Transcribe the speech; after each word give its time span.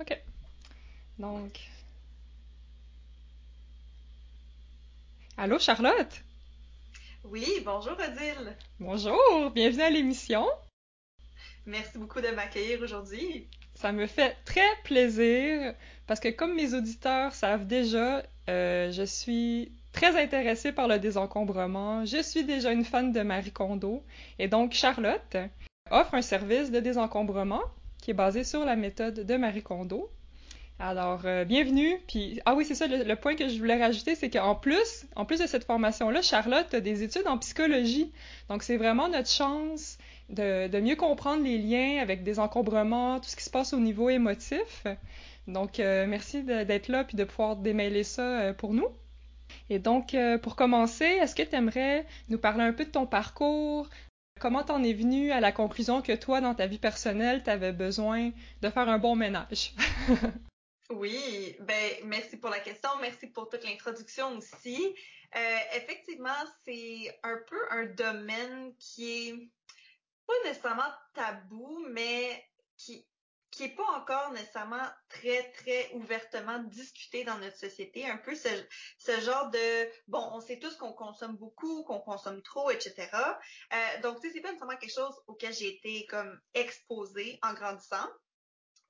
OK. 0.00 0.18
Donc. 1.18 1.60
Allô, 5.36 5.58
Charlotte? 5.58 6.22
Oui, 7.24 7.46
bonjour 7.64 7.92
Odile. 7.94 8.56
Bonjour, 8.80 9.50
bienvenue 9.50 9.82
à 9.82 9.90
l'émission. 9.90 10.46
Merci 11.66 11.96
beaucoup 11.98 12.20
de 12.20 12.28
m'accueillir 12.28 12.80
aujourd'hui. 12.82 13.48
Ça 13.74 13.92
me 13.92 14.06
fait 14.06 14.36
très 14.44 14.68
plaisir 14.84 15.74
parce 16.06 16.20
que 16.20 16.28
comme 16.28 16.54
mes 16.54 16.74
auditeurs 16.74 17.32
savent 17.32 17.66
déjà, 17.66 18.22
euh, 18.48 18.92
je 18.92 19.02
suis 19.02 19.72
très 19.92 20.20
intéressée 20.20 20.72
par 20.72 20.86
le 20.86 20.98
désencombrement. 20.98 22.04
Je 22.04 22.22
suis 22.22 22.44
déjà 22.44 22.72
une 22.72 22.84
fan 22.84 23.12
de 23.12 23.22
Marie 23.22 23.52
Kondo 23.52 24.04
et 24.38 24.48
donc 24.48 24.72
Charlotte 24.72 25.36
offre 25.90 26.14
un 26.14 26.22
service 26.22 26.70
de 26.70 26.80
désencombrement 26.80 27.62
qui 28.04 28.10
est 28.10 28.14
basé 28.14 28.44
sur 28.44 28.66
la 28.66 28.76
méthode 28.76 29.20
de 29.20 29.36
Marie 29.38 29.62
Kondo. 29.62 30.10
Alors, 30.78 31.22
euh, 31.24 31.46
bienvenue. 31.46 31.98
Puis, 32.06 32.38
ah 32.44 32.54
oui, 32.54 32.66
c'est 32.66 32.74
ça, 32.74 32.86
le, 32.86 33.14
point 33.14 33.34
que 33.34 33.48
je 33.48 33.56
voulais 33.56 33.82
rajouter, 33.82 34.14
c'est 34.14 34.28
qu'en 34.28 34.54
plus, 34.54 35.06
en 35.16 35.24
plus 35.24 35.40
de 35.40 35.46
cette 35.46 35.64
formation-là, 35.64 36.20
Charlotte 36.20 36.74
a 36.74 36.80
des 36.80 37.02
études 37.02 37.26
en 37.26 37.38
psychologie. 37.38 38.12
Donc, 38.50 38.62
c'est 38.62 38.76
vraiment 38.76 39.08
notre 39.08 39.30
chance 39.30 39.96
de, 40.28 40.78
mieux 40.80 40.96
comprendre 40.96 41.44
les 41.44 41.56
liens 41.56 42.02
avec 42.02 42.24
des 42.24 42.38
encombrements, 42.38 43.20
tout 43.20 43.30
ce 43.30 43.36
qui 43.36 43.44
se 43.44 43.48
passe 43.48 43.72
au 43.72 43.80
niveau 43.80 44.10
émotif. 44.10 44.84
Donc, 45.48 45.80
euh, 45.80 46.04
merci 46.06 46.42
d'être 46.42 46.88
là 46.88 47.04
puis 47.04 47.16
de 47.16 47.24
pouvoir 47.24 47.56
démêler 47.56 48.04
ça 48.04 48.40
euh, 48.40 48.52
pour 48.52 48.74
nous. 48.74 48.88
Et 49.70 49.78
donc, 49.78 50.14
pour 50.42 50.56
commencer, 50.56 51.04
est-ce 51.06 51.34
que 51.34 51.42
tu 51.42 51.54
aimerais 51.54 52.04
nous 52.28 52.38
parler 52.38 52.64
un 52.64 52.72
peu 52.74 52.84
de 52.84 52.90
ton 52.90 53.06
parcours, 53.06 53.88
Comment 54.40 54.64
t'en 54.64 54.82
es 54.82 54.92
venu 54.92 55.30
à 55.30 55.40
la 55.40 55.52
conclusion 55.52 56.02
que 56.02 56.12
toi, 56.12 56.40
dans 56.40 56.54
ta 56.54 56.66
vie 56.66 56.78
personnelle, 56.78 57.42
tu 57.42 57.50
avais 57.50 57.72
besoin 57.72 58.30
de 58.62 58.70
faire 58.70 58.88
un 58.88 58.98
bon 58.98 59.16
ménage? 59.16 59.74
oui, 60.90 61.56
ben 61.60 61.92
merci 62.04 62.36
pour 62.36 62.50
la 62.50 62.58
question, 62.58 62.90
merci 63.00 63.28
pour 63.28 63.48
toute 63.48 63.64
l'introduction 63.64 64.36
aussi. 64.36 64.94
Euh, 65.36 65.58
effectivement, 65.76 66.28
c'est 66.64 67.18
un 67.22 67.38
peu 67.48 67.56
un 67.70 67.86
domaine 67.86 68.74
qui 68.78 69.28
est 69.28 69.50
pas 70.26 70.34
nécessairement 70.44 70.92
tabou, 71.14 71.84
mais 71.90 72.44
qui 72.76 73.06
qui 73.56 73.64
est 73.64 73.76
pas 73.76 73.86
encore 73.96 74.32
nécessairement 74.32 74.86
très, 75.08 75.50
très 75.52 75.90
ouvertement 75.92 76.58
discuté 76.64 77.24
dans 77.24 77.38
notre 77.38 77.56
société. 77.56 78.06
Un 78.06 78.16
peu 78.16 78.34
ce, 78.34 79.20
genre 79.20 79.50
de, 79.50 79.90
bon, 80.08 80.22
on 80.32 80.40
sait 80.40 80.58
tous 80.58 80.76
qu'on 80.76 80.92
consomme 80.92 81.36
beaucoup, 81.36 81.84
qu'on 81.84 82.00
consomme 82.00 82.42
trop, 82.42 82.70
etc. 82.70 83.08
Euh, 83.72 84.00
donc, 84.02 84.20
tu 84.20 84.28
sais, 84.28 84.34
c'est 84.34 84.40
pas 84.40 84.48
nécessairement 84.48 84.76
quelque 84.76 84.94
chose 84.94 85.14
auquel 85.26 85.52
j'ai 85.52 85.76
été 85.76 86.06
comme 86.06 86.40
exposée 86.54 87.38
en 87.42 87.54
grandissant. 87.54 88.08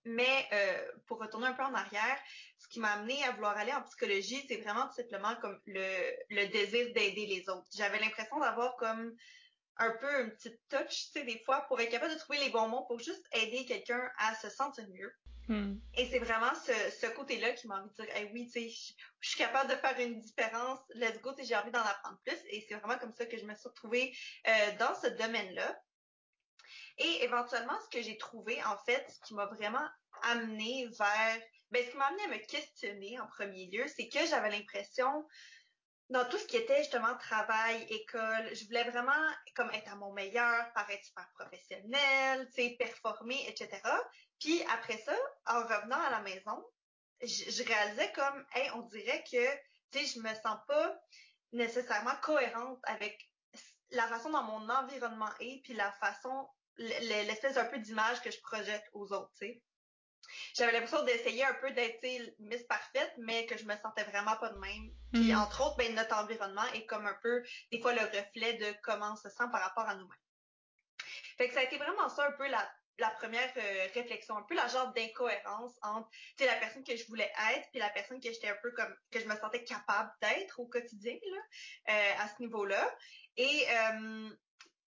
Mais 0.07 0.47
euh, 0.53 0.93
pour 1.07 1.19
retourner 1.19 1.47
un 1.47 1.55
peu 1.55 1.63
en 1.63 1.73
arrière, 1.73 2.19
ce 2.59 2.69
qui 2.69 2.79
m'a 2.79 2.93
amené 2.93 3.23
à 3.25 3.33
vouloir 3.33 3.57
aller 3.57 3.73
en 3.73 3.83
psychologie, 3.83 4.45
c'est 4.49 4.59
vraiment 4.59 4.87
tout 4.89 4.97
simplement 4.97 5.35
comme 5.41 5.59
le 5.67 6.47
désir 6.47 6.93
d'aider 6.93 7.27
les 7.27 7.49
autres. 7.49 7.67
J'avais 7.75 7.99
l'impression 7.99 8.39
d'avoir 8.39 8.77
comme 8.77 9.17
un 9.79 9.91
peu 9.91 10.23
une 10.23 10.31
petite 10.31 10.61
touch, 10.69 11.07
tu 11.07 11.13
sais, 11.13 11.25
des 11.25 11.43
fois, 11.45 11.63
pour 11.69 11.81
être 11.81 11.91
capable 11.91 12.15
de 12.15 12.19
trouver 12.19 12.39
les 12.39 12.51
bons 12.51 12.69
mots 12.69 12.85
pour 12.87 12.99
juste 13.01 13.27
aider 13.33 13.65
quelqu'un 13.67 14.11
à 14.19 14.35
se 14.35 14.49
sentir 14.49 14.87
mieux. 14.89 15.13
Hmm. 15.49 15.77
Et 15.95 16.07
c'est 16.07 16.21
vraiment 16.21 16.55
ce, 16.55 16.73
ce 16.91 17.07
côté-là 17.07 17.53
qui 17.53 17.67
m'a 17.67 17.81
envie 17.81 17.91
de 17.91 18.03
dire, 18.03 18.17
hey, 18.17 18.31
oui, 18.33 18.47
tu 18.47 18.53
sais, 18.53 18.95
je 19.21 19.29
suis 19.29 19.39
capable 19.39 19.71
de 19.71 19.77
faire 19.77 19.99
une 19.99 20.21
différence, 20.21 20.79
let's 20.95 21.21
go, 21.21 21.35
j'ai 21.39 21.57
envie 21.57 21.71
d'en 21.71 21.81
apprendre 21.81 22.19
plus. 22.25 22.39
Et 22.51 22.65
c'est 22.67 22.77
vraiment 22.77 22.99
comme 22.99 23.13
ça 23.13 23.27
que 23.27 23.37
je 23.37 23.45
me 23.45 23.55
suis 23.55 23.69
retrouvée 23.69 24.17
euh, 24.47 24.77
dans 24.79 24.95
ce 24.95 25.09
domaine-là. 25.09 25.79
Et 26.99 27.25
éventuellement, 27.25 27.79
ce 27.85 27.99
que 27.99 28.03
j'ai 28.03 28.17
trouvé, 28.17 28.63
en 28.65 28.79
fait, 28.87 29.05
ce 29.11 29.21
qui 29.27 29.35
m'a 29.35 29.47
vraiment 29.47 29.87
amené 30.23 30.89
vers, 30.99 31.41
ben, 31.71 31.85
ce 31.85 31.91
qui 31.91 31.97
m'a 31.97 32.07
amené 32.07 32.23
à 32.25 32.29
me 32.29 32.47
questionner 32.47 33.21
en 33.21 33.27
premier 33.27 33.67
lieu, 33.67 33.85
c'est 33.89 34.09
que 34.09 34.25
j'avais 34.27 34.51
l'impression 34.51 35.27
dans 36.15 36.25
tout 36.27 36.39
ce 36.39 36.47
qui 36.47 36.57
était 36.57 36.79
justement 36.79 37.17
travail, 37.19 37.83
école, 37.91 38.55
je 38.55 38.65
voulais 38.67 38.85
vraiment 38.85 39.33
comme 39.57 39.69
être 39.73 39.91
à 39.91 39.97
mon 39.97 40.13
meilleur, 40.13 40.73
paraître 40.73 41.05
super 41.05 41.29
professionnel, 41.35 42.47
tu 42.55 42.63
sais, 42.63 42.77
performer, 42.79 43.45
etc. 43.49 43.83
Puis 44.39 44.63
après 44.71 44.97
ça, 44.99 45.17
en 45.47 45.63
revenant 45.63 46.01
à 46.01 46.11
la 46.11 46.21
maison, 46.21 46.65
je, 47.21 47.65
réalisais 47.65 48.13
comme, 48.13 48.47
hey, 48.55 48.71
on 48.77 48.83
dirait 48.83 49.25
que, 49.25 49.55
tu 49.91 50.07
sais, 50.07 50.15
je 50.15 50.21
me 50.21 50.33
sens 50.37 50.57
pas 50.69 51.03
nécessairement 51.53 52.15
cohérente 52.23 52.79
avec 52.85 53.29
la 53.91 54.07
façon 54.07 54.31
dont 54.31 54.45
mon 54.45 54.69
environnement 54.69 55.31
est, 55.41 55.63
puis 55.65 55.75
la 55.75 55.91
façon, 55.95 56.49
l'espèce 56.77 57.57
un 57.57 57.65
peu 57.65 57.79
d'image 57.79 58.23
que 58.23 58.31
je 58.31 58.41
projette 58.41 58.85
aux 58.93 59.13
autres, 59.13 59.33
j'avais 60.55 60.73
l'impression 60.73 61.05
d'essayer 61.05 61.45
un 61.45 61.55
peu 61.55 61.71
d'être 61.73 62.05
Miss 62.39 62.63
Parfaite, 62.65 63.13
mais 63.19 63.47
que 63.47 63.57
je 63.57 63.65
me 63.65 63.77
sentais 63.77 64.05
vraiment 64.05 64.37
pas 64.37 64.51
de 64.51 64.59
même. 64.59 64.91
Puis 65.13 65.33
mm. 65.33 65.39
entre 65.39 65.67
autres, 65.67 65.77
ben, 65.77 65.95
notre 65.95 66.17
environnement 66.17 66.67
est 66.75 66.87
comme 66.87 67.07
un 67.07 67.19
peu, 67.23 67.43
des 67.73 67.81
fois, 67.81 67.93
le 67.93 68.03
reflet 68.03 68.55
de 68.55 68.75
comment 68.83 69.13
on 69.13 69.17
se 69.17 69.29
sent 69.29 69.45
par 69.53 69.61
rapport 69.61 69.89
à 69.89 69.95
nous-mêmes. 69.95 70.19
Fait 71.37 71.49
que 71.49 71.55
ça 71.55 71.61
a 71.61 71.65
été 71.65 71.79
vraiment 71.79 72.09
ça 72.09 72.27
un 72.27 72.33
peu 72.33 72.47
la, 72.49 72.71
la 72.99 73.11
première 73.11 73.53
euh, 73.57 73.89
réflexion, 73.95 74.37
un 74.37 74.43
peu 74.43 74.55
la 74.55 74.69
genre 74.69 74.93
d'incohérence 74.93 75.73
entre 75.83 76.09
la 76.41 76.55
personne 76.57 76.85
que 76.85 76.97
je 76.97 77.07
voulais 77.07 77.31
être 77.55 77.69
puis 77.71 77.81
la 77.81 77.91
personne 77.91 78.21
que 78.21 78.33
j'étais 78.33 78.49
un 78.49 78.59
peu 78.63 78.71
comme 78.73 78.95
que 79.11 79.21
je 79.21 79.27
me 79.27 79.37
sentais 79.37 79.65
capable 79.65 80.11
d'être 80.23 80.61
au 80.61 80.67
quotidien 80.67 81.15
là, 81.15 81.95
euh, 81.95 82.13
à 82.21 82.29
ce 82.29 82.41
niveau-là. 82.41 82.97
Et 83.37 83.67
euh, 83.69 84.31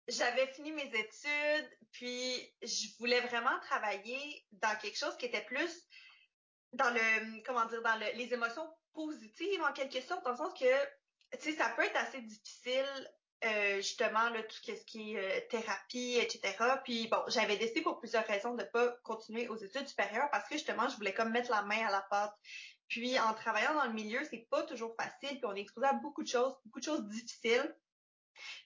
j'avais 0.07 0.47
fini 0.47 0.71
mes 0.71 0.87
études, 0.87 1.69
puis 1.91 2.53
je 2.61 2.87
voulais 2.99 3.21
vraiment 3.21 3.59
travailler 3.61 4.45
dans 4.51 4.77
quelque 4.79 4.97
chose 4.97 5.15
qui 5.17 5.25
était 5.25 5.43
plus 5.45 5.87
dans 6.73 6.89
le, 6.91 7.43
comment 7.43 7.65
dire, 7.65 7.81
dans 7.81 7.99
les 8.15 8.33
émotions 8.33 8.67
positives 8.93 9.61
en 9.61 9.73
quelque 9.73 10.01
sorte, 10.01 10.23
dans 10.23 10.31
le 10.31 10.37
sens 10.37 10.53
que, 10.53 10.85
tu 11.37 11.51
sais, 11.51 11.53
ça 11.53 11.69
peut 11.69 11.83
être 11.83 11.95
assez 11.95 12.21
difficile, 12.21 13.11
euh, 13.45 13.77
justement, 13.77 14.29
là, 14.29 14.43
tout 14.43 14.57
ce 14.63 14.85
qui 14.85 15.13
est 15.13 15.17
euh, 15.17 15.47
thérapie, 15.49 16.17
etc. 16.21 16.55
Puis 16.83 17.07
bon, 17.07 17.23
j'avais 17.27 17.57
décidé 17.57 17.81
pour 17.81 17.99
plusieurs 17.99 18.25
raisons 18.25 18.53
de 18.53 18.63
pas 18.63 18.89
continuer 19.03 19.47
aux 19.47 19.55
études 19.55 19.87
supérieures 19.87 20.29
parce 20.31 20.47
que 20.49 20.55
justement, 20.55 20.89
je 20.89 20.97
voulais 20.97 21.13
comme 21.13 21.31
mettre 21.31 21.49
la 21.49 21.61
main 21.61 21.87
à 21.87 21.91
la 21.91 22.01
pâte. 22.01 22.33
Puis 22.89 23.17
en 23.19 23.33
travaillant 23.33 23.75
dans 23.75 23.85
le 23.85 23.93
milieu, 23.93 24.19
c'est 24.29 24.47
pas 24.49 24.63
toujours 24.63 24.93
facile, 24.99 25.39
puis 25.39 25.45
on 25.45 25.55
est 25.55 25.61
exposé 25.61 25.87
à 25.87 25.93
beaucoup 25.93 26.23
de 26.23 26.27
choses, 26.27 26.53
beaucoup 26.65 26.79
de 26.79 26.85
choses 26.85 27.07
difficiles. 27.07 27.75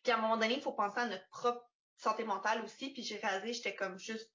Puis 0.02 0.12
à 0.12 0.18
un 0.18 0.22
moment 0.22 0.38
donné, 0.38 0.56
il 0.56 0.62
faut 0.62 0.72
penser 0.72 1.02
à 1.02 1.06
notre 1.06 1.28
propre 1.30 1.70
santé 2.04 2.24
mentale 2.24 2.64
aussi. 2.64 2.92
Puis 2.92 3.04
j'ai 3.04 3.18
réalisé, 3.18 3.54
j'étais 3.54 3.76
comme 3.76 3.98
juste, 3.98 4.30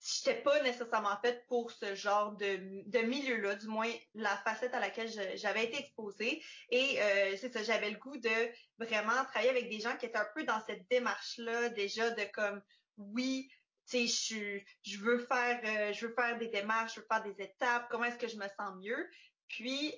j'étais 0.00 0.40
pas 0.42 0.62
nécessairement 0.62 1.16
faite 1.22 1.44
pour 1.46 1.70
ce 1.70 1.94
genre 1.94 2.32
de, 2.32 2.58
de 2.86 2.98
milieu-là, 3.00 3.54
du 3.56 3.66
moins 3.66 3.90
la 4.14 4.36
facette 4.38 4.74
à 4.74 4.80
laquelle 4.80 5.10
j'avais 5.36 5.64
été 5.64 5.78
exposée. 5.78 6.42
Et 6.70 7.00
euh, 7.00 7.36
c'est 7.36 7.52
ça, 7.52 7.62
j'avais 7.62 7.90
le 7.90 7.98
goût 7.98 8.16
de 8.16 8.52
vraiment 8.78 9.24
travailler 9.26 9.50
avec 9.50 9.68
des 9.68 9.80
gens 9.80 9.96
qui 9.96 10.06
étaient 10.06 10.18
un 10.18 10.28
peu 10.34 10.44
dans 10.44 10.60
cette 10.66 10.88
démarche-là, 10.88 11.68
déjà 11.70 12.10
de 12.10 12.24
comme, 12.32 12.62
oui, 12.96 13.50
tu 13.88 14.06
sais, 14.06 14.62
je, 14.82 14.98
veux 14.98 15.18
faire, 15.18 15.60
euh, 15.64 15.92
je 15.92 16.06
veux 16.06 16.14
faire 16.14 16.38
des 16.38 16.48
démarches, 16.48 16.94
je 16.94 17.00
veux 17.00 17.06
faire 17.06 17.22
des 17.22 17.42
étapes, 17.42 17.88
comment 17.90 18.04
est-ce 18.04 18.18
que 18.18 18.28
je 18.28 18.36
me 18.36 18.46
sens 18.48 18.74
mieux? 18.80 19.10
Puis, 19.48 19.94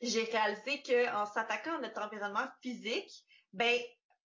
j'ai 0.00 0.24
réalisé 0.24 0.82
qu'en 0.82 1.26
s'attaquant 1.26 1.76
à 1.76 1.80
notre 1.80 2.00
environnement 2.00 2.46
physique, 2.62 3.10
ben 3.52 3.78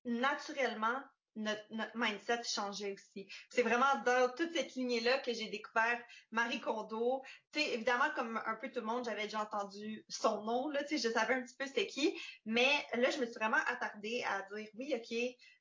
naturellement 0.06 1.02
notre, 1.36 1.64
mindset 1.96 2.44
changeait 2.44 2.94
aussi. 2.94 3.28
C'est 3.50 3.64
vraiment 3.64 4.02
dans 4.06 4.34
toute 4.36 4.54
cette 4.54 4.76
lignée-là 4.76 5.20
que 5.20 5.34
j'ai 5.34 5.48
découvert 5.50 6.00
Marie 6.32 6.60
Kondo. 6.60 7.24
Tu 7.52 7.60
évidemment, 7.60 8.10
comme 8.16 8.42
un 8.46 8.56
peu 8.56 8.72
tout 8.72 8.80
le 8.80 8.86
monde, 8.86 9.06
j'avais 9.06 9.24
déjà 9.24 9.42
entendu 9.42 10.06
son 10.10 10.44
nom, 10.44 10.70
là, 10.70 10.84
tu 10.84 10.98
je 10.98 11.10
savais 11.10 11.36
un 11.36 11.42
petit 11.42 11.56
peu 11.56 11.66
c'était 11.66 11.88
qui, 11.88 12.20
mais 12.46 12.72
là, 12.94 13.10
je 13.10 13.20
me 13.20 13.26
suis 13.26 13.36
vraiment 13.36 13.58
attardée 13.68 14.24
à 14.28 14.42
dire, 14.54 14.68
oui, 14.76 14.94
OK, 14.96 15.18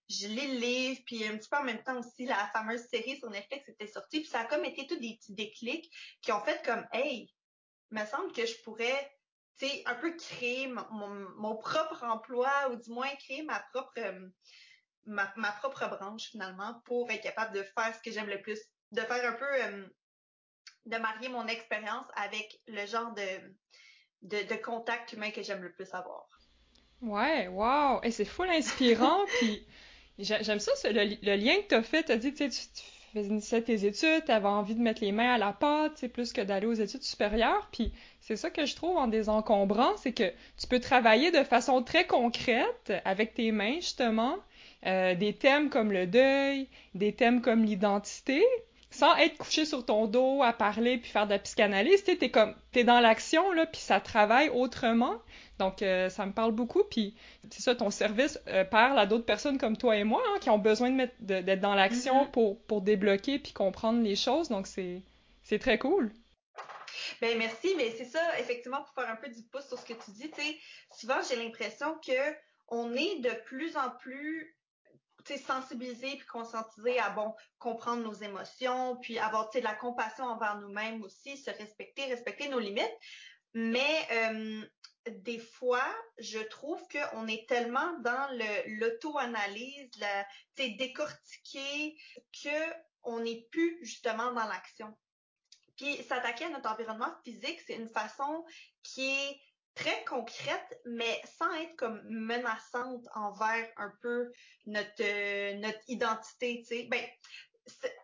je 0.09 0.27
lis 0.27 0.55
le 0.55 0.59
livre, 0.59 1.01
puis 1.07 1.27
un 1.27 1.37
petit 1.37 1.49
peu 1.49 1.57
en 1.57 1.65
même 1.65 1.83
temps 1.83 1.99
aussi, 1.99 2.27
la 2.27 2.49
fameuse 2.53 2.87
série 2.89 3.17
sur 3.19 3.31
Netflix 3.31 3.69
était 3.69 3.87
sortie, 3.87 4.21
puis 4.21 4.29
ça 4.29 4.41
a 4.41 4.45
comme 4.45 4.65
été 4.65 4.87
tous 4.87 4.97
des 4.97 5.17
petits 5.17 5.35
déclics 5.35 5.91
qui 6.21 6.33
ont 6.33 6.45
fait 6.45 6.63
comme, 6.65 6.87
hey, 6.93 7.33
il 7.91 7.99
me 7.99 8.05
semble 8.07 8.33
que 8.33 8.45
je 8.45 8.61
pourrais 8.63 9.13
sais, 9.57 9.83
un 9.87 9.95
peu 9.95 10.15
créer 10.17 10.67
mon, 10.67 11.57
propre 11.57 12.05
emploi 12.05 12.51
ou 12.71 12.77
du 12.77 12.91
moins 12.91 13.09
créer 13.17 13.43
ma 13.43 13.61
propre 13.73 13.93
euh, 13.99 14.29
ma, 15.07 15.27
propre 15.59 15.89
branche 15.89 16.31
finalement 16.31 16.81
pour 16.85 17.11
être 17.11 17.23
capable 17.23 17.55
de 17.55 17.63
faire 17.63 17.95
ce 17.95 18.03
que 18.03 18.11
j'aime 18.11 18.29
le 18.29 18.41
plus, 18.41 18.59
de 18.93 19.01
faire 19.01 19.29
un 19.29 19.33
peu 19.33 19.45
euh, 19.45 19.87
de 20.87 20.97
marier 20.97 21.29
mon 21.29 21.47
expérience 21.47 22.07
avec 22.17 22.61
le 22.67 22.87
genre 22.87 23.15
de, 23.15 24.43
de, 24.43 24.55
contact 24.57 25.13
humain 25.13 25.31
que 25.31 25.43
j'aime 25.43 25.63
le 25.63 25.73
plus 25.73 25.93
avoir. 25.93 26.27
Ouais, 27.01 27.49
wow! 27.49 28.01
Et 28.03 28.11
c'est 28.11 28.25
full 28.25 28.49
inspirant, 28.51 29.25
puis 29.39 29.67
j'aime 30.19 30.61
ça, 30.61 30.73
le, 30.85 31.37
lien 31.37 31.57
que 31.63 31.69
tu 31.69 31.75
as 31.75 31.83
fait, 31.83 32.05
tu 32.05 32.13
as 32.13 32.17
dit, 32.17 32.33
tu, 32.33 32.49
tu 32.49 32.83
faisais 33.13 33.63
tes 33.63 33.85
études, 33.85 34.25
tu 34.25 34.33
avais 34.33 34.47
envie 34.47 34.75
de 34.75 34.81
mettre 34.81 35.03
les 35.03 35.13
mains 35.13 35.35
à 35.35 35.39
la 35.39 35.53
pâte, 35.53 35.93
c'est 35.97 36.09
plus 36.09 36.33
que 36.33 36.41
d'aller 36.41 36.67
aux 36.67 36.75
études 36.75 37.03
supérieures, 37.03 37.69
puis 37.73 37.93
c'est 38.21 38.37
ça 38.37 38.51
que 38.51 38.67
je 38.67 38.77
trouve 38.77 38.97
en 38.97 39.09
désencombrant, 39.09 39.97
c'est 39.97 40.13
que 40.13 40.33
tu 40.57 40.67
peux 40.69 40.81
travailler 40.81 41.31
de 41.31 41.43
façon 41.43 41.83
très 41.83 42.07
concrète 42.07 42.93
avec 43.05 43.35
tes 43.35 43.53
mains, 43.53 43.77
justement, 43.77 44.37
euh, 44.87 45.15
des 45.15 45.33
thèmes 45.35 45.71
comme 45.71 45.93
le 45.93 46.07
deuil, 46.07 46.69
des 46.95 47.15
thèmes 47.15 47.41
comme 47.41 47.65
l'identité, 47.65 48.45
sans 48.93 49.17
être 49.17 49.39
couché 49.39 49.65
sur 49.65 49.85
ton 49.87 50.07
dos 50.07 50.43
à 50.43 50.53
parler 50.53 50.99
puis 50.99 51.11
faire 51.11 51.27
de 51.27 51.33
la 51.33 51.39
psychanalyse, 51.39 52.05
tu 52.05 52.19
t'es 52.19 52.31
comme 52.31 52.55
t'es 52.73 52.85
dans 52.85 53.01
l'action 53.01 53.51
là, 53.53 53.67
puis 53.67 53.81
ça 53.81 54.01
travaille 54.01 54.51
autrement. 54.51 55.21
Donc 55.59 55.83
euh, 55.83 56.09
ça 56.09 56.27
me 56.27 56.33
parle 56.33 56.53
beaucoup. 56.53 56.85
Puis 56.85 57.15
c'est 57.51 57.63
ça, 57.63 57.75
ton 57.75 57.91
service 57.91 58.39
euh, 58.49 58.65
parle 58.65 58.99
à 58.99 59.07
d'autres 59.07 59.25
personnes 59.25 59.59
comme 59.59 59.77
toi 59.77 59.97
et 59.97 60.05
moi 60.05 60.23
hein, 60.29 60.39
qui 60.41 60.51
ont 60.51 60.59
besoin 60.59 60.91
de 60.91 60.97
mettre 60.97 61.15
d'être 61.21 61.61
dans 61.61 61.75
l'action 61.75 62.25
mm-hmm. 62.25 62.31
pour 62.31 62.61
pour 62.65 62.83
débloquer 62.83 63.39
puis 63.39 63.53
comprendre 63.53 64.03
les 64.03 64.17
choses. 64.17 64.49
Donc 64.49 64.67
c'est 64.67 65.01
c'est 65.43 65.59
très 65.59 65.79
cool. 65.79 66.13
Ben 67.21 67.39
merci, 67.39 67.73
mais 67.77 67.91
c'est 67.97 68.05
ça 68.05 68.21
effectivement 68.39 68.83
pour 68.83 68.93
faire 68.95 69.11
un 69.11 69.17
peu 69.17 69.29
du 69.29 69.43
pouce 69.43 69.67
sur 69.69 69.79
ce 69.79 69.87
que 69.87 69.95
tu 69.95 70.11
dis. 70.11 70.31
Tu 70.31 70.43
sais, 70.43 70.59
souvent 70.99 71.17
j'ai 71.29 71.37
l'impression 71.37 71.95
que 72.07 72.13
on 72.69 72.93
est 72.95 73.21
de 73.21 73.31
plus 73.45 73.77
en 73.77 73.91
plus 74.01 74.55
sensibiliser 75.27 76.17
puis 76.17 76.27
conscientiser 76.27 76.99
à 76.99 77.11
bon 77.11 77.35
comprendre 77.59 78.03
nos 78.03 78.15
émotions 78.15 78.97
puis 78.97 79.19
avoir 79.19 79.51
de 79.51 79.61
la 79.61 79.75
compassion 79.75 80.25
envers 80.25 80.59
nous-mêmes 80.61 81.03
aussi 81.03 81.37
se 81.37 81.51
respecter 81.51 82.05
respecter 82.07 82.49
nos 82.49 82.59
limites. 82.59 82.97
Mais 83.55 84.09
euh, 84.13 84.65
des 85.09 85.39
fois 85.39 85.87
je 86.19 86.39
trouve 86.39 86.81
qu'on 86.89 87.27
est 87.27 87.49
tellement 87.49 87.99
dans 88.01 88.29
l'auto-analyse 88.67 89.91
la 89.99 90.27
décortiquer 90.57 91.97
que 92.43 92.75
on 93.05 93.21
n'est 93.21 93.47
plus 93.51 93.79
justement 93.83 94.33
dans 94.33 94.47
l'action. 94.47 94.97
Puis 95.77 96.03
s'attaquer 96.05 96.45
à 96.45 96.51
notre 96.51 96.71
environnement 96.71 97.13
physique 97.25 97.61
c'est 97.67 97.75
une 97.75 97.91
façon 97.91 98.45
qui 98.83 99.11
est 99.11 99.41
très 99.75 100.05
concrète, 100.05 100.81
mais 100.85 101.21
sans 101.39 101.53
être 101.55 101.77
comme 101.77 102.03
menaçante 102.09 103.05
envers 103.15 103.69
un 103.77 103.93
peu 104.03 104.31
notre 104.67 104.91
euh, 105.01 105.55
notre 105.55 105.81
identité, 105.89 106.59
tu 106.61 106.77
sais. 106.77 106.89
Ben, 106.91 107.05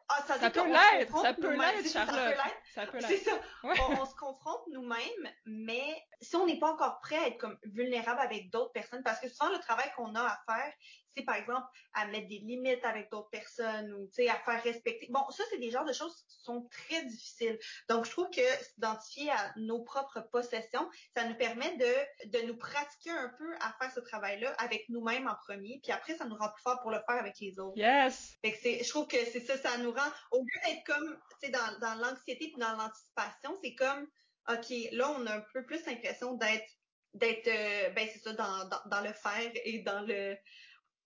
ah, 0.09 0.23
ça, 0.27 0.39
ça, 0.39 0.51
peut 0.51 0.67
l'être, 0.67 1.19
ça 1.21 1.35
peut 1.35 1.53
l'être, 1.53 1.89
Charlotte. 1.89 2.37
Ça 2.75 2.87
peut 2.87 2.99
l'être. 2.99 3.09
C'est 3.09 3.19
ça. 3.19 3.39
On, 3.63 4.07
se 4.07 4.15
confronte 4.15 4.63
nous-mêmes, 4.69 5.33
mais 5.47 6.07
si 6.21 6.37
on 6.37 6.47
n'est 6.47 6.59
pas 6.59 6.73
encore 6.73 7.01
prêt 7.01 7.17
à 7.17 7.27
être 7.29 7.39
comme 7.39 7.59
vulnérable 7.65 8.21
avec 8.21 8.51
d'autres 8.51 8.73
personnes, 8.73 9.03
parce 9.03 9.21
que 9.21 9.29
souvent 9.29 9.51
le 9.51 9.59
travail 9.59 9.91
qu'on 9.97 10.15
a 10.15 10.23
à 10.23 10.39
faire, 10.47 10.73
c'est 11.17 11.25
par 11.25 11.37
exemple 11.37 11.67
à 11.95 12.07
mettre 12.07 12.29
des 12.29 12.39
limites 12.39 12.85
avec 12.85 13.11
d'autres 13.11 13.31
personnes 13.31 13.93
ou 13.93 14.09
à 14.29 14.35
faire 14.35 14.63
respecter. 14.63 15.07
Bon, 15.11 15.29
ça, 15.31 15.45
c'est 15.51 15.59
des 15.59 15.71
genres 15.71 15.85
de 15.85 15.93
choses 15.93 16.15
qui 16.29 16.43
sont 16.43 16.69
très 16.71 17.05
difficiles. 17.05 17.59
Donc, 17.89 18.05
je 18.07 18.11
trouve 18.11 18.31
que 18.31 18.43
s'identifier 18.63 19.31
à 19.31 19.53
nos 19.57 19.83
propres 19.83 20.21
possessions, 20.33 20.89
ça 21.17 21.25
nous 21.25 21.35
permet 21.37 21.77
de, 21.77 22.31
de 22.31 22.47
nous 22.47 22.57
pratiquer 22.57 23.11
un 23.11 23.33
peu 23.39 23.55
à 23.61 23.75
faire 23.81 23.93
ce 23.93 24.01
travail-là 24.01 24.53
avec 24.59 24.89
nous-mêmes 24.89 25.29
en 25.29 25.35
premier, 25.47 25.81
puis 25.83 25.93
après, 25.93 26.17
ça 26.17 26.25
nous 26.25 26.37
rend 26.37 26.51
plus 26.51 26.63
fort 26.63 26.81
pour 26.81 26.91
le 26.91 27.01
faire 27.07 27.17
avec 27.17 27.39
les 27.41 27.59
autres. 27.59 27.77
Yes! 27.77 28.37
Fait 28.43 28.53
que 28.53 28.59
c'est, 28.63 28.85
je 28.85 28.89
trouve 28.89 29.07
que 29.07 29.25
c'est 29.25 29.41
ça, 29.41 29.57
ça 29.59 29.77
nous 29.79 29.93
rend, 29.93 30.11
au 30.31 30.39
lieu 30.39 30.61
d'être 30.67 30.85
comme, 30.85 31.19
tu 31.41 31.47
sais, 31.47 31.53
dans, 31.53 31.79
dans 31.81 31.95
l'anxiété 31.95 32.51
puis 32.53 32.61
dans 32.61 32.77
l'anticipation, 32.77 33.57
c'est 33.63 33.75
comme, 33.75 34.07
OK, 34.49 34.73
là, 34.93 35.11
on 35.11 35.27
a 35.27 35.37
un 35.37 35.45
peu 35.53 35.65
plus 35.65 35.85
l'impression 35.87 36.35
d'être 36.35 36.69
d'être 37.15 37.49
euh, 37.49 37.91
ben 37.91 38.07
c'est 38.13 38.19
ça 38.19 38.33
dans, 38.35 38.69
dans, 38.69 38.81
dans, 38.87 39.01
le 39.01 39.13
faire 39.13 39.51
et 39.65 39.79
dans 39.79 40.03
le 40.03 40.37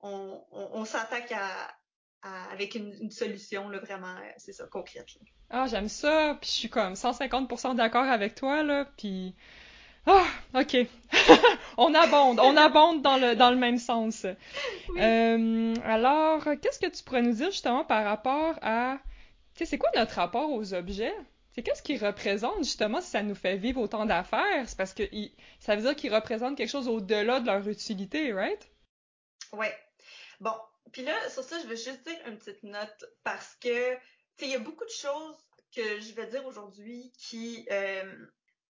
on, 0.03 0.85
s'attaque 0.85 1.33
à, 1.33 1.69
avec 2.53 2.75
une, 2.75 3.11
solution 3.11 3.69
là, 3.69 3.79
vraiment, 3.79 4.15
euh, 4.15 4.33
c'est 4.37 4.53
ça, 4.53 4.67
concrète. 4.67 5.07
Ah, 5.51 5.67
j'aime 5.67 5.89
ça, 5.89 6.37
puis 6.41 6.51
je 6.51 6.55
suis 6.55 6.71
comme 6.71 6.95
150% 6.95 7.77
d'accord 7.77 8.05
avec 8.05 8.35
toi, 8.35 8.63
là, 8.63 8.87
puis... 8.97 9.35
Ah, 10.07 10.27
ok. 10.55 10.79
on 11.77 11.95
abonde, 11.95 12.41
on 12.41 12.57
abonde 12.57 13.03
dans 13.03 13.19
le, 13.19 13.37
dans 13.37 13.51
le 13.51 13.57
même 13.57 13.79
sens. 13.79 14.27
Euh, 14.99 15.75
alors, 15.85 16.43
qu'est-ce 16.61 16.81
que 16.81 16.91
tu 16.91 17.05
pourrais 17.05 17.23
nous 17.23 17.35
dire 17.35 17.53
justement 17.53 17.85
par 17.85 18.05
rapport 18.05 18.59
à... 18.63 18.99
Tu 19.55 19.59
sais, 19.59 19.67
c'est 19.67 19.79
quoi 19.79 19.91
notre 19.95 20.17
rapport 20.17 20.51
aux 20.51 20.75
objets? 20.75 21.15
C'est 21.53 21.63
qu'est-ce 21.63 21.83
qu'ils 21.83 22.05
représentent 22.05 22.65
justement 22.65 23.01
si 23.01 23.11
ça 23.11 23.23
nous 23.23 23.35
fait 23.35 23.57
vivre 23.59 23.81
autant 23.81 24.07
d'affaires? 24.07 24.67
C'est 24.67 24.77
parce 24.77 24.95
que 24.95 25.05
ça 25.61 25.77
veut 25.77 25.83
dire 25.83 25.95
qu'ils 25.95 26.13
représentent 26.13 26.57
quelque 26.57 26.71
chose 26.71 26.89
au-delà 26.89 27.39
de 27.41 27.47
leur 27.47 27.69
utilité, 27.69 28.33
right? 28.33 28.71
Ouais, 29.53 29.73
Bon, 30.43 30.57
puis 30.91 31.03
là, 31.03 31.31
sur 31.31 31.45
ça, 31.45 31.61
je 31.61 31.69
veux 31.69 31.77
juste 31.77 32.05
dire 32.05 32.19
une 32.27 32.37
petite 32.37 32.65
note 32.65 33.05
parce 33.23 33.55
que, 33.61 33.95
tu 33.95 34.01
sais, 34.39 34.47
il 34.47 34.49
y 34.49 34.57
a 34.57 34.59
beaucoup 34.59 34.85
de 34.85 34.91
choses 34.91 35.37
que 35.73 36.01
je 36.01 36.13
vais 36.15 36.27
dire 36.27 36.45
aujourd'hui 36.45 37.13
qui, 37.17 37.65
euh, 37.71 38.13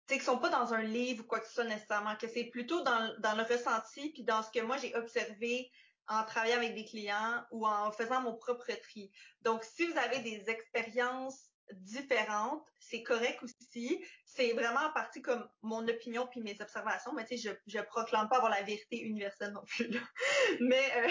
tu 0.07 0.15
sais, 0.15 0.19
qui 0.19 0.25
sont 0.25 0.39
pas 0.39 0.49
dans 0.49 0.73
un 0.73 0.81
livre 0.81 1.25
ou 1.25 1.27
quoi 1.27 1.41
que 1.41 1.47
ce 1.47 1.53
soit 1.53 1.65
nécessairement, 1.65 2.17
que 2.17 2.27
c'est 2.27 2.45
plutôt 2.45 2.81
dans, 2.85 3.15
dans 3.19 3.35
le 3.35 3.43
ressenti 3.43 4.09
puis 4.15 4.23
dans 4.23 4.43
ce 4.43 4.51
que 4.51 4.65
moi 4.65 4.79
j'ai 4.79 4.97
observé 4.97 5.71
en 6.07 6.25
travaillant 6.25 6.57
avec 6.57 6.75
des 6.75 6.87
clients 6.87 7.45
ou 7.51 7.67
en 7.67 7.93
faisant 7.93 8.23
mon 8.23 8.35
propre 8.35 8.73
tri. 8.81 9.13
Donc, 9.43 9.63
si 9.63 9.85
vous 9.87 9.99
avez 9.99 10.21
des 10.21 10.49
expériences 10.49 11.48
différentes, 11.73 12.65
c'est 12.79 13.03
correct 13.03 13.43
aussi. 13.43 14.05
C'est 14.25 14.53
vraiment 14.53 14.81
en 14.81 14.93
partie 14.93 15.23
comme 15.23 15.49
mon 15.63 15.87
opinion 15.89 16.27
puis 16.27 16.41
mes 16.41 16.61
observations, 16.61 17.13
mais 17.13 17.25
tu 17.27 17.37
sais, 17.37 17.51
je, 17.67 17.79
je 17.79 17.83
proclame 17.83 18.29
pas 18.29 18.37
avoir 18.37 18.51
la 18.51 18.63
vérité 18.63 19.01
universelle 19.01 19.53
non 19.53 19.65
plus. 19.65 19.91
Mais 20.61 20.83
euh, 20.97 21.09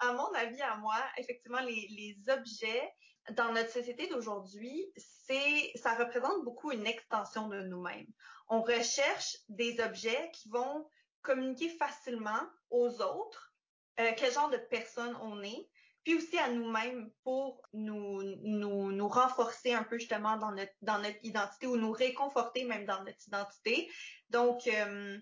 à 0.00 0.12
mon 0.12 0.32
avis, 0.34 0.60
à 0.62 0.76
moi, 0.76 0.96
effectivement, 1.16 1.60
les, 1.60 2.16
objets 2.28 2.92
dans 3.30 3.52
notre 3.52 3.70
société 3.70 4.06
d'aujourd'hui, 4.08 4.90
c'est 4.96 5.72
ça 5.74 5.94
représente 5.94 6.44
beaucoup 6.44 6.72
une 6.72 6.86
extension 6.86 7.48
de 7.48 7.60
nous-mêmes. 7.62 8.06
On 8.48 8.62
recherche 8.62 9.36
des 9.48 9.80
objets 9.80 10.30
qui 10.32 10.48
vont 10.48 10.88
communiquer 11.22 11.68
facilement 11.70 12.40
aux 12.70 13.02
autres 13.02 13.54
euh, 14.00 14.12
quel 14.16 14.32
genre 14.32 14.50
de 14.50 14.56
personne 14.56 15.16
on 15.22 15.42
est, 15.42 15.68
puis 16.08 16.16
aussi 16.16 16.38
à 16.38 16.48
nous-mêmes 16.48 17.10
pour 17.22 17.60
nous, 17.74 18.22
nous, 18.42 18.92
nous 18.92 19.08
renforcer 19.08 19.74
un 19.74 19.82
peu 19.82 19.98
justement 19.98 20.38
dans 20.38 20.52
notre, 20.52 20.72
dans 20.80 20.96
notre 21.00 21.22
identité 21.22 21.66
ou 21.66 21.76
nous 21.76 21.92
réconforter 21.92 22.64
même 22.64 22.86
dans 22.86 23.04
notre 23.04 23.18
identité. 23.26 23.90
Donc, 24.30 24.66
euh, 24.68 25.18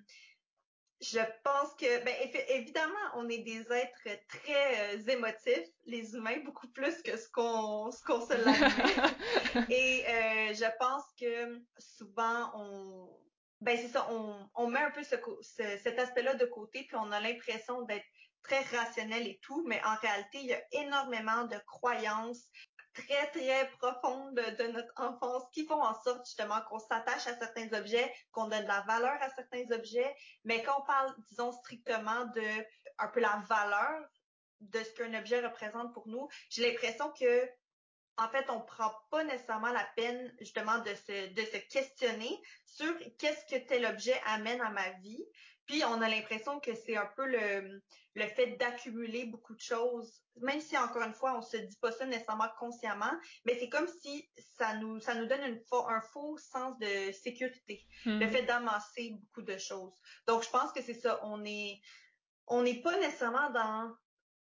je 1.01 1.19
pense 1.43 1.75
que, 1.75 2.05
ben, 2.05 2.15
évidemment, 2.51 2.95
on 3.17 3.29
est 3.29 3.39
des 3.39 3.63
êtres 3.73 4.23
très 4.29 4.95
euh, 4.95 5.09
émotifs, 5.09 5.69
les 5.87 6.15
humains, 6.15 6.39
beaucoup 6.45 6.69
plus 6.69 7.03
que 7.03 7.17
ce 7.17 7.29
qu'on 7.31 7.91
ce 7.91 8.05
qu'on 8.05 8.25
se 8.25 8.35
l'admet. 8.35 9.67
Et 9.75 10.05
euh, 10.07 10.55
je 10.55 10.79
pense 10.79 11.03
que 11.21 11.65
souvent, 11.79 12.53
on, 12.55 13.11
ben 13.61 13.77
c'est 13.77 13.89
ça, 13.89 14.07
on, 14.13 14.49
on 14.55 14.69
met 14.69 14.79
un 14.79 14.93
peu 14.93 15.03
ce, 15.03 15.17
cet 15.83 15.99
aspect-là 15.99 16.35
de 16.35 16.47
côté, 16.47 16.85
puis 16.85 16.97
on 16.97 17.11
a 17.11 17.19
l'impression 17.19 17.83
d'être 17.83 18.07
très 18.47 18.63
rationnel 18.77 19.27
et 19.27 19.39
tout, 19.43 19.65
mais 19.67 19.83
en 19.85 19.95
réalité, 19.97 20.39
il 20.39 20.47
y 20.47 20.55
a 20.55 20.63
énormément 20.73 21.45
de 21.45 21.57
croyances 21.67 22.49
très, 22.97 23.31
très 23.31 23.69
profondes 23.79 24.35
de, 24.35 24.67
notre 24.69 24.93
enfance 24.97 25.45
qui 25.53 25.67
font 25.67 25.83
en 25.83 25.95
sorte 26.03 26.25
justement 26.27 26.61
qu'on 26.69 26.79
s'attache 26.79 27.27
à 27.27 27.37
certains 27.39 27.73
objets, 27.79 28.13
qu'on 28.33 28.49
donne 28.49 28.63
de 28.63 28.69
la 28.69 28.83
valeur 28.83 29.17
à 29.21 29.31
certains 29.31 29.65
objets, 29.73 30.15
mais 30.45 30.63
quand 30.63 30.81
on 30.81 30.87
parle, 30.87 31.15
disons, 31.29 31.53
strictement 31.53 32.25
de 32.35 32.65
un 32.99 33.09
peu 33.09 33.21
la 33.21 33.43
valeur 33.49 34.01
de 34.61 34.79
ce 34.83 34.91
qu'un 34.93 35.13
objet 35.19 35.45
représente 35.47 35.93
pour 35.93 36.09
nous, 36.09 36.29
j'ai 36.49 36.71
l'impression 36.71 37.13
que 37.13 37.49
en 38.19 38.29
fait, 38.29 38.49
on 38.49 38.61
prend 38.61 38.93
pas 39.11 39.25
nécessairement 39.25 39.73
la 39.73 39.87
peine 39.97 40.33
justement 40.41 40.79
de 40.79 40.95
se, 40.95 41.33
de 41.35 41.43
se 41.43 41.59
questionner 41.69 42.41
sur 42.65 42.93
qu'est-ce 43.19 43.45
que 43.47 43.67
tel 43.67 43.85
objet 43.87 44.19
amène 44.27 44.61
à 44.61 44.71
ma 44.71 44.91
vie. 45.01 45.25
Puis 45.67 45.83
on 45.85 46.01
a 46.01 46.09
l'impression 46.09 46.61
que 46.61 46.75
c'est 46.75 46.97
un 46.97 47.11
peu 47.17 47.27
le, 47.27 47.83
le 48.15 48.27
fait 48.29 48.57
d'accumuler 48.57 49.27
beaucoup 49.27 49.55
de 49.55 49.61
choses, 49.61 50.23
même 50.37 50.61
si 50.61 50.77
encore 50.79 51.03
une 51.03 51.13
fois 51.13 51.37
on 51.37 51.43
se 51.43 51.57
dit 51.57 51.77
pas 51.81 51.93
ça 51.93 52.07
nécessairement 52.07 52.49
consciemment, 52.59 53.13
mais 53.45 53.59
c'est 53.59 53.69
comme 53.69 53.89
si 54.01 54.29
ça 54.59 54.75
nous 54.77 55.01
ça 55.01 55.15
nous 55.15 55.27
donne 55.27 55.43
une, 55.43 55.63
un 55.89 56.01
faux 56.01 56.39
sens 56.39 56.79
de 56.79 57.13
sécurité, 57.13 57.85
le 58.05 58.27
hmm. 58.27 58.31
fait 58.31 58.43
d'amasser 58.43 59.11
beaucoup 59.21 59.43
de 59.43 59.59
choses. 59.59 60.01
Donc 60.27 60.45
je 60.45 60.51
pense 60.51 60.73
que 60.73 60.83
c'est 60.83 60.95
ça, 60.95 61.21
on 61.25 61.45
est 61.45 61.81
on 62.47 62.63
n'est 62.63 62.81
pas 62.81 62.97
nécessairement 62.99 63.51
dans 63.51 63.93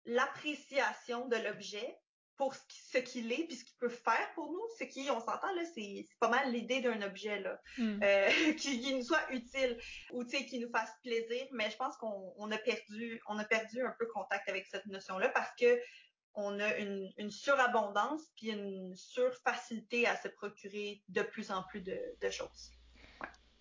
l'appréciation 0.06 1.26
de 1.26 1.36
l'objet, 1.36 1.98
pour 2.36 2.54
ce 2.54 2.98
qu'il 2.98 3.32
est 3.32 3.46
puis 3.46 3.56
ce 3.56 3.64
qu'il 3.64 3.76
peut 3.78 3.88
faire 3.88 4.30
pour 4.34 4.50
nous. 4.50 4.62
Ce 4.78 4.84
qui, 4.84 5.08
on 5.10 5.20
s'entend 5.20 5.52
là, 5.54 5.62
c'est 5.74 6.06
pas 6.20 6.28
mal 6.28 6.52
l'idée 6.52 6.80
d'un 6.80 7.00
objet 7.02 7.40
là, 7.40 7.60
hmm. 7.78 8.00
euh, 8.02 8.30
qui, 8.58 8.94
nous 8.94 9.02
soit 9.02 9.32
utile 9.32 9.78
ou 10.12 10.24
tu 10.24 10.36
sais 10.36 10.46
qui 10.46 10.58
nous 10.58 10.70
fasse 10.70 10.90
plaisir. 11.02 11.46
Mais 11.52 11.70
je 11.70 11.76
pense 11.76 11.96
qu'on 11.96 12.50
a 12.50 12.58
perdu, 12.58 13.20
on 13.28 13.38
a 13.38 13.44
perdu 13.44 13.82
un 13.82 13.94
peu 13.98 14.06
contact 14.06 14.48
avec 14.48 14.66
cette 14.66 14.86
notion 14.86 15.18
là 15.18 15.28
parce 15.30 15.50
que 15.58 15.78
on 16.38 16.60
a 16.60 16.76
une, 16.76 17.10
une 17.16 17.30
surabondance 17.30 18.22
puis 18.36 18.50
une 18.50 18.94
surfacilité 18.94 20.06
à 20.06 20.16
se 20.16 20.28
procurer 20.28 21.02
de 21.08 21.22
plus 21.22 21.50
en 21.50 21.62
plus 21.62 21.80
de, 21.80 21.98
de 22.20 22.30
choses. 22.30 22.72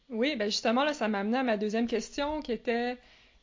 Oui, 0.10 0.36
ben 0.36 0.46
justement 0.46 0.84
là, 0.84 0.94
ça 0.94 1.08
m'a 1.08 1.20
amené 1.20 1.38
à 1.38 1.44
ma 1.44 1.58
deuxième 1.58 1.88
question 1.88 2.41
qui 2.41 2.51
était 2.51 2.98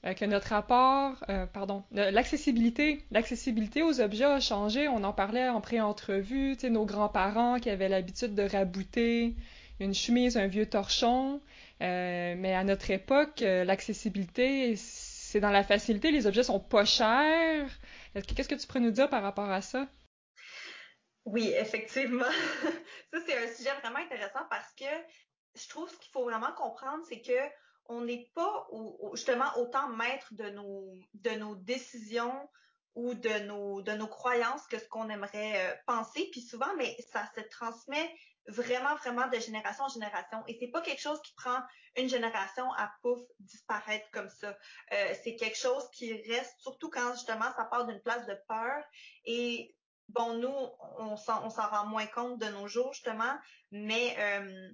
euh, 0.04 0.14
que 0.14 0.24
notre 0.24 0.48
rapport, 0.48 1.14
euh, 1.28 1.46
pardon, 1.46 1.84
l'accessibilité, 1.92 3.04
l'accessibilité 3.12 3.82
aux 3.82 4.00
objets 4.00 4.24
a 4.24 4.40
changé. 4.40 4.88
On 4.88 5.04
en 5.04 5.12
parlait 5.12 5.48
en 5.48 5.60
pré-entrevue, 5.60 6.56
nos 6.64 6.84
grands-parents 6.84 7.60
qui 7.60 7.70
avaient 7.70 7.88
l'habitude 7.88 8.34
de 8.34 8.42
rabouter 8.42 9.36
une 9.78 9.94
chemise, 9.94 10.36
un 10.36 10.48
vieux 10.48 10.66
torchon. 10.66 11.40
Euh, 11.82 12.34
mais 12.36 12.54
à 12.54 12.64
notre 12.64 12.90
époque, 12.90 13.40
l'accessibilité, 13.40 14.74
c'est 14.76 15.40
dans 15.40 15.50
la 15.50 15.62
facilité. 15.62 16.10
Les 16.10 16.26
objets 16.26 16.42
sont 16.42 16.60
pas 16.60 16.84
chers. 16.84 17.68
Qu'est-ce 18.14 18.48
que 18.48 18.54
tu 18.56 18.66
pourrais 18.66 18.80
nous 18.80 18.90
dire 18.90 19.08
par 19.08 19.22
rapport 19.22 19.50
à 19.50 19.62
ça? 19.62 19.86
Oui, 21.24 21.52
effectivement. 21.56 22.24
ça, 23.12 23.18
c'est 23.24 23.38
un 23.38 23.54
sujet 23.54 23.70
vraiment 23.80 24.00
intéressant 24.00 24.42
parce 24.50 24.72
que 24.76 24.84
je 25.54 25.68
trouve 25.68 25.88
ce 25.88 25.96
qu'il 25.98 26.10
faut 26.10 26.24
vraiment 26.24 26.52
comprendre, 26.56 27.04
c'est 27.08 27.20
que 27.20 27.32
on 27.86 28.02
n'est 28.02 28.30
pas 28.34 28.68
justement 29.12 29.50
autant 29.56 29.88
maître 29.88 30.28
de 30.32 30.50
nos, 30.50 31.54
décisions 31.56 32.48
ou 32.94 33.14
de 33.14 33.94
nos, 33.94 34.06
croyances 34.06 34.66
que 34.66 34.78
ce 34.78 34.86
qu'on 34.88 35.08
aimerait 35.08 35.66
euh, 35.66 35.74
penser. 35.86 36.28
Puis 36.32 36.42
souvent, 36.42 36.74
mais 36.76 36.96
ça 37.10 37.28
se 37.34 37.40
transmet 37.40 38.14
vraiment, 38.48 38.94
vraiment 38.96 39.28
de 39.28 39.38
génération 39.38 39.84
en 39.84 39.88
génération. 39.88 40.42
Et 40.46 40.56
c'est 40.58 40.68
pas 40.68 40.80
quelque 40.80 41.00
chose 41.00 41.20
qui 41.22 41.32
prend 41.34 41.58
une 41.96 42.08
génération 42.08 42.72
à 42.74 42.92
pouf 43.02 43.20
disparaître 43.40 44.08
comme 44.10 44.28
ça. 44.28 44.56
Euh, 44.92 45.14
c'est 45.22 45.36
quelque 45.36 45.58
chose 45.58 45.88
qui 45.92 46.12
reste, 46.30 46.54
surtout 46.60 46.90
quand 46.90 47.12
justement 47.14 47.52
ça 47.56 47.64
part 47.64 47.86
d'une 47.86 48.00
place 48.00 48.26
de 48.26 48.36
peur. 48.48 48.84
Et 49.24 49.74
bon, 50.08 50.34
nous, 50.34 50.54
on 50.98 51.16
s'en, 51.16 51.44
on 51.44 51.50
s'en 51.50 51.68
rend 51.68 51.86
moins 51.86 52.06
compte 52.06 52.38
de 52.38 52.46
nos 52.46 52.66
jours 52.66 52.92
justement, 52.92 53.34
mais 53.70 54.16
euh, 54.18 54.70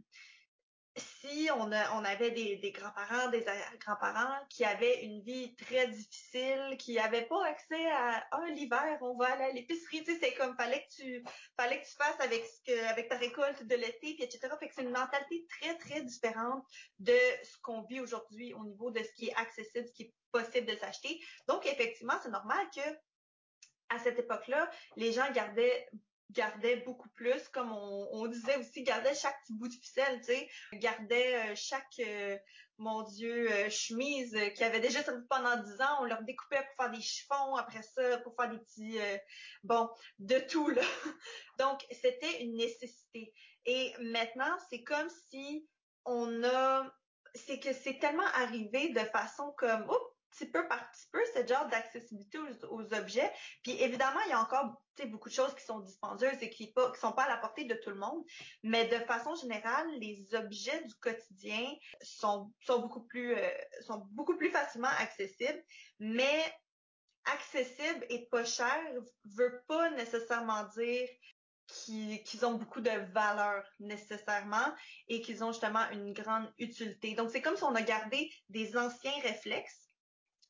si 0.99 1.49
on, 1.57 1.71
avait 1.71 2.31
des, 2.31 2.73
grands-parents, 2.73 3.29
des 3.29 3.45
grands-parents 3.81 4.39
qui 4.49 4.65
avaient 4.65 5.05
une 5.05 5.23
vie 5.23 5.55
très 5.57 5.89
difficile, 5.89 6.77
qui 6.79 6.95
n'avaient 6.95 7.27
pas 7.27 7.47
accès 7.47 7.91
à 7.91 8.27
ah, 8.31 8.47
l'hiver, 8.51 8.99
on 9.01 9.17
va 9.17 9.33
aller 9.33 9.45
à 9.45 9.53
l'épicerie, 9.53 10.05
tu 10.05 10.13
sais, 10.13 10.19
c'est 10.21 10.35
comme 10.35 10.57
fallait 10.57 10.87
tu 10.95 11.25
fallait 11.57 11.81
que 11.81 11.87
tu 11.87 11.97
fasses 11.97 12.21
avec 12.21 12.45
avec 12.91 13.09
ta 13.09 13.17
récolte 13.17 13.63
de 13.65 13.75
l'été, 13.75 14.15
puis 14.15 14.23
etc. 14.23 14.49
Fait 14.59 14.69
que 14.69 14.75
c'est 14.75 14.83
une 14.83 14.91
mentalité 14.91 15.47
très, 15.49 15.77
très 15.79 16.03
différente 16.03 16.65
de 16.99 17.17
ce 17.43 17.59
qu'on 17.63 17.83
vit 17.83 18.01
aujourd'hui 18.01 18.55
au 18.55 18.65
niveau 18.65 18.91
de 18.91 19.03
ce 19.03 19.13
qui 19.13 19.29
est 19.29 19.35
accessible, 19.35 19.87
ce 19.87 19.93
qui 19.93 20.03
est 20.05 20.15
possible 20.33 20.67
de 20.67 20.77
s'acheter. 20.77 21.21
Donc, 21.47 21.67
effectivement, 21.67 22.15
c'est 22.23 22.31
normal 22.31 22.67
que 22.75 22.81
à 23.91 23.99
cette 23.99 24.19
époque-là, 24.19 24.71
les 24.97 25.13
gens 25.13 25.31
gardaient 25.33 25.89
gardait 26.31 26.77
beaucoup 26.77 27.09
plus, 27.11 27.49
comme 27.49 27.73
on, 27.73 28.27
disait 28.27 28.57
aussi, 28.57 28.83
gardait 28.83 29.15
chaque 29.15 29.41
petit 29.43 29.55
bout 29.55 29.69
de 29.69 29.75
ficelle, 29.75 30.21
tu 30.21 30.27
sais, 30.27 30.49
gardait 30.75 31.51
euh, 31.51 31.55
chaque, 31.55 32.01
euh, 32.01 32.37
mon 32.77 33.03
Dieu, 33.03 33.51
euh, 33.51 33.71
chemise 33.71 34.37
qui 34.55 34.65
avait 34.65 34.81
déjà 34.81 35.03
servi 35.03 35.25
pendant 35.29 35.57
dix 35.63 35.81
ans, 35.81 35.99
on 36.01 36.05
leur 36.05 36.23
découpait 36.23 36.63
pour 36.63 36.85
faire 36.85 36.93
des 36.93 37.01
chiffons, 37.01 37.57
après 37.57 37.83
ça, 37.83 38.19
pour 38.19 38.35
faire 38.37 38.51
des 38.51 38.59
petits, 38.59 38.99
bon, 39.65 39.89
de 40.19 40.39
tout, 40.39 40.69
là. 40.69 40.83
Donc, 41.59 41.85
c'était 41.91 42.43
une 42.43 42.57
nécessité. 42.57 43.33
Et 43.65 43.93
maintenant, 44.01 44.57
c'est 44.71 44.83
comme 44.83 45.09
si 45.31 45.67
on 46.05 46.45
a, 46.45 46.91
c'est 47.35 47.59
que 47.59 47.73
c'est 47.73 47.99
tellement 47.99 48.27
arrivé 48.35 48.91
de 48.91 49.01
façon 49.01 49.53
comme, 49.57 49.83
oups, 49.89 50.18
petit 50.31 50.47
peu 50.47 50.67
par 50.69 50.91
petit 50.91 51.07
peu 51.13 51.21
ce 51.35 51.47
genre 51.47 51.67
d'accessibilité 51.69 52.39
aux, 52.69 52.95
objets. 52.95 53.31
Puis 53.63 53.81
évidemment, 53.83 54.21
il 54.27 54.31
y 54.31 54.33
a 54.33 54.41
encore 54.41 54.83
beaucoup 55.07 55.29
de 55.29 55.35
choses 55.35 55.55
qui 55.55 55.65
sont 55.65 55.81
dispendieuses 55.81 56.43
et 56.43 56.51
qui 56.51 56.73
ne 56.77 56.95
sont 56.97 57.13
pas 57.13 57.25
à 57.25 57.29
la 57.29 57.37
portée 57.37 57.65
de 57.65 57.75
tout 57.75 57.91
le 57.91 57.97
monde. 57.97 58.25
Mais 58.63 58.87
de 58.87 58.99
façon 59.05 59.35
générale, 59.37 59.87
les 59.99 60.35
objets 60.35 60.83
du 60.85 60.95
quotidien 60.97 61.73
sont, 62.03 62.53
sont 62.61 62.81
beaucoup 62.81 63.05
plus 63.07 63.35
euh, 63.35 63.49
sont 63.83 64.05
beaucoup 64.13 64.37
plus 64.37 64.51
facilement 64.51 64.91
accessibles. 64.99 65.63
Mais 66.01 66.53
accessible 67.27 68.07
et 68.09 68.27
pas 68.31 68.45
cher 68.45 68.77
veut 69.37 69.63
pas 69.67 69.91
nécessairement 69.91 70.65
dire 70.77 71.09
qu'ils 71.69 72.47
ont 72.47 72.55
beaucoup 72.55 72.81
de 72.81 73.13
valeur 73.13 73.63
nécessairement 73.79 74.75
et 75.09 75.21
qu'ils 75.21 75.45
ont 75.45 75.53
justement 75.53 75.89
une 75.91 76.15
grande 76.15 76.51
utilité. 76.59 77.15
Donc, 77.15 77.31
c'est 77.31 77.43
comme 77.43 77.57
si 77.57 77.65
on 77.65 77.75
a 77.75 77.83
gardé 77.83 78.31
des 78.49 78.77
anciens 78.77 79.21
réflexes 79.23 79.88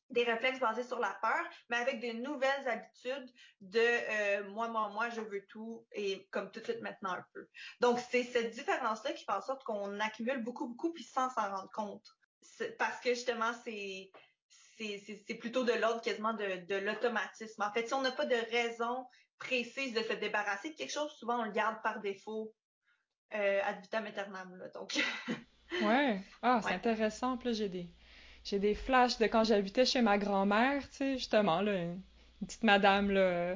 des 0.09 0.23
réflexes 0.23 0.59
basés 0.59 0.83
sur 0.83 0.99
la 0.99 1.17
peur, 1.21 1.43
mais 1.69 1.77
avec 1.77 1.99
de 2.01 2.19
nouvelles 2.19 2.67
habitudes 2.67 3.31
de 3.61 3.79
euh, 3.79 4.49
moi, 4.49 4.67
moi, 4.67 4.89
moi, 4.89 5.09
je 5.09 5.21
veux 5.21 5.45
tout 5.47 5.85
et 5.91 6.27
comme 6.31 6.51
tout 6.51 6.59
de 6.59 6.65
suite 6.65 6.81
maintenant 6.81 7.11
un 7.11 7.25
peu. 7.33 7.47
Donc, 7.79 7.99
c'est 8.11 8.23
cette 8.23 8.51
différence-là 8.51 9.13
qui 9.13 9.23
fait 9.23 9.31
en 9.31 9.41
sorte 9.41 9.63
qu'on 9.63 9.99
accumule 9.99 10.43
beaucoup, 10.43 10.67
beaucoup 10.67 10.91
puis 10.93 11.03
sans 11.03 11.29
s'en 11.29 11.49
rendre 11.49 11.71
compte. 11.71 12.07
Parce 12.77 12.99
que 13.01 13.09
justement, 13.09 13.51
c'est 13.63 14.11
c'est 14.77 15.35
plutôt 15.35 15.65
de 15.65 15.73
l'ordre 15.73 16.01
quasiment 16.01 16.33
de, 16.33 16.65
de 16.65 16.75
l'automatisme. 16.75 17.61
En 17.61 17.71
fait, 17.73 17.87
si 17.87 17.93
on 17.93 18.01
n'a 18.01 18.13
pas 18.13 18.25
de 18.25 18.35
raison 18.49 19.05
précise 19.37 19.93
de 19.93 20.01
se 20.01 20.13
débarrasser 20.13 20.69
de 20.69 20.75
quelque 20.75 20.93
chose, 20.93 21.11
souvent 21.17 21.41
on 21.41 21.43
le 21.43 21.51
garde 21.51 21.81
par 21.81 21.99
défaut 21.99 22.53
euh, 23.33 23.61
ad 23.63 23.81
vitam 23.81 24.05
aeternam. 24.05 24.55
Là, 24.57 24.69
donc. 24.69 25.03
ouais. 25.81 26.21
Ah, 26.41 26.61
c'est 26.63 26.73
intéressant. 26.73 27.37
Puis 27.37 27.53
j'ai 27.53 27.69
des 27.69 27.89
j'ai 28.43 28.59
des 28.59 28.75
flashs 28.75 29.17
de 29.17 29.25
quand 29.25 29.43
j'habitais 29.43 29.85
chez 29.85 30.01
ma 30.01 30.17
grand-mère, 30.17 30.81
tu 30.89 30.97
sais, 30.97 31.17
justement, 31.17 31.61
là, 31.61 31.73
une, 31.75 32.01
petite 32.45 32.63
madame, 32.63 33.11
là, 33.11 33.55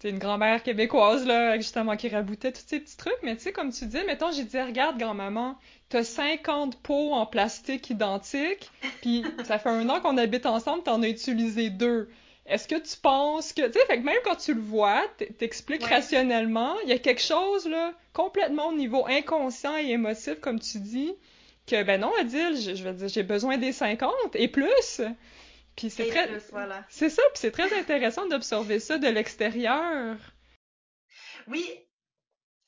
tu 0.00 0.08
une 0.08 0.18
grand-mère 0.18 0.62
québécoise, 0.62 1.24
là, 1.26 1.56
justement, 1.56 1.96
qui 1.96 2.08
raboutait 2.08 2.52
tous 2.52 2.64
ces 2.66 2.80
petits 2.80 2.96
trucs. 2.96 3.18
Mais 3.22 3.36
tu 3.36 3.42
sais, 3.42 3.52
comme 3.52 3.72
tu 3.72 3.86
dis, 3.86 3.98
mettons, 4.06 4.32
j'ai 4.32 4.44
dit, 4.44 4.60
regarde, 4.60 4.98
grand-maman, 4.98 5.56
t'as 5.88 6.02
50 6.02 6.76
pots 6.82 7.12
en 7.12 7.26
plastique 7.26 7.90
identiques, 7.90 8.70
puis 9.00 9.24
ça 9.44 9.58
fait 9.58 9.68
un 9.68 9.88
an 9.88 10.00
qu'on 10.00 10.16
habite 10.18 10.46
ensemble, 10.46 10.82
t'en 10.82 11.02
as 11.02 11.08
utilisé 11.08 11.70
deux. 11.70 12.08
Est-ce 12.46 12.66
que 12.66 12.74
tu 12.74 12.96
penses 13.00 13.52
que, 13.52 13.66
tu 13.66 13.78
sais, 13.78 13.86
fait 13.86 13.98
que 13.98 14.04
même 14.04 14.18
quand 14.24 14.34
tu 14.34 14.54
le 14.54 14.60
vois, 14.60 15.04
t'expliques 15.38 15.84
rationnellement, 15.84 16.74
il 16.82 16.88
y 16.88 16.92
a 16.92 16.98
quelque 16.98 17.22
chose, 17.22 17.68
là, 17.68 17.92
complètement 18.12 18.68
au 18.68 18.74
niveau 18.74 19.06
inconscient 19.06 19.76
et 19.76 19.90
émotif, 19.90 20.40
comme 20.40 20.58
tu 20.58 20.78
dis, 20.78 21.14
que 21.66 21.82
ben 21.82 22.00
non, 22.00 22.12
Adil, 22.16 22.60
je, 22.60 22.74
je 22.74 22.82
veux 22.82 22.92
dire, 22.92 23.08
j'ai 23.08 23.22
besoin 23.22 23.58
des 23.58 23.72
50 23.72 24.34
et 24.34 24.48
plus. 24.48 25.00
Puis 25.76 25.90
c'est 25.90 26.08
très 26.08 26.38
voilà. 26.50 26.84
C'est 26.88 27.08
ça, 27.10 27.22
puis 27.32 27.38
c'est 27.38 27.50
très 27.50 27.72
intéressant 27.78 28.26
d'observer 28.26 28.78
ça 28.78 28.98
de 28.98 29.08
l'extérieur. 29.08 30.16
Oui. 31.46 31.66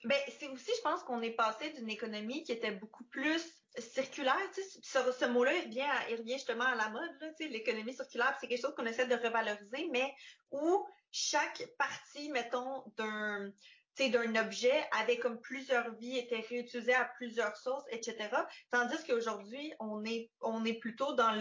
Ben 0.05 0.19
c'est 0.39 0.49
aussi 0.49 0.71
je 0.77 0.83
pense 0.83 1.03
qu'on 1.03 1.23
est 1.23 1.31
passé 1.31 1.71
d'une 1.71 1.91
économie 1.91 2.43
qui 2.45 2.53
était 2.53 2.73
beaucoup 2.73 3.05
plus 3.05 3.43
circulaire, 3.79 4.39
tu 4.55 4.63
sais, 4.63 4.79
ce, 4.83 4.99
ce 5.13 5.25
mot-là, 5.25 5.53
il 5.55 5.65
revient, 5.65 5.91
il 6.11 6.17
revient 6.17 6.35
justement 6.35 6.65
à 6.65 6.77
la 6.77 6.89
mode, 6.91 7.11
là, 7.21 7.29
tu 7.31 7.45
sais, 7.45 7.51
l'économie 7.51 7.93
circulaire, 7.93 8.37
c'est 8.41 8.47
quelque 8.47 8.61
chose 8.61 8.75
qu'on 8.77 8.87
essaie 8.87 9.07
de 9.07 9.17
revaloriser, 9.17 9.89
mais 9.91 10.15
où 10.53 10.87
chaque 11.11 11.67
partie, 11.77 12.31
mettons, 12.31 12.85
d'un, 12.97 13.51
d'un 13.99 14.35
objet 14.37 14.87
avait 15.01 15.19
comme 15.19 15.41
plusieurs 15.41 15.95
vies, 15.95 16.19
était 16.19 16.45
réutilisé 16.49 16.95
à 16.95 17.05
plusieurs 17.17 17.57
sources, 17.57 17.85
etc. 17.91 18.29
Tandis 18.71 18.97
qu'aujourd'hui, 19.07 19.73
on 19.79 20.05
est, 20.05 20.31
on 20.41 20.65
est 20.65 20.75
plutôt 20.75 21.15
dans 21.15 21.33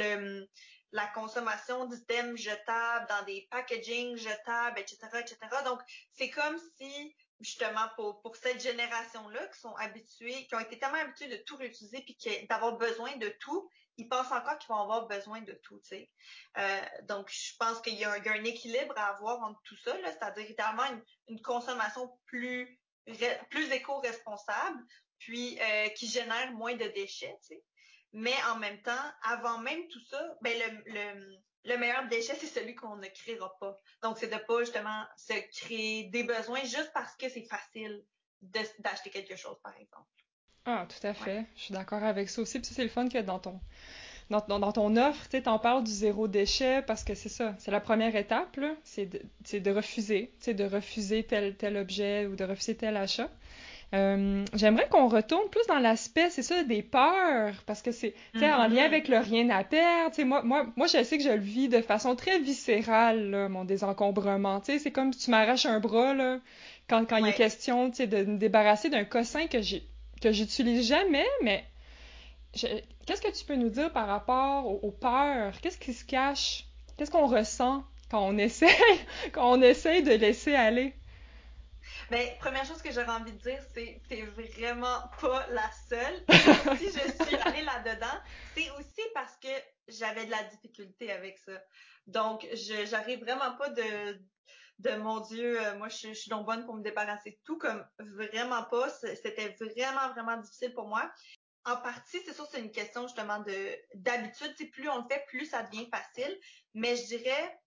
la 0.92 1.08
consommation 1.08 1.86
d'items 1.86 2.40
jetables, 2.40 3.08
dans 3.10 3.26
des 3.26 3.48
packaging 3.50 4.16
jetables, 4.18 4.80
etc., 4.80 5.00
etc. 5.20 5.38
Donc, 5.66 5.80
c'est 6.12 6.30
comme 6.30 6.58
si, 6.78 7.16
justement, 7.42 7.88
pour, 7.96 8.22
pour 8.22 8.36
cette 8.36 8.62
génération-là, 8.62 9.48
qui 9.48 9.60
sont 9.60 9.76
habitués, 9.76 10.46
qui 10.46 10.56
ont 10.56 10.60
été 10.60 10.78
tellement 10.78 11.00
habitués 11.00 11.30
de 11.30 11.44
tout 11.44 11.58
réutiliser, 11.58 12.02
puis 12.02 12.18
d'avoir 12.48 12.78
besoin 12.78 13.16
de 13.18 13.30
tout, 13.40 13.68
ils 13.98 14.08
pensent 14.08 14.32
encore 14.32 14.58
qu'ils 14.58 14.70
vont 14.70 14.82
avoir 14.82 15.08
besoin 15.08 15.42
de 15.42 15.54
tout, 15.64 15.80
tu 15.80 15.90
sais. 15.90 16.12
Euh, 16.58 16.82
donc, 17.04 17.30
je 17.30 17.56
pense 17.60 17.82
qu'il 17.82 17.96
y, 17.96 18.04
a 18.04 18.12
un 18.12 18.44
équilibre 18.44 18.94
à 18.98 19.16
avoir 19.16 19.42
entre 19.44 19.62
tout 19.64 19.78
ça, 19.78 19.96
c'est-à-dire 20.04 20.44
évidemment 20.44 20.84
une, 21.28 21.42
consommation 21.42 22.10
plus, 22.26 22.80
plus 23.50 23.72
éco-responsable, 23.72 24.84
puis 25.20 25.60
euh, 25.62 25.90
qui 25.90 26.08
génère 26.08 26.52
moins 26.54 26.76
de 26.76 26.88
déchets, 26.90 27.38
tu 27.42 27.56
sais. 27.56 27.64
Mais 28.14 28.36
en 28.52 28.58
même 28.58 28.82
temps, 28.84 29.12
avant 29.24 29.58
même 29.58 29.88
tout 29.88 30.04
ça, 30.06 30.38
ben 30.42 30.56
le, 30.86 31.40
le, 31.64 31.78
meilleur 31.78 32.08
déchet, 32.10 32.36
c'est 32.36 32.46
celui 32.46 32.76
qu'on 32.76 32.96
ne 32.98 33.08
créera 33.08 33.58
pas. 33.60 33.80
Donc, 34.04 34.20
c'est 34.20 34.28
de 34.28 34.38
pas 34.38 34.60
justement 34.60 35.04
se 35.18 35.34
créer 35.60 36.10
des 36.10 36.24
besoins 36.24 36.64
juste 36.64 36.92
parce 36.94 37.16
que 37.16 37.28
c'est 37.28 37.46
facile 37.46 38.06
d'acheter 38.42 39.10
quelque 39.10 39.36
chose, 39.36 39.60
par 39.64 39.76
exemple. 39.78 40.23
Ah, 40.66 40.86
tout 40.88 41.08
à 41.08 41.14
fait. 41.14 41.46
Je 41.56 41.64
suis 41.64 41.74
d'accord 41.74 42.04
avec 42.04 42.30
ça 42.30 42.42
aussi. 42.42 42.60
Puis 42.60 42.72
c'est 42.74 42.84
le 42.84 42.90
fun 42.90 43.10
que 43.10 43.18
dans 43.20 43.40
ton, 43.40 43.60
dans, 44.30 44.60
dans, 44.60 44.72
ton 44.72 44.96
offre, 44.96 45.28
tu 45.30 45.42
en 45.48 45.60
parles 45.60 45.84
du 45.84 45.92
zéro 45.92 46.28
déchet 46.28 46.82
parce 46.82 47.04
que 47.04 47.16
c'est 47.16 47.30
ça, 47.30 47.54
c'est 47.60 47.72
la 47.72 47.82
première 47.82 48.16
étape, 48.16 48.58
c'est 48.84 49.06
de, 49.06 49.60
de 49.60 49.72
refuser, 49.72 50.32
de 50.48 50.64
refuser 50.64 51.24
tel, 51.24 51.56
tel 51.56 51.78
objet 51.78 52.26
ou 52.28 52.36
de 52.36 52.44
refuser 52.44 52.76
tel 52.76 52.98
achat. 52.98 53.30
Euh, 53.94 54.44
j'aimerais 54.56 54.88
qu'on 54.90 55.08
retourne 55.08 55.48
plus 55.52 55.62
dans 55.68 55.78
l'aspect, 55.78 56.32
c'est 56.32 56.42
ça, 56.42 56.64
des 56.64 56.82
peurs, 56.82 57.54
parce 57.68 57.84
que 57.84 57.92
c'est, 57.92 58.16
en 58.34 58.40
lien 58.40 58.70
mm-hmm. 58.70 58.80
avec 58.80 59.08
le 59.08 59.20
rien 59.20 59.48
à 59.52 59.64
perdre, 59.64 60.24
moi, 60.24 60.42
moi, 60.42 60.66
moi, 60.76 60.88
je 60.88 61.04
sais 61.04 61.18
que 61.20 61.24
je 61.24 61.30
le 61.30 61.38
vis 61.38 61.70
de 61.70 61.80
façon 61.80 62.16
très 62.16 62.40
viscérale, 62.40 63.30
là, 63.30 63.50
mon 63.50 63.66
désencombrement, 63.66 64.64
c'est 64.64 64.90
comme 64.90 65.14
si 65.14 65.26
tu 65.26 65.32
m'arraches 65.32 65.68
un 65.68 65.80
bras, 65.80 66.16
là, 66.16 66.40
quand, 66.90 67.08
quand 67.08 67.18
il 67.18 67.28
est 67.28 67.34
question, 67.34 67.90
de 67.90 68.24
me 68.24 68.38
débarrasser 68.38 68.90
d'un 68.90 69.04
cossin 69.04 69.46
que 69.46 69.62
j'ai 69.62 69.84
que 70.24 70.32
j'utilise 70.32 70.88
jamais, 70.88 71.28
mais 71.42 71.66
qu'est-ce 72.54 73.22
que 73.22 73.38
tu 73.38 73.44
peux 73.46 73.56
nous 73.56 73.70
dire 73.70 73.92
par 73.92 74.08
rapport 74.08 74.66
aux, 74.66 74.92
peurs? 74.92 75.60
Qu'est-ce 75.60 75.78
qui 75.78 75.94
se 75.94 76.06
cache? 76.06 76.66
Qu'est-ce 76.98 77.12
qu'on 77.12 77.28
ressent 77.28 77.84
quand 78.10 78.26
on 78.26 78.38
essaie, 78.38 78.78
quand 79.34 79.52
on 79.52 79.62
essaie 79.62 80.02
de 80.02 80.14
laisser 80.14 80.56
aller? 80.56 80.96
Ben, 82.10 82.26
première 82.40 82.64
chose 82.64 82.82
que 82.82 82.92
j'aurais 82.92 83.10
envie 83.10 83.34
de 83.34 83.38
dire, 83.38 83.62
c'est 83.74 84.02
t'es 84.08 84.22
vraiment 84.22 85.02
pas 85.20 85.46
la 85.50 85.70
seule. 85.90 86.24
si 86.78 86.86
je 86.86 87.26
suis 87.26 87.36
allée 87.36 87.64
là-dedans, 87.64 88.18
c'est 88.56 88.70
aussi 88.80 89.02
parce 89.14 89.36
que 89.42 89.50
j'avais 89.90 90.26
de 90.26 90.32
la 90.32 90.44
difficulté 90.44 91.12
avec 91.12 91.38
ça. 91.40 91.52
Donc, 92.08 92.48
je 92.54 92.86
j'arrive 92.86 93.20
vraiment 93.20 93.56
pas 93.58 93.70
de 93.70 94.18
de 94.80 94.96
mon 94.96 95.20
Dieu, 95.22 95.62
euh, 95.62 95.78
moi 95.78 95.88
je, 95.90 96.14
suis 96.14 96.30
donc 96.30 96.46
bonne 96.46 96.66
pour 96.66 96.76
me 96.76 96.84
débarrasser 96.84 97.32
de 97.32 97.38
tout, 97.44 97.58
comme 97.58 97.86
vraiment 98.00 98.64
pas. 98.64 98.90
C'était 98.90 99.56
vraiment, 99.60 100.10
vraiment 100.14 100.38
difficile 100.38 100.74
pour 100.74 100.88
moi. 100.88 101.12
En 101.66 101.78
partie, 101.78 102.20
c'est 102.26 102.34
sûr, 102.34 102.46
c'est 102.52 102.60
une 102.60 102.72
question 102.72 103.08
justement 103.08 103.40
de 103.40 103.78
d'habitude. 103.96 104.54
Plus 104.72 104.90
on 104.90 104.98
le 104.98 105.08
fait, 105.10 105.24
plus 105.28 105.46
ça 105.46 105.64
devient 105.64 105.88
facile. 105.90 106.38
Mais 106.74 106.96
je 106.96 107.06
dirais, 107.06 107.60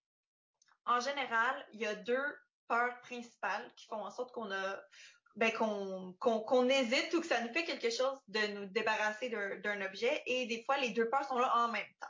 en 0.85 1.01
général, 1.01 1.67
il 1.73 1.81
y 1.81 1.87
a 1.87 1.95
deux 1.95 2.39
peurs 2.69 3.01
principales 3.01 3.73
qui 3.77 3.87
font 3.87 4.05
en 4.05 4.11
sorte 4.11 4.33
qu'on 4.33 4.51
a 4.51 4.81
ben, 5.37 5.53
qu'on 5.53 6.69
hésite 6.69 7.13
ou 7.13 7.21
que 7.21 7.27
ça 7.27 7.41
nous 7.43 7.53
fait 7.53 7.65
quelque 7.65 7.91
chose 7.91 8.19
de 8.29 8.41
nous 8.55 8.67
débarrasser 8.67 9.29
d'un 9.29 9.83
objet. 9.83 10.23
Et 10.27 10.47
des 10.47 10.65
fois, 10.65 10.79
les 10.79 10.91
deux 10.91 11.09
peurs 11.11 11.25
sont 11.25 11.39
là 11.39 11.53
en 11.57 11.69
même 11.69 11.85
temps. 12.01 12.09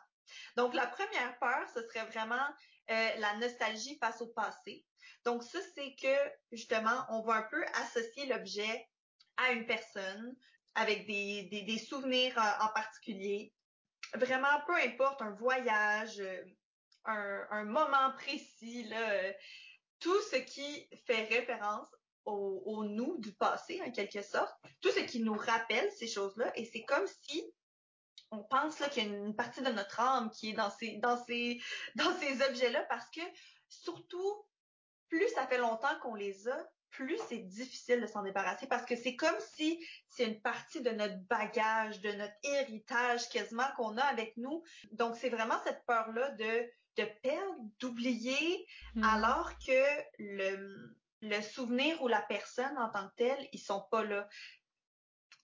Donc, 0.57 0.75
la 0.75 0.87
première 0.87 1.37
peur, 1.39 1.69
ce 1.75 1.83
serait 1.89 2.07
vraiment 2.07 2.47
euh, 2.91 3.09
la 3.19 3.37
nostalgie 3.37 3.99
face 3.99 4.21
au 4.23 4.29
passé. 4.29 4.85
Donc, 5.25 5.43
ça, 5.43 5.59
c'est 5.75 5.95
que, 6.01 6.17
justement, 6.53 7.05
on 7.11 7.23
va 7.23 7.35
un 7.35 7.43
peu 7.43 7.65
associer 7.75 8.27
l'objet 8.27 8.89
à 9.37 9.53
une 9.53 9.67
personne 9.67 10.37
avec 10.75 11.07
des, 11.07 11.45
des, 11.67 11.79
souvenirs 11.79 12.39
euh, 12.39 12.65
en 12.65 12.69
particulier. 12.69 13.53
Vraiment, 14.15 14.61
peu 14.67 14.75
importe, 14.77 15.23
un 15.23 15.33
voyage, 15.33 16.21
euh, 16.21 17.45
un, 17.51 17.65
moment 17.65 18.13
précis, 18.13 18.85
là, 18.85 19.33
tout 19.99 20.21
ce 20.31 20.37
qui 20.37 20.89
fait 21.07 21.25
référence 21.25 21.89
au, 22.25 22.85
nous 22.85 23.19
du 23.19 23.33
passé, 23.33 23.81
en 23.87 23.91
quelque 23.91 24.23
sorte, 24.23 24.55
tout 24.81 24.91
ce 24.91 25.01
qui 25.01 25.21
nous 25.21 25.35
rappelle 25.37 25.91
ces 25.93 26.09
choses-là, 26.09 26.53
et 26.57 26.65
c'est 26.65 26.83
comme 26.83 27.07
si 27.07 27.45
on 28.31 28.43
pense 28.43 28.77
qu'il 28.91 29.05
y 29.05 29.07
a 29.07 29.09
une 29.09 29.37
partie 29.37 29.63
de 29.63 29.71
notre 29.71 30.01
âme 30.01 30.31
qui 30.31 30.51
est 30.51 30.55
dans 30.55 30.71
ces, 30.71 30.97
dans 30.99 31.23
ces, 31.25 31.61
dans 31.95 32.13
ces 32.19 32.43
objets-là, 32.43 32.85
parce 32.89 33.09
que 33.11 33.21
surtout, 33.69 34.45
plus 35.09 35.29
ça 35.29 35.47
fait 35.47 35.59
longtemps 35.59 35.99
qu'on 36.03 36.15
les 36.15 36.49
a, 36.49 36.69
plus 36.91 37.19
c'est 37.29 37.39
difficile 37.39 38.01
de 38.01 38.07
s'en 38.07 38.23
débarrasser 38.23 38.67
parce 38.67 38.87
que 38.87 38.97
c'est 38.97 39.17
comme 39.17 39.39
si 39.55 39.85
c'est 40.09 40.25
une 40.25 40.41
partie 40.41 40.81
de 40.81 40.91
notre 40.91 41.19
bagage, 41.29 42.01
de 42.01 42.11
notre 42.13 42.35
héritage 42.43 43.29
quasiment 43.29 43.67
qu'on 43.77 43.99
a 43.99 44.05
avec 44.05 44.37
nous. 44.37 44.63
Donc 44.93 45.17
c'est 45.17 45.29
vraiment 45.29 45.61
cette 45.65 45.85
peur-là 45.87 46.31
de 46.33 46.67
de 46.97 47.05
perdre, 47.23 47.59
d'oublier, 47.79 48.67
hmm. 48.95 49.05
alors 49.05 49.53
que 49.59 49.85
le, 50.19 50.97
le 51.23 51.43
souvenir 51.43 52.03
ou 52.03 52.09
la 52.09 52.23
personne 52.23 52.77
en 52.79 52.91
tant 52.91 53.09
que 53.09 53.15
telle, 53.17 53.49
ils 53.53 53.61
sont 53.61 53.87
pas 53.91 54.03
là. 54.03 54.29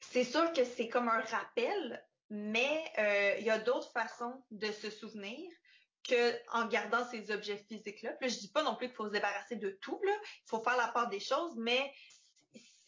C'est 0.00 0.24
sûr 0.24 0.52
que 0.52 0.64
c'est 0.64 0.88
comme 0.88 1.08
un 1.08 1.20
rappel, 1.20 2.04
mais 2.34 2.82
euh, 2.98 3.36
il 3.40 3.44
y 3.44 3.50
a 3.50 3.58
d'autres 3.58 3.92
façons 3.92 4.42
de 4.50 4.72
se 4.72 4.88
souvenir 4.88 5.38
que 6.02 6.34
en 6.50 6.66
gardant 6.66 7.06
ces 7.10 7.30
objets 7.30 7.58
physiques-là. 7.68 8.12
Puis 8.14 8.30
je 8.30 8.38
dis 8.38 8.50
pas 8.50 8.62
non 8.62 8.74
plus 8.74 8.86
qu'il 8.86 8.96
faut 8.96 9.06
se 9.06 9.12
débarrasser 9.12 9.56
de 9.56 9.68
tout, 9.82 10.00
là. 10.02 10.14
Il 10.24 10.48
faut 10.48 10.62
faire 10.62 10.78
la 10.78 10.88
part 10.88 11.10
des 11.10 11.20
choses, 11.20 11.54
mais 11.58 11.92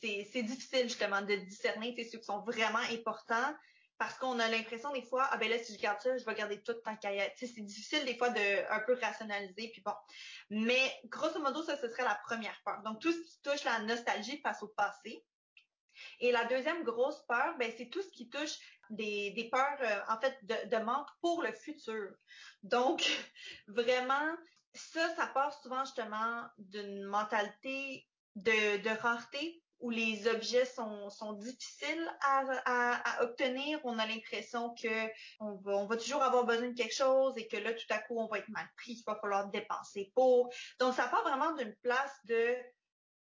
c'est 0.00 0.42
difficile 0.42 0.84
justement 0.84 1.20
de 1.20 1.34
discerner 1.34 1.94
ceux 2.10 2.18
qui 2.18 2.24
sont 2.24 2.40
vraiment 2.40 2.82
importants 2.90 3.54
parce 3.98 4.18
qu'on 4.18 4.38
a 4.38 4.48
l'impression 4.48 4.90
des 4.92 5.02
fois, 5.02 5.28
ah 5.30 5.36
ben 5.36 5.50
là, 5.50 5.58
si 5.58 5.74
je 5.74 5.80
garde 5.80 6.00
ça, 6.00 6.16
je 6.16 6.24
vais 6.24 6.34
garder 6.34 6.62
tout 6.62 6.72
tant 6.82 6.96
qu'à 6.96 7.10
C'est 7.36 7.60
difficile 7.60 8.04
des 8.06 8.16
fois 8.16 8.30
de 8.30 8.72
un 8.72 8.80
peu 8.80 8.98
rationaliser, 8.98 9.68
puis 9.72 9.82
bon. 9.84 9.92
Mais 10.48 11.00
grosso 11.04 11.38
modo, 11.38 11.62
ça, 11.62 11.76
ce 11.76 11.88
serait 11.90 12.02
la 12.02 12.18
première 12.26 12.58
peur. 12.64 12.82
Donc, 12.82 13.00
tout 13.00 13.12
ce 13.12 13.18
qui 13.18 13.40
touche 13.42 13.62
la 13.64 13.80
nostalgie 13.80 14.40
face 14.40 14.62
au 14.62 14.68
passé. 14.68 15.22
Et 16.20 16.32
la 16.32 16.44
deuxième 16.44 16.82
grosse 16.84 17.22
peur, 17.26 17.56
ben, 17.58 17.72
c'est 17.76 17.88
tout 17.88 18.02
ce 18.02 18.10
qui 18.10 18.28
touche 18.28 18.56
des, 18.90 19.48
peurs, 19.50 19.78
euh, 19.80 20.00
en 20.08 20.20
fait, 20.20 20.36
de, 20.42 20.76
manque 20.78 21.08
pour 21.20 21.42
le 21.42 21.52
futur. 21.52 22.10
Donc, 22.62 23.02
vraiment, 23.68 24.36
ça, 24.72 25.14
ça 25.14 25.26
part 25.28 25.52
souvent 25.62 25.84
justement 25.84 26.44
d'une 26.58 27.04
mentalité 27.04 28.06
de, 28.36 29.00
rareté 29.00 29.62
où 29.80 29.90
les 29.90 30.26
objets 30.28 30.64
sont, 30.64 31.32
difficiles 31.34 32.16
à, 32.22 33.22
obtenir. 33.22 33.78
On 33.84 33.98
a 33.98 34.06
l'impression 34.06 34.74
que 34.74 35.10
on 35.40 35.56
va, 35.56 35.72
on 35.76 35.86
va 35.86 35.96
toujours 35.96 36.22
avoir 36.22 36.44
besoin 36.44 36.68
de 36.68 36.74
quelque 36.74 36.94
chose 36.94 37.36
et 37.36 37.46
que 37.46 37.56
là, 37.58 37.74
tout 37.74 37.86
à 37.90 37.98
coup, 37.98 38.18
on 38.18 38.26
va 38.26 38.38
être 38.38 38.48
mal 38.48 38.66
pris, 38.76 38.92
il 38.92 39.04
va 39.06 39.18
falloir 39.20 39.50
dépenser 39.50 40.10
pour. 40.14 40.50
Donc, 40.80 40.94
ça 40.94 41.06
part 41.08 41.22
vraiment 41.22 41.52
d'une 41.52 41.74
place 41.82 42.12
de, 42.24 42.56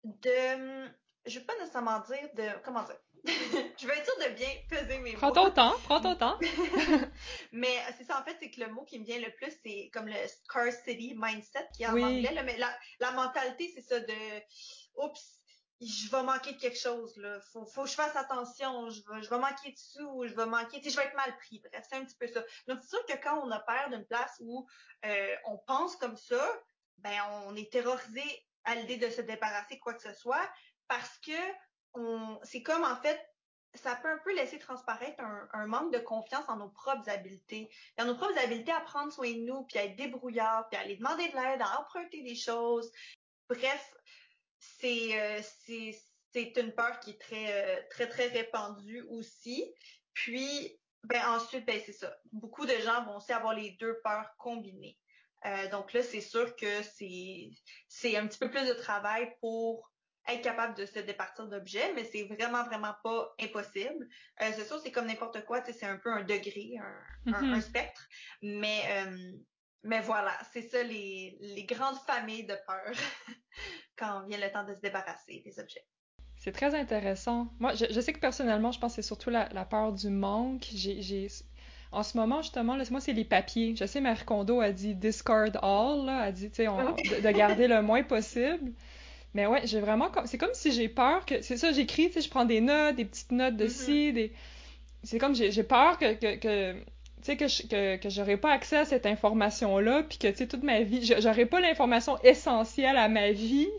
de, 0.03 0.89
je 1.25 1.39
vais 1.39 1.45
pas 1.45 1.53
nécessairement 1.59 1.99
dire 2.01 2.29
de, 2.35 2.63
comment 2.63 2.83
dire, 2.83 2.97
je 3.25 3.87
vais 3.87 4.03
sûre 4.03 4.17
de 4.29 4.33
bien 4.33 4.49
peser 4.69 4.99
mes 4.99 5.13
prends 5.13 5.27
mots. 5.27 5.33
Prends 5.33 5.45
ton 5.45 5.51
temps, 5.51 5.75
prends 5.85 6.01
ton 6.01 6.15
temps. 6.15 6.39
mais 7.53 7.77
c'est 7.97 8.03
ça, 8.03 8.19
en 8.19 8.23
fait, 8.23 8.35
c'est 8.39 8.51
que 8.51 8.59
le 8.59 8.67
mot 8.67 8.83
qui 8.83 8.99
me 8.99 9.05
vient 9.05 9.19
le 9.19 9.31
plus, 9.31 9.53
c'est 9.63 9.89
comme 9.93 10.07
le 10.07 10.27
scarcity 10.27 11.15
mindset 11.15 11.69
qui 11.75 11.83
est 11.83 11.87
en 11.87 12.01
anglais. 12.01 12.33
Là, 12.33 12.43
mais 12.43 12.57
la, 12.57 12.69
la 12.99 13.11
mentalité, 13.11 13.71
c'est 13.73 13.81
ça 13.81 13.99
de, 13.99 14.13
oups, 14.95 15.39
je 15.81 16.09
vais 16.09 16.23
manquer 16.23 16.53
de 16.53 16.59
quelque 16.59 16.79
chose 16.79 17.15
là. 17.17 17.39
Faut, 17.51 17.65
faut 17.65 17.83
que 17.83 17.89
je 17.89 17.95
fasse 17.95 18.15
attention. 18.15 18.89
Je 18.89 19.01
vais, 19.01 19.21
je 19.21 19.29
vais 19.29 19.39
manquer 19.39 19.71
de 19.71 19.77
sous. 19.77 20.25
Je 20.27 20.33
vais 20.33 20.45
manquer. 20.45 20.79
Tu 20.79 20.85
sais, 20.85 20.89
je 20.91 20.97
vais 20.97 21.07
être 21.07 21.15
mal 21.15 21.35
pris. 21.37 21.59
Bref, 21.59 21.85
c'est 21.89 21.95
un 21.95 22.05
petit 22.05 22.15
peu 22.15 22.27
ça. 22.27 22.41
Donc 22.67 22.79
c'est 22.81 22.89
sûr 22.89 23.05
que 23.05 23.21
quand 23.21 23.45
on 23.45 23.51
a 23.51 23.59
peur 23.59 23.89
d'une 23.89 24.05
place 24.05 24.35
où 24.39 24.65
euh, 25.05 25.35
on 25.45 25.57
pense 25.57 25.95
comme 25.97 26.17
ça, 26.17 26.45
ben 26.99 27.17
on 27.47 27.55
est 27.55 27.71
terrorisé 27.71 28.23
à 28.65 28.75
l'idée 28.75 28.97
de 28.97 29.09
se 29.09 29.21
débarrasser 29.21 29.77
quoi 29.79 29.93
que 29.93 30.01
ce 30.01 30.13
soit 30.13 30.49
parce 30.93 31.17
que 31.17 32.43
c'est 32.43 32.61
comme 32.61 32.83
en 32.83 32.95
fait 32.97 33.19
ça 33.75 33.95
peut 33.95 34.09
un 34.09 34.19
peu 34.19 34.35
laisser 34.35 34.59
transparaître 34.59 35.19
un, 35.53 35.65
manque 35.65 35.91
de 35.91 35.97
confiance 35.97 36.47
en 36.47 36.57
nos 36.57 36.69
propres 36.69 37.09
habiletés. 37.09 37.71
Dans 37.97 38.05
nos 38.05 38.15
propres 38.15 38.37
habiletés 38.37 38.71
à 38.71 38.81
prendre 38.81 39.11
soin 39.11 39.31
de 39.31 39.39
nous, 39.39 39.63
puis 39.63 39.79
à 39.79 39.85
être 39.85 39.95
débrouillard, 39.95 40.69
puis 40.69 40.77
à 40.77 40.83
aller 40.83 40.97
demander 40.97 41.27
de 41.29 41.33
l'aide, 41.33 41.61
à 41.61 41.79
emprunter 41.79 42.21
des 42.21 42.35
choses. 42.35 42.91
Bref, 43.49 43.93
euh, 44.83 45.41
c'est 45.65 45.99
c'est 46.31 46.57
une 46.57 46.71
peur 46.73 46.99
qui 46.99 47.11
est 47.11 47.21
très 47.21 47.47
euh, 47.51 47.81
très 47.89 48.07
très 48.07 48.27
répandue 48.27 49.01
aussi. 49.09 49.73
Puis 50.13 50.79
ben 51.05 51.27
ensuite 51.29 51.65
ben 51.65 51.81
c'est 51.83 51.93
ça. 51.93 52.15
Beaucoup 52.31 52.67
de 52.67 52.77
gens 52.77 53.03
vont 53.05 53.17
aussi 53.17 53.33
avoir 53.33 53.55
les 53.55 53.71
deux 53.71 53.99
peurs 54.03 54.35
combinées. 54.37 54.99
Euh, 55.45 55.67
donc 55.69 55.93
là 55.93 56.03
c'est 56.03 56.21
sûr 56.21 56.55
que 56.55 56.83
c'est 56.93 58.17
un 58.17 58.27
petit 58.27 58.37
peu 58.37 58.51
plus 58.51 58.67
de 58.67 58.73
travail 58.73 59.35
pour 59.41 59.92
être 60.27 60.41
capable 60.41 60.75
de 60.75 60.85
se 60.85 60.99
départir 60.99 61.47
d'objets, 61.47 61.93
mais 61.95 62.03
c'est 62.05 62.23
vraiment, 62.23 62.63
vraiment 62.63 62.93
pas 63.03 63.33
impossible. 63.41 64.07
c'est 64.39 64.65
sûr, 64.65 64.79
c'est 64.79 64.91
comme 64.91 65.07
n'importe 65.07 65.43
quoi, 65.45 65.61
c'est 65.63 65.85
un 65.85 65.97
peu 65.97 66.11
un 66.11 66.23
degré, 66.23 66.75
un, 67.25 67.31
mm-hmm. 67.31 67.61
spectre. 67.61 68.07
Mais, 68.41 68.83
mais 69.83 69.99
voilà, 70.01 70.31
c'est 70.53 70.61
ça 70.61 70.81
les, 70.81 71.37
les 71.41 71.65
grandes 71.65 71.99
familles 72.07 72.45
de 72.45 72.55
peurs. 72.65 72.95
quand 73.97 74.25
vient 74.27 74.37
le 74.37 74.51
temps 74.51 74.63
de 74.63 74.73
se 74.73 74.79
débarrasser 74.79 75.41
des 75.45 75.59
objets. 75.59 75.85
C'est 76.37 76.51
très 76.51 76.75
intéressant. 76.75 77.47
Moi, 77.59 77.73
je, 77.73 77.99
sais 78.01 78.11
que 78.11 78.19
personnellement, 78.19 78.71
je 78.71 78.79
pense 78.79 78.93
que 78.93 79.01
c'est 79.01 79.07
surtout 79.07 79.29
la, 79.29 79.47
peur 79.65 79.93
du 79.93 80.09
manque. 80.09 80.67
J'ai, 80.73 81.27
en 81.91 82.03
ce 82.03 82.17
moment, 82.17 82.41
justement, 82.41 82.75
là, 82.75 82.83
moi, 82.91 82.99
c'est 82.99 83.13
les 83.13 83.23
papiers. 83.23 83.75
Je 83.75 83.85
sais, 83.85 84.01
Marie 84.01 84.25
Kondo 84.25 84.59
a 84.59 84.71
dit 84.71 84.95
discard 84.95 85.63
all, 85.63 86.05
là, 86.05 86.19
a 86.19 86.31
dit, 86.31 86.49
tu 86.49 86.65
sais, 86.65 86.65
de, 86.65 87.31
garder 87.31 87.67
le 87.67 87.81
moins 87.81 88.03
possible. 88.03 88.73
Mais 89.33 89.47
ouais, 89.47 89.61
j'ai 89.65 89.79
vraiment, 89.79 90.11
c'est 90.25 90.37
comme 90.37 90.53
si 90.53 90.71
j'ai 90.71 90.89
peur 90.89 91.25
que, 91.25 91.41
c'est 91.41 91.57
ça, 91.57 91.71
j'écris, 91.71 92.07
tu 92.07 92.13
sais, 92.13 92.21
je 92.21 92.29
prends 92.29 92.45
des 92.45 92.61
notes, 92.61 92.95
des 92.95 93.05
petites 93.05 93.31
notes 93.31 93.57
de 93.57 93.67
ci, 93.67 94.09
mm-hmm. 94.09 94.13
des, 94.13 94.31
c'est 95.03 95.17
comme 95.17 95.35
j'ai 95.35 95.63
peur 95.63 95.97
que, 95.97 96.13
que, 96.13 96.35
que 96.35 96.73
tu 96.73 96.79
sais, 97.23 97.37
que, 97.37 97.47
je, 97.47 97.63
que, 97.63 97.95
que 97.97 98.09
j'aurais 98.09 98.37
pas 98.37 98.51
accès 98.51 98.77
à 98.77 98.85
cette 98.85 99.05
information-là, 99.05 100.03
puis 100.03 100.17
que, 100.17 100.27
tu 100.27 100.37
sais, 100.37 100.47
toute 100.47 100.63
ma 100.63 100.81
vie, 100.81 101.03
j'aurais 101.19 101.45
pas 101.45 101.61
l'information 101.61 102.17
essentielle 102.23 102.97
à 102.97 103.07
ma 103.07 103.31
vie, 103.31 103.69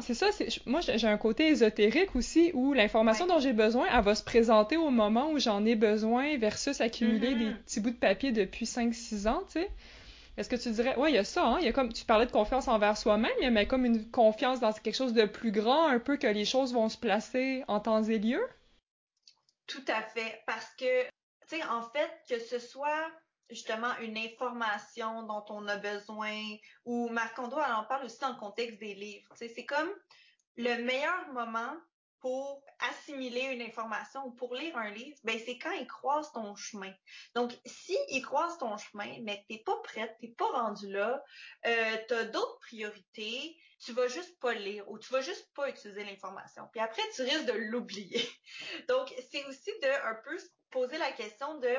c'est 0.00 0.14
ça, 0.14 0.26
moi 0.66 0.80
j'ai 0.80 1.06
un 1.06 1.16
côté 1.16 1.48
ésotérique 1.48 2.14
aussi 2.14 2.50
où 2.54 2.72
l'information 2.74 3.26
dont 3.26 3.38
j'ai 3.38 3.52
besoin, 3.52 3.86
elle 3.92 4.04
va 4.04 4.14
se 4.14 4.22
présenter 4.22 4.76
au 4.76 4.90
moment 4.90 5.30
où 5.30 5.38
j'en 5.38 5.64
ai 5.64 5.76
besoin 5.76 6.36
versus 6.36 6.80
accumuler 6.80 7.34
des 7.34 7.44
mm-hmm. 7.46 7.56
petits 7.64 7.80
bouts 7.80 7.90
de 7.90 7.96
papier 7.96 8.32
depuis 8.32 8.66
5-6 8.66 9.28
ans, 9.28 9.42
tu 9.46 9.60
sais. 9.60 9.70
Est-ce 10.36 10.48
que 10.48 10.56
tu 10.56 10.70
dirais, 10.70 10.96
ouais, 10.96 11.10
il 11.10 11.14
y 11.14 11.18
a 11.18 11.24
ça, 11.24 11.44
hein, 11.44 11.60
y 11.60 11.68
a 11.68 11.72
comme, 11.72 11.92
tu 11.92 12.04
parlais 12.06 12.26
de 12.26 12.32
confiance 12.32 12.66
envers 12.66 12.96
soi-même, 12.96 13.52
mais 13.52 13.66
comme 13.66 13.84
une 13.84 14.10
confiance 14.10 14.60
dans 14.60 14.72
quelque 14.72 14.96
chose 14.96 15.12
de 15.12 15.26
plus 15.26 15.52
grand, 15.52 15.88
un 15.88 15.98
peu 15.98 16.16
que 16.16 16.26
les 16.26 16.46
choses 16.46 16.72
vont 16.72 16.88
se 16.88 16.96
placer 16.96 17.64
en 17.68 17.80
temps 17.80 18.02
et 18.02 18.18
lieu? 18.18 18.42
Tout 19.66 19.84
à 19.88 20.02
fait, 20.02 20.42
parce 20.46 20.70
que, 20.78 21.04
tu 21.04 21.10
sais, 21.48 21.64
en 21.64 21.82
fait, 21.90 22.10
que 22.28 22.38
ce 22.38 22.58
soit 22.58 23.10
justement 23.50 23.94
une 24.00 24.16
information 24.16 25.24
dont 25.24 25.44
on 25.50 25.68
a 25.68 25.76
besoin, 25.76 26.34
ou 26.86 27.10
Marc 27.10 27.36
Kondo, 27.36 27.58
elle 27.64 27.74
en 27.74 27.84
parle 27.84 28.06
aussi 28.06 28.18
dans 28.20 28.30
le 28.30 28.38
contexte 28.38 28.78
des 28.78 28.94
livres. 28.94 29.28
C'est 29.36 29.66
comme 29.66 29.90
le 30.56 30.82
meilleur 30.82 31.28
moment 31.32 31.74
pour 32.22 32.62
assimiler 32.78 33.42
une 33.52 33.62
information 33.62 34.24
ou 34.24 34.30
pour 34.30 34.54
lire 34.54 34.76
un 34.76 34.90
livre, 34.90 35.18
ben 35.24 35.38
c'est 35.44 35.58
quand 35.58 35.72
il 35.72 35.88
croise 35.88 36.30
ton 36.30 36.54
chemin. 36.54 36.92
Donc, 37.34 37.52
si 37.66 37.98
il 38.10 38.22
croise 38.22 38.56
ton 38.58 38.76
chemin, 38.76 39.18
mais 39.22 39.42
que 39.42 39.48
t'es 39.48 39.62
pas 39.64 39.76
prête, 39.82 40.16
t'es 40.20 40.28
pas 40.28 40.46
rendu 40.46 40.88
là, 40.90 41.22
euh, 41.66 41.96
tu 42.06 42.14
as 42.14 42.24
d'autres 42.26 42.58
priorités, 42.60 43.58
tu 43.80 43.92
vas 43.92 44.06
juste 44.06 44.38
pas 44.38 44.54
lire 44.54 44.88
ou 44.88 45.00
tu 45.00 45.12
vas 45.12 45.20
juste 45.20 45.52
pas 45.52 45.68
utiliser 45.68 46.04
l'information. 46.04 46.68
Puis 46.70 46.80
après, 46.80 47.02
tu 47.16 47.22
risques 47.22 47.46
de 47.46 47.58
l'oublier. 47.58 48.30
Donc, 48.88 49.12
c'est 49.30 49.44
aussi 49.46 49.72
de 49.82 50.06
un 50.08 50.14
peu 50.24 50.38
poser 50.70 50.98
la 50.98 51.10
question 51.10 51.58
de 51.58 51.74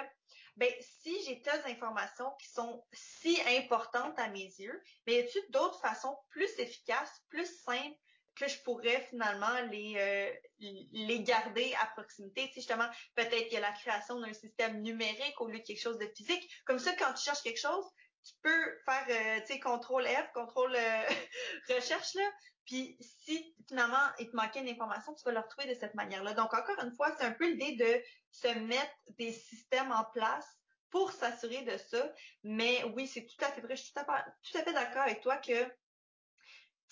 ben 0.58 0.72
si 0.82 1.24
j'ai 1.24 1.42
telles 1.42 1.64
informations 1.66 2.30
qui 2.40 2.50
sont 2.50 2.86
si 2.92 3.40
importantes 3.48 4.20
à 4.20 4.28
mes 4.28 4.44
yeux, 4.60 4.84
mais 5.08 5.16
y 5.16 5.20
a-t-il 5.20 5.52
d'autres 5.52 5.80
façons 5.80 6.16
plus 6.30 6.50
efficaces, 6.60 7.24
plus 7.30 7.48
simples 7.64 7.98
que 8.36 8.48
je 8.48 8.62
pourrais 8.64 9.02
finalement 9.10 9.62
les 9.72 9.96
euh, 9.98 10.32
les 10.60 11.22
garder 11.22 11.74
à 11.82 11.88
proximité. 11.88 12.48
Tu 12.48 12.48
sais, 12.48 12.62
justement, 12.62 12.88
peut-être 13.16 13.44
qu'il 13.46 13.54
y 13.54 13.58
a 13.58 13.62
la 13.62 13.72
création 13.72 14.20
d'un 14.20 14.34
système 14.34 14.82
numérique 14.82 15.40
au 15.40 15.48
lieu 15.48 15.60
de 15.60 15.64
quelque 15.64 15.82
chose 15.82 15.98
de 15.98 16.08
physique. 16.16 16.50
Comme 16.66 16.80
ça, 16.80 16.94
quand 16.94 17.14
tu 17.14 17.24
cherches 17.24 17.42
quelque 17.42 17.60
chose, 17.60 17.86
tu 18.26 18.34
peux 18.42 18.80
faire, 18.86 19.06
euh, 19.10 19.40
tu 19.42 19.54
sais, 19.54 19.60
contrôle 19.60 20.06
F, 20.06 20.32
contrôle 20.34 20.76
euh, 20.76 21.10
recherche 21.70 22.14
là. 22.16 22.30
Puis 22.66 22.98
si 23.02 23.54
finalement 23.68 24.08
il 24.20 24.32
te 24.32 24.36
manquait 24.36 24.62
une 24.62 24.70
information, 24.70 25.14
tu 25.14 25.24
vas 25.26 25.34
le 25.34 25.40
retrouver 25.40 25.74
de 25.74 25.78
cette 25.78 25.96
manière-là. 25.96 26.34
Donc 26.34 26.54
encore 26.54 26.80
une 26.82 26.96
fois, 26.96 27.14
c'est 27.18 27.26
un 27.26 27.34
peu 27.34 27.50
l'idée 27.50 27.76
de 27.76 28.02
se 28.32 28.48
mettre 28.60 28.94
des 29.18 29.34
systèmes 29.34 29.92
en 29.92 30.06
place 30.14 30.48
pour 30.90 31.12
s'assurer 31.12 31.64
de 31.64 31.76
ça. 31.78 32.10
Mais 32.44 32.84
oui, 32.96 33.08
c'est 33.08 33.26
tout 33.26 33.44
à 33.44 33.52
fait 33.52 33.62
vrai. 33.62 33.76
Je 33.76 33.84
suis 33.84 33.94
tout 33.94 34.00
à, 34.00 34.26
tout 34.44 34.58
à 34.58 34.64
fait 34.64 34.74
d'accord 34.74 35.02
avec 35.02 35.22
toi 35.22 35.38
que 35.38 35.54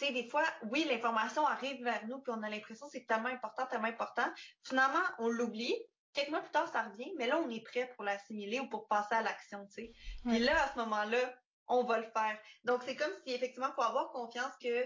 tu 0.02 0.08
sais, 0.08 0.14
des 0.14 0.28
fois, 0.28 0.44
oui, 0.72 0.86
l'information 0.90 1.46
arrive 1.46 1.84
vers 1.84 2.06
nous, 2.08 2.20
puis 2.20 2.34
on 2.36 2.42
a 2.42 2.50
l'impression 2.50 2.88
que 2.88 2.94
c'est 2.94 3.06
tellement 3.06 3.30
important, 3.30 3.68
tellement 3.68 3.88
important. 3.88 4.26
Finalement, 4.64 5.04
on 5.20 5.30
l'oublie. 5.30 5.76
Quelques 6.14 6.30
mois 6.30 6.42
plus 6.42 6.52
tard, 6.52 6.68
ça 6.68 6.84
revient, 6.84 7.12
mais 7.18 7.28
là, 7.28 7.40
on 7.40 7.50
est 7.50 7.64
prêt 7.64 7.90
pour 7.96 8.04
l'assimiler 8.04 8.60
ou 8.60 8.68
pour 8.68 8.88
passer 8.88 9.16
à 9.16 9.22
l'action, 9.22 9.66
tu 9.68 9.74
sais. 9.74 9.94
Puis 10.26 10.40
là, 10.40 10.64
à 10.64 10.74
ce 10.74 10.80
moment-là, 10.80 11.20
on 11.68 11.84
va 11.84 12.00
le 12.00 12.10
faire. 12.12 12.38
Donc, 12.66 12.82
c'est 12.84 12.96
comme 12.96 13.14
si, 13.26 13.34
effectivement, 13.34 13.70
il 13.70 13.76
faut 13.76 13.82
avoir 13.84 14.12
confiance 14.12 14.52
que 14.62 14.86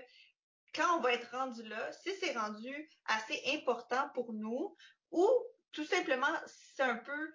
quand 0.76 0.98
on 0.98 1.02
va 1.02 1.14
être 1.14 1.32
rendu 1.32 1.64
là, 1.64 1.92
si 1.94 2.14
c'est 2.18 2.38
rendu 2.38 2.90
assez 3.06 3.42
important 3.56 4.10
pour 4.14 4.34
nous, 4.34 4.76
ou 5.12 5.28
tout 5.72 5.86
simplement, 5.86 6.28
c'est 6.46 6.84
un 6.84 6.98
peu 6.98 7.34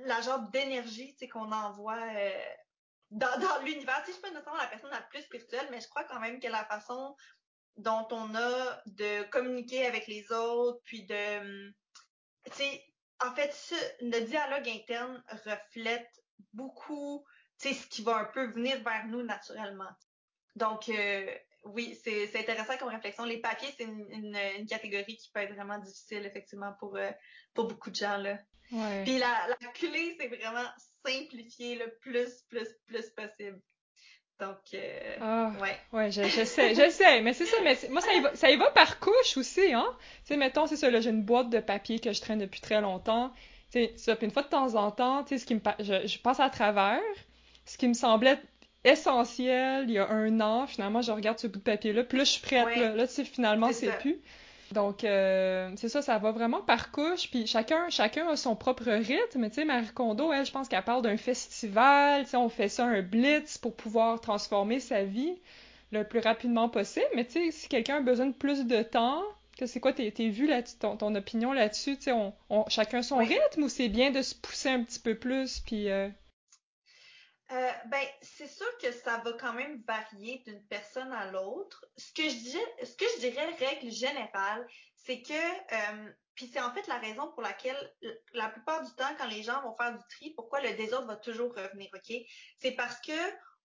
la 0.00 0.20
genre 0.22 0.40
d'énergie, 0.50 1.12
tu 1.12 1.18
sais, 1.18 1.28
qu'on 1.28 1.52
envoie 1.52 1.98
euh, 1.98 2.54
dans, 3.10 3.62
l'univers. 3.64 4.02
Tu 4.04 4.06
sais, 4.06 4.06
je 4.08 4.12
suis 4.12 4.22
pas 4.22 4.30
nécessairement 4.30 4.60
la 4.60 4.68
personne 4.68 4.90
la 4.90 5.02
plus 5.02 5.22
spirituelle, 5.22 5.66
mais 5.70 5.80
je 5.80 5.88
crois 5.88 6.04
quand 6.04 6.20
même 6.20 6.40
que 6.40 6.48
la 6.48 6.64
façon 6.64 7.16
dont 7.76 8.06
on 8.10 8.34
a 8.34 8.82
de 8.86 9.22
communiquer 9.30 9.86
avec 9.86 10.06
les 10.06 10.30
autres, 10.32 10.80
puis 10.84 11.04
de, 11.04 11.70
tu 12.46 12.52
sais, 12.52 12.84
en 13.24 13.34
fait, 13.34 13.52
ce, 13.52 13.74
notre 14.04 14.26
dialogue 14.26 14.68
interne 14.68 15.22
reflète 15.46 16.10
beaucoup, 16.52 17.24
tu 17.60 17.68
sais, 17.68 17.74
ce 17.74 17.86
qui 17.86 18.02
va 18.02 18.16
un 18.16 18.24
peu 18.24 18.50
venir 18.52 18.82
vers 18.82 19.06
nous 19.06 19.22
naturellement. 19.22 19.90
Donc, 20.56 20.88
euh, 20.88 21.34
oui, 21.64 21.98
c'est 22.02 22.34
intéressant 22.36 22.76
comme 22.78 22.88
réflexion. 22.88 23.24
Les 23.24 23.40
papiers, 23.40 23.72
c'est 23.76 23.84
une, 23.84 24.06
une, 24.10 24.36
une, 24.58 24.66
catégorie 24.66 25.16
qui 25.16 25.30
peut 25.30 25.40
être 25.40 25.54
vraiment 25.54 25.78
difficile, 25.78 26.24
effectivement, 26.24 26.72
pour, 26.78 26.96
euh, 26.96 27.10
pour 27.54 27.66
beaucoup 27.66 27.90
de 27.90 27.96
gens. 27.96 28.16
Là. 28.16 28.38
Ouais. 28.72 29.04
Puis 29.04 29.18
la, 29.18 29.48
la 29.48 29.68
clé, 29.74 30.16
c'est 30.18 30.28
vraiment 30.28 30.68
simplifier 31.04 31.76
le 31.76 31.90
plus, 32.00 32.42
plus, 32.48 32.68
plus 32.86 33.10
possible. 33.10 33.60
Donc, 34.38 34.56
euh, 34.72 35.16
ah, 35.20 35.52
ouais. 35.60 35.76
Ouais, 35.92 36.10
je, 36.10 36.22
je 36.22 36.44
sais, 36.44 36.74
je 36.74 36.90
sais, 36.90 37.20
mais 37.20 37.34
c'est 37.34 37.44
ça, 37.44 37.58
mais 37.62 37.76
moi, 37.90 38.00
ça 38.00 38.12
y, 38.14 38.20
va, 38.20 38.34
ça 38.34 38.50
y 38.50 38.56
va 38.56 38.70
par 38.70 38.98
couche 38.98 39.36
aussi, 39.36 39.74
hein. 39.74 39.86
Tu 40.24 40.28
sais, 40.28 40.36
mettons, 40.38 40.66
c'est 40.66 40.76
ça, 40.76 40.88
là, 40.90 41.00
j'ai 41.00 41.10
une 41.10 41.22
boîte 41.24 41.50
de 41.50 41.60
papier 41.60 41.98
que 42.00 42.12
je 42.12 42.20
traîne 42.22 42.38
depuis 42.38 42.60
très 42.62 42.80
longtemps. 42.80 43.32
Tu 43.70 43.80
sais, 43.80 43.92
ça, 43.96 44.16
puis 44.16 44.24
une 44.24 44.32
fois 44.32 44.42
de 44.42 44.48
temps 44.48 44.74
en 44.76 44.90
temps, 44.92 45.24
tu 45.24 45.30
sais, 45.30 45.38
ce 45.38 45.44
qui 45.46 45.54
me, 45.54 45.60
je, 45.80 46.06
je 46.06 46.18
passe 46.18 46.40
à 46.40 46.48
travers, 46.48 47.00
ce 47.66 47.76
qui 47.76 47.86
me 47.86 47.92
semblait 47.92 48.38
essentiel 48.84 49.84
il 49.88 49.92
y 49.94 49.98
a 49.98 50.08
un 50.08 50.40
an, 50.40 50.66
finalement, 50.66 51.02
je 51.02 51.12
regarde 51.12 51.38
ce 51.38 51.46
bout 51.46 51.58
de 51.58 51.64
papier-là, 51.64 52.04
puis 52.04 52.16
là, 52.16 52.24
je 52.24 52.30
suis 52.30 52.40
prête, 52.40 52.64
Ouais. 52.66 52.80
là, 52.80 52.94
là, 52.94 53.06
tu 53.06 53.12
sais, 53.14 53.24
finalement, 53.24 53.70
C'est 53.72 53.98
plus. 53.98 54.20
Donc, 54.72 55.02
euh, 55.04 55.70
c'est 55.76 55.88
ça, 55.88 56.00
ça 56.00 56.18
va 56.18 56.30
vraiment 56.30 56.60
par 56.60 56.92
couche, 56.92 57.28
puis 57.30 57.46
chacun, 57.46 57.88
chacun 57.90 58.28
a 58.28 58.36
son 58.36 58.54
propre 58.54 58.84
rythme. 58.84 59.48
Tu 59.48 59.54
sais, 59.54 59.64
Marie 59.64 59.88
Kondo, 59.92 60.32
elle, 60.32 60.46
je 60.46 60.52
pense 60.52 60.68
qu'elle 60.68 60.82
parle 60.84 61.02
d'un 61.02 61.16
festival, 61.16 62.22
tu 62.24 62.30
sais, 62.30 62.36
on 62.36 62.48
fait 62.48 62.68
ça 62.68 62.84
un 62.84 63.02
blitz 63.02 63.58
pour 63.58 63.74
pouvoir 63.74 64.20
transformer 64.20 64.78
sa 64.78 65.02
vie 65.02 65.34
le 65.90 66.04
plus 66.04 66.20
rapidement 66.20 66.68
possible. 66.68 67.06
Mais 67.16 67.24
tu 67.24 67.32
sais, 67.32 67.50
si 67.50 67.68
quelqu'un 67.68 67.96
a 67.96 68.00
besoin 68.00 68.26
de 68.26 68.32
plus 68.32 68.64
de 68.64 68.82
temps, 68.82 69.22
que 69.58 69.66
c'est 69.66 69.80
quoi 69.80 69.92
tes, 69.92 70.10
vues 70.30 70.46
là 70.46 70.62
ton, 70.62 70.96
ton 70.96 71.14
opinion 71.16 71.52
là-dessus, 71.52 71.96
tu 71.96 72.04
sais, 72.04 72.12
on, 72.12 72.32
on- 72.48 72.64
chacun 72.68 73.02
son 73.02 73.18
Oui. 73.18 73.26
rythme 73.26 73.64
ou 73.64 73.68
c'est 73.68 73.88
bien 73.88 74.10
de 74.12 74.22
se 74.22 74.34
pousser 74.36 74.68
un 74.68 74.84
petit 74.84 75.00
peu 75.00 75.16
plus, 75.16 75.58
puis 75.60 75.90
euh, 75.90 76.08
Euh, 77.52 77.72
ben, 77.86 78.06
c'est 78.22 78.46
sûr 78.46 78.66
que 78.78 78.92
ça 78.92 79.18
va 79.24 79.32
quand 79.32 79.52
même 79.52 79.82
varier 79.86 80.42
d'une 80.46 80.64
personne 80.68 81.12
à 81.12 81.30
l'autre. 81.32 81.84
Ce 81.96 82.12
que 82.12 82.22
je 82.22 82.36
dirais, 82.36 82.74
ce 82.84 82.94
que 82.94 83.04
je 83.16 83.20
dirais 83.20 83.54
règle 83.54 83.90
générale, 83.90 84.64
c'est 84.94 85.20
que, 85.22 85.32
euh, 85.32 86.12
puis 86.34 86.46
c'est 86.46 86.60
en 86.60 86.72
fait 86.72 86.86
la 86.86 86.98
raison 86.98 87.32
pour 87.32 87.42
laquelle 87.42 87.92
la 88.34 88.48
plupart 88.50 88.84
du 88.84 88.94
temps, 88.94 89.12
quand 89.18 89.26
les 89.26 89.42
gens 89.42 89.60
vont 89.62 89.76
faire 89.76 89.92
du 89.96 90.04
tri, 90.10 90.32
pourquoi 90.36 90.60
le 90.60 90.74
désordre 90.74 91.08
va 91.08 91.16
toujours 91.16 91.52
revenir, 91.54 91.88
ok? 91.92 92.16
C'est 92.58 92.72
parce 92.72 93.00
que 93.00 93.12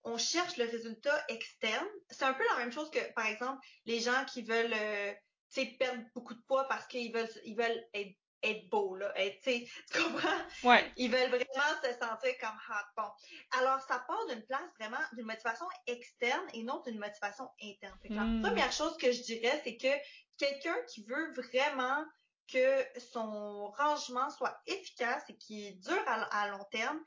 on 0.04 0.18
cherche 0.18 0.58
le 0.58 0.66
résultat 0.66 1.24
externe. 1.30 1.88
C'est 2.10 2.26
un 2.26 2.34
peu 2.34 2.44
la 2.52 2.58
même 2.58 2.72
chose 2.72 2.90
que, 2.92 3.14
par 3.14 3.26
exemple, 3.26 3.60
les 3.86 4.00
gens 4.00 4.24
qui 4.26 4.44
veulent, 4.44 4.74
euh, 4.74 5.14
perdre 5.80 6.04
beaucoup 6.14 6.34
de 6.34 6.42
poids 6.48 6.68
parce 6.68 6.86
qu'ils 6.86 7.14
veulent, 7.14 7.30
ils 7.44 7.56
veulent 7.56 7.84
être, 7.94 8.16
être 8.46 8.96
là, 8.98 9.12
être, 9.16 9.42
tu 9.44 9.68
comprends? 9.92 10.70
ouais. 10.70 10.92
Ils 10.98 11.12
veulent 11.12 11.30
vraiment 11.30 11.82
se 11.84 11.92
sentir 11.94 12.38
comme 12.40 12.58
hot. 12.70 12.86
Bon. 12.96 13.10
Alors, 13.60 13.80
ça 13.82 14.00
part 14.08 14.26
d'une 14.28 14.46
place 14.46 14.70
vraiment, 14.80 15.04
d'une 15.14 15.26
motivation 15.26 15.66
externe 15.88 16.46
et 16.54 16.64
non 16.64 16.82
d'une 16.86 17.00
motivation 17.00 17.50
interne. 17.62 17.98
Fait 18.02 18.10
que. 18.10 18.14
La 18.14 18.48
première 18.48 18.72
chose 18.72 18.96
que 18.98 19.12
je 19.12 19.22
dirais, 19.24 19.62
c'est 19.64 19.78
que 19.78 19.94
quelqu'un 20.38 20.76
qui 20.90 21.04
veut 21.06 21.34
vraiment 21.34 22.06
que 22.52 22.86
son 23.00 23.72
rangement 23.72 24.30
soit 24.30 24.56
efficace 24.68 25.24
et 25.30 25.38
qui 25.38 25.76
dure 25.78 26.04
à, 26.06 26.44
à 26.44 26.50
long 26.50 26.64
terme, 26.72 27.02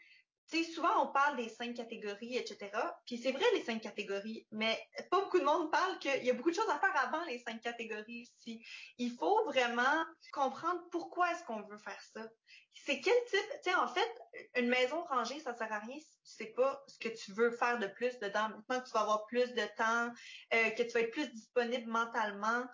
tu 0.50 0.64
sais, 0.64 0.72
souvent 0.72 1.02
on 1.02 1.12
parle 1.12 1.36
des 1.36 1.48
cinq 1.48 1.74
catégories, 1.74 2.36
etc. 2.36 2.70
Puis 3.06 3.18
c'est 3.18 3.32
vrai 3.32 3.44
les 3.54 3.62
cinq 3.62 3.82
catégories, 3.82 4.46
mais 4.50 4.78
pas 5.10 5.20
beaucoup 5.20 5.38
de 5.38 5.44
monde 5.44 5.70
parle 5.70 5.98
qu'il 5.98 6.24
y 6.24 6.30
a 6.30 6.32
beaucoup 6.32 6.50
de 6.50 6.54
choses 6.54 6.70
à 6.70 6.78
faire 6.78 6.96
avant 6.96 7.24
les 7.24 7.38
cinq 7.38 7.60
catégories 7.60 8.28
aussi. 8.38 8.64
Il 8.96 9.14
faut 9.16 9.44
vraiment 9.44 10.04
comprendre 10.32 10.80
pourquoi 10.90 11.30
est-ce 11.32 11.44
qu'on 11.44 11.62
veut 11.62 11.78
faire 11.78 12.00
ça. 12.14 12.26
C'est 12.72 13.00
quel 13.00 13.24
type, 13.24 13.50
tu 13.62 13.70
sais, 13.70 13.74
en 13.74 13.88
fait, 13.88 14.10
une 14.56 14.68
maison 14.68 15.02
rangée, 15.04 15.38
ça 15.40 15.54
sert 15.54 15.72
à 15.72 15.80
rien 15.80 15.98
si 15.98 16.18
tu 16.22 16.44
sais 16.44 16.52
pas 16.56 16.82
ce 16.86 16.98
que 16.98 17.08
tu 17.08 17.32
veux 17.32 17.50
faire 17.50 17.78
de 17.78 17.86
plus 17.86 18.18
dedans. 18.20 18.48
Maintenant 18.48 18.80
tu 18.80 18.90
vas 18.92 19.00
avoir 19.00 19.26
plus 19.26 19.52
de 19.52 19.76
temps, 19.76 20.10
euh, 20.54 20.70
que 20.70 20.82
tu 20.82 20.90
vas 20.90 21.00
être 21.00 21.10
plus 21.10 21.28
disponible 21.32 21.90
mentalement, 21.90 22.64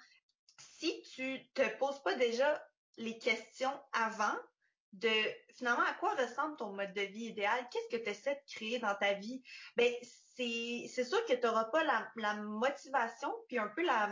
si 0.58 1.02
tu 1.14 1.40
te 1.54 1.66
poses 1.78 2.02
pas 2.02 2.14
déjà 2.14 2.62
les 2.96 3.18
questions 3.18 3.72
avant 3.92 4.36
de 4.94 5.54
finalement 5.54 5.84
à 5.84 5.94
quoi 5.94 6.14
ressemble 6.14 6.56
ton 6.56 6.72
mode 6.72 6.92
de 6.92 7.02
vie 7.02 7.26
idéal, 7.26 7.68
qu'est-ce 7.70 7.96
que 7.96 8.02
tu 8.02 8.10
essaies 8.10 8.34
de 8.34 8.52
créer 8.54 8.78
dans 8.78 8.94
ta 8.94 9.14
vie, 9.14 9.42
ben 9.76 9.92
c'est 10.36 11.04
sûr 11.04 11.24
que 11.26 11.34
tu 11.34 11.46
n'auras 11.46 11.64
pas 11.66 11.84
la, 11.84 12.10
la 12.16 12.34
motivation 12.34 13.32
puis 13.48 13.58
un 13.58 13.68
peu 13.68 13.84
la 13.84 14.10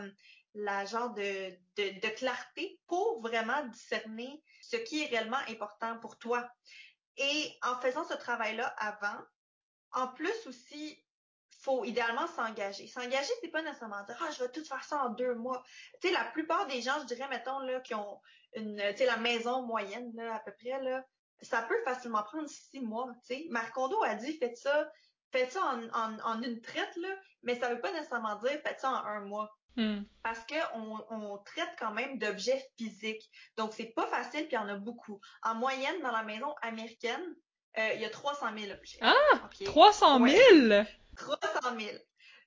la 0.54 0.84
genre 0.84 1.14
de, 1.14 1.50
de, 1.76 2.00
de 2.00 2.08
clarté 2.14 2.78
pour 2.86 3.22
vraiment 3.22 3.64
discerner 3.68 4.42
ce 4.60 4.76
qui 4.76 5.02
est 5.02 5.06
réellement 5.06 5.40
important 5.48 5.98
pour 5.98 6.18
toi. 6.18 6.46
Et 7.16 7.58
en 7.62 7.80
faisant 7.80 8.04
ce 8.04 8.12
travail-là 8.14 8.66
avant, 8.76 9.18
en 9.92 10.08
plus 10.08 10.46
aussi, 10.46 11.02
faut 11.62 11.84
idéalement 11.84 12.26
s'engager. 12.26 12.86
S'engager, 12.88 13.32
c'est 13.40 13.48
pas 13.48 13.62
nécessairement 13.62 14.02
dire 14.04 14.18
ah 14.20 14.30
je 14.30 14.42
vais 14.42 14.50
tout 14.50 14.64
faire 14.64 14.84
ça 14.84 15.04
en 15.04 15.10
deux 15.10 15.34
mois. 15.34 15.62
Tu 16.00 16.08
sais, 16.08 16.14
la 16.14 16.24
plupart 16.24 16.66
des 16.66 16.82
gens, 16.82 16.98
je 17.00 17.06
dirais, 17.06 17.28
mettons 17.28 17.60
là, 17.60 17.80
qui 17.80 17.94
ont 17.94 18.20
une, 18.54 18.76
la 18.76 19.16
maison 19.16 19.62
moyenne 19.62 20.10
là, 20.14 20.34
à 20.36 20.40
peu 20.40 20.52
près 20.52 20.80
là, 20.82 21.04
ça 21.40 21.62
peut 21.62 21.82
facilement 21.84 22.22
prendre 22.22 22.48
six 22.48 22.80
mois. 22.80 23.08
Tu 23.26 23.34
sais, 23.34 23.46
Marcondo 23.50 24.02
a 24.02 24.14
dit 24.14 24.36
faites 24.38 24.56
ça, 24.56 24.90
faites 25.32 25.52
ça 25.52 25.62
en, 25.64 25.88
en, 25.88 26.18
en 26.20 26.42
une 26.42 26.60
traite 26.60 26.94
là, 26.96 27.08
mais 27.42 27.58
ça 27.58 27.68
veut 27.72 27.80
pas 27.80 27.92
nécessairement 27.92 28.36
dire 28.36 28.60
faites 28.64 28.80
ça 28.80 28.90
en 28.90 29.04
un 29.04 29.20
mois 29.20 29.50
Mm. 29.76 30.02
parce 30.22 30.40
que 30.40 30.54
on, 30.74 31.02
on 31.08 31.38
traite 31.38 31.70
quand 31.78 31.92
même 31.92 32.18
d'objets 32.18 32.62
physiques. 32.76 33.30
Donc 33.56 33.72
c'est 33.72 33.92
pas 33.94 34.06
facile 34.06 34.46
puis 34.46 34.52
il 34.52 34.54
y 34.54 34.58
en 34.58 34.68
a 34.68 34.76
beaucoup. 34.76 35.18
En 35.42 35.54
moyenne 35.54 36.00
dans 36.02 36.10
la 36.12 36.22
maison 36.22 36.54
américaine, 36.60 37.34
euh, 37.78 37.92
il 37.94 38.02
y 38.02 38.04
a 38.04 38.10
300 38.10 38.46
000 38.56 38.72
objets. 38.72 38.98
Ah! 39.00 39.14
Ok. 39.46 39.64
300 39.64 40.26
000! 40.26 40.68
Ouais. 40.68 40.86
300 41.16 41.78
000. 41.78 41.96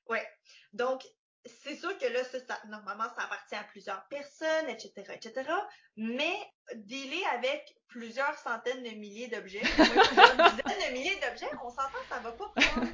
Ouais. 0.07 0.27
Donc, 0.73 1.03
c'est 1.45 1.75
sûr 1.75 1.97
que 1.97 2.05
là, 2.05 2.23
ça, 2.23 2.39
ça, 2.39 2.59
normalement, 2.67 3.05
ça 3.15 3.23
appartient 3.23 3.55
à 3.55 3.63
plusieurs 3.63 4.07
personnes, 4.07 4.69
etc., 4.69 4.93
etc. 5.13 5.49
Mais 5.95 6.35
dealer 6.75 7.23
avec 7.33 7.75
plusieurs 7.87 8.37
centaines 8.39 8.83
de 8.83 8.89
milliers 8.89 9.27
d'objets, 9.27 9.59
plusieurs 9.75 10.35
dizaines 10.35 10.89
de 10.89 10.93
milliers 10.93 11.19
d'objets, 11.21 11.49
on 11.63 11.69
s'entend, 11.69 12.03
ça 12.09 12.19
va 12.19 12.31
pas 12.31 12.49
prendre 12.55 12.87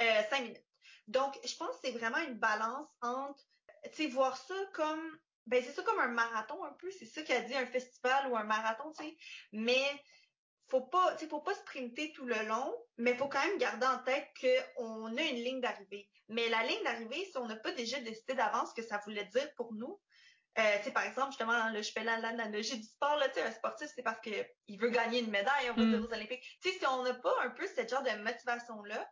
euh, 0.00 0.22
cinq 0.30 0.42
minutes. 0.42 0.64
Donc, 1.08 1.38
je 1.44 1.56
pense 1.56 1.70
que 1.76 1.88
c'est 1.88 1.92
vraiment 1.92 2.18
une 2.18 2.38
balance 2.38 2.88
entre, 3.00 3.42
tu 3.92 4.04
sais, 4.04 4.08
voir 4.08 4.36
ça 4.36 4.54
comme, 4.74 5.18
ben 5.46 5.62
c'est 5.64 5.72
ça 5.72 5.82
comme 5.82 5.98
un 5.98 6.08
marathon 6.08 6.62
un 6.64 6.72
peu, 6.72 6.90
c'est 6.90 7.06
ça 7.06 7.22
qu'a 7.22 7.40
dit 7.40 7.54
un 7.54 7.66
festival 7.66 8.30
ou 8.30 8.36
un 8.36 8.44
marathon, 8.44 8.92
tu 8.92 9.04
sais. 9.04 9.16
Mais 9.52 10.02
faut 10.70 10.82
pas, 10.82 11.16
faut 11.28 11.40
pas 11.40 11.54
sprinter 11.54 12.12
tout 12.12 12.26
le 12.26 12.46
long, 12.46 12.74
mais 12.96 13.14
faut 13.14 13.28
quand 13.28 13.44
même 13.44 13.58
garder 13.58 13.86
en 13.86 13.98
tête 13.98 14.28
qu'on 14.40 15.16
a 15.16 15.22
une 15.22 15.36
ligne 15.36 15.60
d'arrivée. 15.60 16.08
Mais 16.28 16.48
la 16.48 16.62
ligne 16.64 16.82
d'arrivée, 16.84 17.24
si 17.24 17.38
on 17.38 17.46
n'a 17.46 17.56
pas 17.56 17.72
déjà 17.72 17.98
décidé 18.00 18.34
d'avance 18.34 18.70
ce 18.70 18.74
que 18.74 18.86
ça 18.86 18.98
voulait 19.04 19.24
dire 19.26 19.54
pour 19.56 19.72
nous, 19.74 20.00
Euh, 20.58 20.78
tu 20.78 20.84
sais, 20.84 20.90
par 20.90 21.04
exemple, 21.04 21.30
justement, 21.30 21.68
là, 21.68 21.82
je 21.82 21.92
fais 21.92 22.02
l'analogie 22.02 22.78
du 22.78 22.86
sport, 22.86 23.16
là, 23.16 23.28
tu 23.28 23.34
sais, 23.34 23.42
un 23.42 23.52
sportif, 23.52 23.88
c'est 23.94 24.02
parce 24.02 24.20
qu'il 24.20 24.80
veut 24.80 24.90
gagner 24.90 25.20
une 25.20 25.30
médaille, 25.30 25.70
on 25.70 25.74
va 25.74 25.84
dire, 25.84 26.00
mm. 26.00 26.04
aux 26.04 26.12
Olympiques. 26.12 26.58
Si 26.62 26.86
on 26.86 27.02
n'a 27.04 27.14
pas 27.14 27.32
un 27.44 27.50
peu 27.50 27.64
ce 27.68 27.86
genre 27.86 28.02
de 28.02 28.10
motivation-là, 28.24 29.08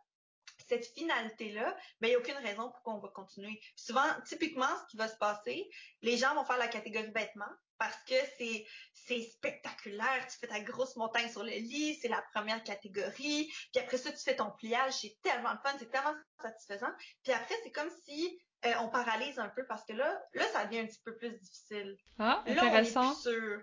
cette 0.67 0.85
finalité-là, 0.93 1.75
ben, 1.99 2.07
il 2.07 2.09
n'y 2.09 2.15
a 2.15 2.19
aucune 2.19 2.37
raison 2.37 2.69
pourquoi 2.71 2.93
on 2.95 2.99
va 2.99 3.09
continuer. 3.09 3.59
souvent, 3.75 4.05
typiquement, 4.25 4.67
ce 4.83 4.91
qui 4.91 4.97
va 4.97 5.07
se 5.07 5.17
passer, 5.17 5.69
les 6.01 6.17
gens 6.17 6.33
vont 6.35 6.45
faire 6.45 6.57
la 6.57 6.67
catégorie 6.67 7.11
vêtements 7.11 7.45
parce 7.77 7.97
que 8.07 8.15
c'est, 8.37 8.65
c'est 8.93 9.21
spectaculaire. 9.21 10.27
Tu 10.29 10.37
fais 10.39 10.47
ta 10.47 10.59
grosse 10.59 10.95
montagne 10.95 11.29
sur 11.29 11.43
le 11.43 11.51
lit, 11.51 11.97
c'est 12.01 12.07
la 12.07 12.23
première 12.33 12.63
catégorie. 12.63 13.51
Puis 13.71 13.83
après 13.83 13.97
ça, 13.97 14.11
tu 14.11 14.23
fais 14.23 14.35
ton 14.35 14.51
pliage, 14.51 14.93
c'est 14.93 15.17
tellement 15.21 15.51
le 15.51 15.59
fun, 15.63 15.75
c'est 15.77 15.91
tellement 15.91 16.15
satisfaisant. 16.41 16.91
Puis 17.23 17.33
après, 17.33 17.55
c'est 17.63 17.71
comme 17.71 17.91
si 18.05 18.39
euh, 18.65 18.73
on 18.81 18.89
paralyse 18.89 19.37
un 19.37 19.49
peu 19.49 19.65
parce 19.67 19.85
que 19.85 19.93
là, 19.93 20.19
là, 20.33 20.45
ça 20.47 20.65
devient 20.65 20.79
un 20.79 20.87
petit 20.87 21.01
peu 21.03 21.15
plus 21.15 21.31
difficile. 21.37 21.95
Ah, 22.17 22.43
intéressant. 22.47 23.01
Là, 23.01 23.07
on 23.07 23.11
est 23.11 23.13
plus 23.13 23.21
sûr. 23.21 23.61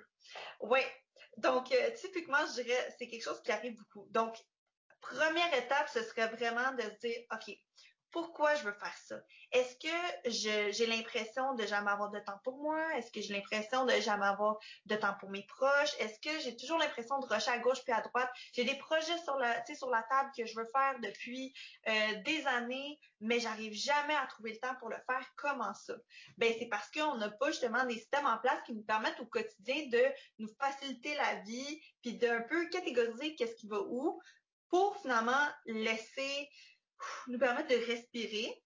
Oui. 0.61 0.81
Donc, 1.39 1.73
euh, 1.73 1.91
typiquement, 1.97 2.47
je 2.47 2.63
dirais, 2.63 2.95
c'est 2.97 3.09
quelque 3.09 3.25
chose 3.25 3.43
qui 3.43 3.51
arrive 3.51 3.77
beaucoup. 3.77 4.07
Donc, 4.11 4.37
première 5.11 5.55
étape, 5.55 5.89
ce 5.89 6.03
serait 6.03 6.29
vraiment 6.29 6.73
de 6.73 6.83
se 6.83 6.99
dire, 7.01 7.19
OK, 7.33 7.57
pourquoi 8.15 8.55
je 8.55 8.63
veux 8.63 8.73
faire 8.75 8.97
ça? 8.97 9.17
Est-ce 9.51 9.75
que 9.75 10.31
j'ai 10.31 10.87
l'impression 10.87 11.55
de 11.55 11.67
jamais 11.67 11.91
avoir 11.91 12.11
de 12.11 12.21
temps 12.21 12.39
pour 12.45 12.57
moi? 12.63 12.81
Est-ce 12.97 13.11
que 13.11 13.21
j'ai 13.21 13.35
l'impression 13.35 13.85
de 13.87 13.93
jamais 13.95 14.27
avoir 14.27 14.57
de 14.87 14.95
temps 14.95 15.17
pour 15.19 15.31
mes 15.31 15.45
proches? 15.47 15.91
Est-ce 15.99 16.21
que 16.21 16.39
j'ai 16.39 16.57
toujours 16.57 16.79
l'impression 16.79 17.19
de 17.19 17.27
rusher 17.27 17.51
à 17.51 17.59
gauche 17.59 17.83
puis 17.83 17.93
à 17.93 18.03
droite? 18.03 18.31
J'ai 18.53 18.63
des 18.63 18.79
projets 18.79 19.19
sur 19.25 19.37
la, 19.37 20.03
table 20.03 20.31
que 20.37 20.47
je 20.47 20.55
veux 20.55 20.69
faire 20.73 20.95
depuis 21.03 21.53
euh, 21.89 22.23
des 22.25 22.47
années, 22.47 23.01
mais 23.21 23.41
j'arrive 23.41 23.73
jamais 23.73 24.15
à 24.15 24.27
trouver 24.27 24.53
le 24.53 24.59
temps 24.59 24.77
pour 24.79 24.91
le 24.91 24.99
faire. 25.11 25.27
Comment 25.37 25.75
ça? 25.75 25.95
Ben, 26.39 26.55
c'est 26.57 26.69
parce 26.69 26.89
qu'on 26.93 27.17
n'a 27.17 27.31
pas 27.31 27.51
justement 27.51 27.85
des 27.85 27.95
systèmes 27.97 28.27
en 28.27 28.39
place 28.39 28.63
qui 28.65 28.75
nous 28.75 28.85
permettent 28.85 29.19
au 29.19 29.27
quotidien 29.27 29.89
de 29.89 30.05
nous 30.39 30.55
faciliter 30.61 31.17
la 31.17 31.41
vie 31.41 31.81
puis 32.01 32.17
d'un 32.17 32.43
peu 32.43 32.69
catégoriser 32.69 33.35
qu'est-ce 33.35 33.57
qui 33.57 33.67
va 33.67 33.81
où 33.81 34.21
pour 34.75 34.97
finalement 34.97 35.47
laisser, 35.67 36.51
nous 37.29 37.39
permettre 37.39 37.69
de 37.69 37.77
respirer, 37.87 38.61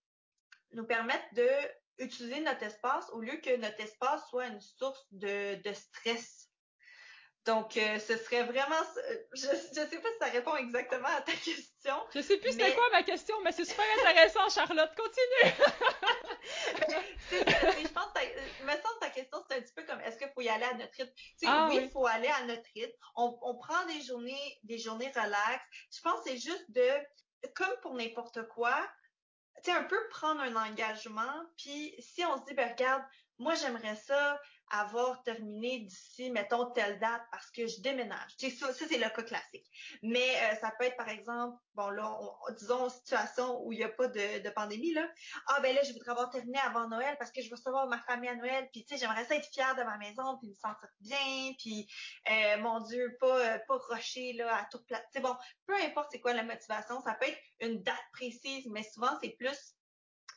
nous 0.72 0.86
permettre 0.86 1.26
de 1.34 1.46
utiliser 1.98 2.40
notre 2.40 2.62
espace 2.62 3.10
au 3.10 3.20
lieu 3.20 3.36
que 3.44 3.54
notre 3.56 3.78
espace 3.78 4.26
soit 4.30 4.46
une 4.46 4.60
source 4.62 5.06
de, 5.12 5.56
de 5.56 5.72
stress. 5.74 6.48
Donc, 7.44 7.76
euh, 7.76 7.98
ce 7.98 8.16
serait 8.16 8.44
vraiment, 8.44 8.82
je, 9.34 9.48
je 9.48 9.74
sais 9.74 10.00
pas 10.00 10.08
si 10.08 10.18
ça 10.18 10.30
répond 10.32 10.56
exactement 10.56 11.08
à 11.08 11.20
ta 11.20 11.32
question. 11.32 11.94
Je 12.14 12.22
sais 12.22 12.38
plus 12.38 12.52
c'était 12.52 12.74
quoi 12.74 12.88
ma 12.90 13.02
question, 13.02 13.36
mais 13.42 13.52
c'est 13.52 13.66
super 13.66 13.84
intéressant, 13.98 14.48
Charlotte. 14.48 14.90
Continue. 14.96 15.52
je 17.32 17.88
pense 17.88 18.12
que 18.14 18.64
me 18.64 18.72
semble 18.72 18.98
ta 19.00 19.10
question, 19.10 19.44
c'est 19.50 19.58
un 19.58 19.60
y 20.48 20.50
aller 20.50 20.64
à 20.64 20.74
notre 20.74 20.94
rythme? 20.96 21.12
Ah 21.46 21.68
oui, 21.70 21.80
il 21.82 21.90
faut 21.90 22.06
aller 22.06 22.28
à 22.28 22.44
notre 22.44 22.68
rythme. 22.74 22.96
On, 23.16 23.38
on 23.42 23.58
prend 23.58 23.84
des 23.86 24.00
journées, 24.02 24.58
des 24.64 24.78
journées 24.78 25.10
relax. 25.14 25.62
Je 25.90 26.00
pense 26.00 26.22
que 26.22 26.30
c'est 26.30 26.38
juste 26.38 26.64
de, 26.70 26.88
comme 27.54 27.74
pour 27.82 27.94
n'importe 27.94 28.46
quoi, 28.48 28.76
tu 29.62 29.70
sais, 29.70 29.76
un 29.76 29.84
peu 29.84 29.98
prendre 30.10 30.40
un 30.40 30.56
engagement. 30.56 31.32
Puis 31.56 31.94
si 31.98 32.24
on 32.24 32.38
se 32.38 32.44
dit, 32.44 32.54
ben 32.54 32.70
regarde, 32.70 33.02
moi 33.38 33.54
j'aimerais 33.54 33.96
ça 33.96 34.40
avoir 34.70 35.22
terminé 35.22 35.80
d'ici, 35.80 36.30
mettons, 36.30 36.70
telle 36.70 36.98
date 36.98 37.22
parce 37.30 37.50
que 37.50 37.66
je 37.66 37.80
déménage. 37.80 38.32
Ça, 38.38 38.72
ça 38.72 38.84
c'est 38.88 38.98
le 38.98 39.08
cas 39.08 39.22
classique. 39.22 39.66
Mais 40.02 40.28
euh, 40.42 40.56
ça 40.60 40.72
peut 40.78 40.84
être, 40.84 40.96
par 40.96 41.08
exemple, 41.08 41.56
bon 41.74 41.90
là, 41.90 42.18
disons, 42.58 42.88
situation 42.88 43.62
où 43.64 43.72
il 43.72 43.78
n'y 43.78 43.84
a 43.84 43.88
pas 43.88 44.08
de, 44.08 44.50
pandémie, 44.50 44.92
là. 44.92 45.08
Ah 45.46 45.60
ben 45.60 45.74
là, 45.74 45.82
je 45.82 45.92
voudrais 45.92 46.10
avoir 46.10 46.30
terminé 46.30 46.58
avant 46.64 46.88
Noël 46.88 47.16
parce 47.18 47.30
que 47.30 47.40
je 47.42 47.48
veux 47.48 47.56
recevoir 47.56 47.86
ma 47.86 47.98
famille 48.00 48.28
à 48.28 48.34
Noël, 48.34 48.68
puis 48.72 48.84
tu 48.84 48.94
sais, 48.94 49.00
j'aimerais 49.00 49.24
ça 49.24 49.36
être 49.36 49.48
fière 49.52 49.76
de 49.76 49.82
ma 49.82 49.98
maison, 49.98 50.38
puis 50.38 50.48
me 50.48 50.54
sentir 50.54 50.88
bien, 51.00 51.52
puis 51.58 51.86
euh, 52.30 52.58
mon 52.58 52.80
Dieu, 52.80 53.16
pas, 53.20 53.54
euh, 53.54 53.58
pas 53.68 53.78
là, 54.34 54.56
à 54.56 54.64
toute 54.70 54.86
place. 54.86 55.04
C'est 55.12 55.20
bon, 55.20 55.36
peu 55.66 55.74
importe 55.74 56.08
c'est 56.12 56.20
quoi 56.20 56.32
la 56.32 56.44
motivation, 56.44 57.00
ça 57.00 57.14
peut 57.14 57.26
être 57.26 57.38
une 57.60 57.82
date 57.82 57.96
précise, 58.12 58.66
mais 58.70 58.82
souvent 58.82 59.18
c'est 59.22 59.30
plus 59.30 59.77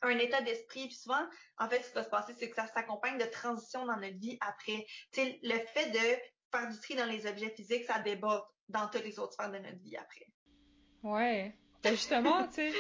un 0.01 0.17
état 0.17 0.41
d'esprit. 0.41 0.87
Puis 0.87 0.95
souvent, 0.95 1.23
en 1.57 1.69
fait, 1.69 1.81
ce 1.81 1.89
qui 1.89 1.95
va 1.95 2.03
se 2.03 2.09
passer, 2.09 2.33
c'est 2.37 2.49
que 2.49 2.55
ça 2.55 2.67
s'accompagne 2.67 3.17
de 3.17 3.25
transitions 3.25 3.85
dans 3.85 3.97
notre 3.97 4.17
vie 4.17 4.37
après. 4.41 4.85
Tu 5.11 5.21
sais, 5.21 5.39
le 5.43 5.57
fait 5.73 5.91
de 5.91 6.17
faire 6.51 6.69
du 6.69 6.79
tri 6.79 6.95
dans 6.95 7.05
les 7.05 7.25
objets 7.27 7.49
physiques, 7.49 7.85
ça 7.85 7.99
déborde 7.99 8.43
dans 8.69 8.87
toutes 8.87 9.03
les 9.03 9.19
autres 9.19 9.33
sphères 9.33 9.51
de 9.51 9.57
notre 9.57 9.79
vie 9.83 9.97
après. 9.97 10.27
Ouais. 11.03 11.55
Ben 11.83 11.91
justement, 11.91 12.47
tu 12.47 12.55
sais, 12.55 12.73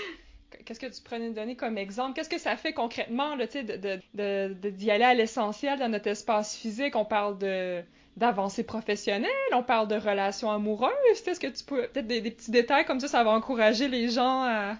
qu'est-ce 0.65 0.79
que 0.79 0.85
tu 0.85 1.01
prenais 1.01 1.31
donner 1.31 1.55
comme 1.55 1.77
exemple? 1.77 2.13
Qu'est-ce 2.13 2.29
que 2.29 2.37
ça 2.37 2.55
fait 2.55 2.73
concrètement, 2.73 3.37
tu 3.37 3.47
sais, 3.49 3.63
de, 3.63 3.99
de, 4.13 4.69
d'y 4.69 4.91
aller 4.91 5.03
à 5.03 5.13
l'essentiel 5.13 5.79
dans 5.79 5.89
notre 5.89 6.07
espace 6.07 6.55
physique? 6.55 6.95
On 6.95 7.05
parle 7.05 7.37
de 7.37 7.83
d'avancée 8.17 8.63
professionnelle, 8.63 9.31
on 9.53 9.63
parle 9.63 9.87
de 9.87 9.95
relations 9.95 10.51
amoureuses. 10.51 10.91
Est-ce 11.11 11.39
que 11.39 11.47
tu 11.47 11.63
peux 11.63 11.87
peut-être 11.87 12.07
des, 12.07 12.21
petits 12.21 12.51
détails 12.51 12.83
comme 12.83 12.99
ça, 12.99 13.07
ça 13.07 13.23
va 13.23 13.31
encourager 13.31 13.87
les 13.87 14.09
gens 14.09 14.43
à, 14.43 14.75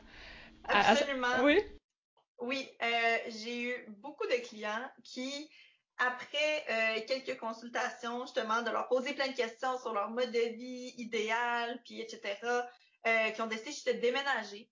Absolument. 0.67 1.27
Oui? 1.43 1.59
Oui, 2.41 2.67
euh, 2.81 3.17
j'ai 3.27 3.61
eu 3.61 3.85
beaucoup 3.87 4.25
de 4.25 4.35
clients 4.47 4.91
qui, 5.03 5.49
après 5.97 6.65
euh, 6.69 7.01
quelques 7.07 7.39
consultations, 7.39 8.25
justement, 8.25 8.63
de 8.63 8.71
leur 8.71 8.87
poser 8.87 9.13
plein 9.13 9.27
de 9.27 9.35
questions 9.35 9.77
sur 9.79 9.93
leur 9.93 10.09
mode 10.09 10.31
de 10.31 10.55
vie 10.55 10.93
idéal, 10.97 11.79
puis 11.85 12.01
etc., 12.01 12.19
euh, 13.05 13.29
qui 13.29 13.41
ont 13.41 13.47
décidé 13.47 13.71
juste 13.71 13.87
de 13.87 13.99
déménager. 13.99 14.69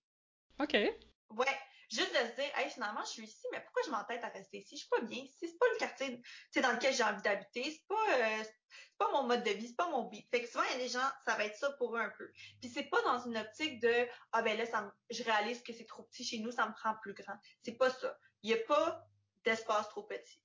OK. 0.58 0.74
Ouais, 0.74 1.58
juste 1.90 2.12
de 2.12 2.18
se 2.18 2.34
dire, 2.36 2.50
hey, 2.56 2.70
finalement, 2.70 3.02
je 3.04 3.10
suis 3.10 3.24
ici, 3.24 3.46
mais 3.52 3.60
pourquoi 3.60 3.82
je 3.84 3.90
m'entête 3.90 4.22
à 4.22 4.28
rester 4.28 4.58
ici? 4.58 4.76
Je 4.76 4.80
suis 4.80 4.88
pas 4.88 5.00
bien 5.00 5.22
ici. 5.22 5.48
C'est 5.48 5.58
pas 5.58 5.66
le 5.72 5.78
quartier 5.78 6.22
dans 6.62 6.72
lequel 6.72 6.94
j'ai 6.94 7.02
envie 7.02 7.22
d'habiter. 7.22 7.64
C'est 7.64 7.86
pas, 7.88 8.14
euh, 8.18 8.44
c'est 8.44 8.98
pas 8.98 9.10
mon 9.12 9.24
mode 9.24 9.42
de 9.42 9.50
vie. 9.50 9.68
C'est 9.68 9.76
pas 9.76 9.90
mon 9.90 10.04
beat. 10.04 10.28
Fait 10.30 10.42
que 10.42 10.48
souvent, 10.48 10.64
il 10.70 10.72
y 10.72 10.74
a 10.74 10.84
des 10.84 10.88
gens, 10.88 11.08
ça 11.26 11.34
va 11.36 11.44
être 11.44 11.56
ça 11.56 11.70
pour 11.72 11.96
eux 11.96 12.00
un 12.00 12.12
peu. 12.16 12.30
Puis 12.60 12.70
c'est 12.70 12.84
pas 12.84 13.02
dans 13.02 13.24
une 13.24 13.36
optique 13.36 13.80
de, 13.80 14.06
ah 14.32 14.42
ben 14.42 14.56
là, 14.56 14.66
ça 14.66 14.92
je 15.10 15.22
réalise 15.24 15.62
que 15.62 15.72
c'est 15.72 15.86
trop 15.86 16.04
petit 16.04 16.24
chez 16.24 16.38
nous, 16.38 16.52
ça 16.52 16.66
me 16.66 16.72
prend 16.74 16.94
plus 17.02 17.14
grand. 17.14 17.34
C'est 17.62 17.76
pas 17.76 17.90
ça. 17.90 18.16
Il 18.42 18.50
y 18.50 18.54
a 18.54 18.58
pas 18.58 19.04
d'espace 19.44 19.88
trop 19.88 20.04
petit. 20.04 20.40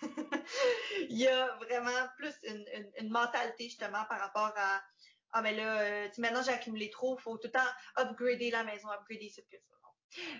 il 1.10 1.18
y 1.18 1.26
a 1.26 1.56
vraiment 1.56 2.08
plus 2.16 2.34
une, 2.44 2.64
une, 2.98 3.10
mentalité 3.10 3.64
justement 3.64 4.04
par 4.04 4.20
rapport 4.20 4.52
à 4.56 4.80
ah 5.32 5.42
mais 5.42 5.54
là 5.54 5.80
euh, 5.80 6.08
maintenant 6.18 6.40
j'ai 6.40 6.52
accumulé 6.52 6.88
trop 6.90 7.18
faut 7.18 7.36
tout 7.36 7.48
le 7.48 7.52
temps 7.52 7.68
upgrader 7.96 8.52
la 8.52 8.62
maison 8.62 8.88
upgrader 8.90 9.28
ce 9.28 9.40
que 9.40 9.56
ça 9.58 9.77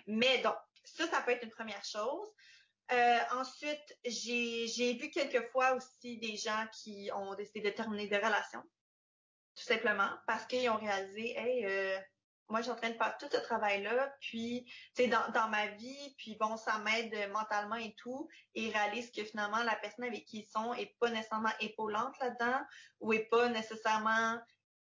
mais 0.07 0.39
donc, 0.39 0.57
ça, 0.85 1.07
ça 1.09 1.21
peut 1.23 1.33
être 1.33 1.45
une 1.45 1.51
première 1.51 1.85
chose. 1.85 2.29
Euh, 2.91 3.19
ensuite, 3.33 3.99
j'ai 4.05 4.95
vu 4.95 5.11
quelques 5.11 5.47
fois 5.51 5.73
aussi 5.75 6.19
des 6.19 6.37
gens 6.37 6.67
qui 6.73 7.11
ont 7.15 7.35
décidé 7.35 7.61
de 7.61 7.71
terminer 7.71 8.07
des 8.07 8.17
relations, 8.17 8.63
tout 9.55 9.65
simplement, 9.65 10.11
parce 10.27 10.47
qu'ils 10.47 10.71
ont 10.71 10.79
réalisé, 10.79 11.37
hey, 11.37 11.67
euh, 11.67 11.99
moi, 12.49 12.61
je 12.61 12.65
suis 12.65 12.73
en 12.73 12.77
train 12.77 12.89
de 12.89 12.97
faire 12.97 13.19
tout 13.19 13.29
ce 13.31 13.37
travail-là, 13.37 14.17
puis, 14.21 14.65
tu 14.97 15.03
sais, 15.03 15.09
dans, 15.09 15.29
dans 15.35 15.49
ma 15.49 15.67
vie, 15.67 16.15
puis 16.17 16.37
bon, 16.41 16.57
ça 16.57 16.79
m'aide 16.79 17.31
mentalement 17.31 17.77
et 17.77 17.95
tout, 17.99 18.27
et 18.55 18.69
ils 18.69 18.73
réalisent 18.73 19.11
que 19.11 19.23
finalement, 19.23 19.63
la 19.65 19.77
personne 19.77 20.07
avec 20.07 20.25
qui 20.25 20.41
ils 20.41 20.51
sont 20.51 20.73
est 20.73 20.97
pas 20.99 21.11
nécessairement 21.11 21.53
épaulante 21.61 22.19
là-dedans, 22.21 22.61
ou 23.01 23.13
est 23.13 23.29
pas 23.29 23.51
nécessairement 23.51 24.41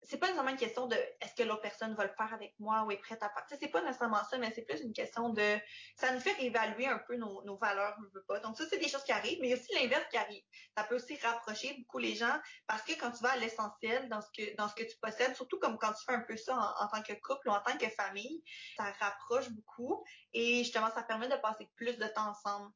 c'est 0.07 0.17
pas 0.17 0.27
nécessairement 0.27 0.51
une 0.51 0.57
question 0.57 0.87
de 0.87 0.95
est-ce 0.95 1.35
que 1.35 1.43
l'autre 1.43 1.61
personne 1.61 1.95
va 1.95 2.05
le 2.05 2.13
faire 2.13 2.33
avec 2.33 2.53
moi 2.59 2.83
ou 2.83 2.91
est 2.91 2.97
prête 2.97 3.21
à 3.23 3.29
faire. 3.29 3.45
C'est 3.59 3.67
pas 3.67 3.81
nécessairement 3.81 4.23
ça, 4.23 4.37
mais 4.37 4.51
c'est 4.53 4.63
plus 4.63 4.81
une 4.81 4.93
question 4.93 5.29
de 5.29 5.57
ça 5.95 6.11
nous 6.11 6.19
fait 6.19 6.35
évaluer 6.43 6.87
un 6.87 6.99
peu 6.99 7.15
nos, 7.17 7.43
nos 7.43 7.57
valeurs, 7.57 7.97
pas. 8.27 8.39
Donc 8.39 8.57
ça, 8.57 8.65
c'est 8.69 8.77
des 8.77 8.87
choses 8.87 9.03
qui 9.03 9.11
arrivent, 9.11 9.39
mais 9.41 9.47
il 9.47 9.51
y 9.51 9.53
a 9.53 9.57
aussi 9.57 9.73
l'inverse 9.73 10.05
qui 10.09 10.17
arrive. 10.17 10.43
Ça 10.77 10.83
peut 10.83 10.95
aussi 10.95 11.17
rapprocher 11.17 11.75
beaucoup 11.79 11.97
les 11.97 12.15
gens 12.15 12.39
parce 12.67 12.81
que 12.83 12.93
quand 12.93 13.11
tu 13.11 13.23
vas 13.23 13.31
à 13.31 13.37
l'essentiel 13.37 14.09
dans 14.09 14.21
ce 14.21 14.27
que 14.35 14.55
dans 14.55 14.67
ce 14.67 14.75
que 14.75 14.83
tu 14.83 14.97
possèdes, 15.01 15.35
surtout 15.35 15.59
comme 15.59 15.77
quand 15.77 15.93
tu 15.93 16.03
fais 16.05 16.13
un 16.13 16.21
peu 16.21 16.37
ça 16.37 16.55
en, 16.79 16.87
tant 16.87 17.01
que 17.01 17.13
couple 17.13 17.49
ou 17.49 17.51
en 17.51 17.61
tant 17.61 17.77
que 17.77 17.89
famille, 17.89 18.43
ça 18.77 18.91
rapproche 18.99 19.49
beaucoup 19.49 20.03
et 20.33 20.63
justement 20.63 20.91
ça 20.91 21.03
permet 21.03 21.27
de 21.27 21.35
passer 21.37 21.69
plus 21.75 21.97
de 21.97 22.07
temps 22.07 22.29
ensemble. 22.29 22.71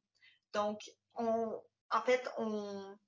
Donc 0.52 0.80
on 1.14 1.62
en 1.90 2.02
fait 2.02 2.28
on 2.38 2.98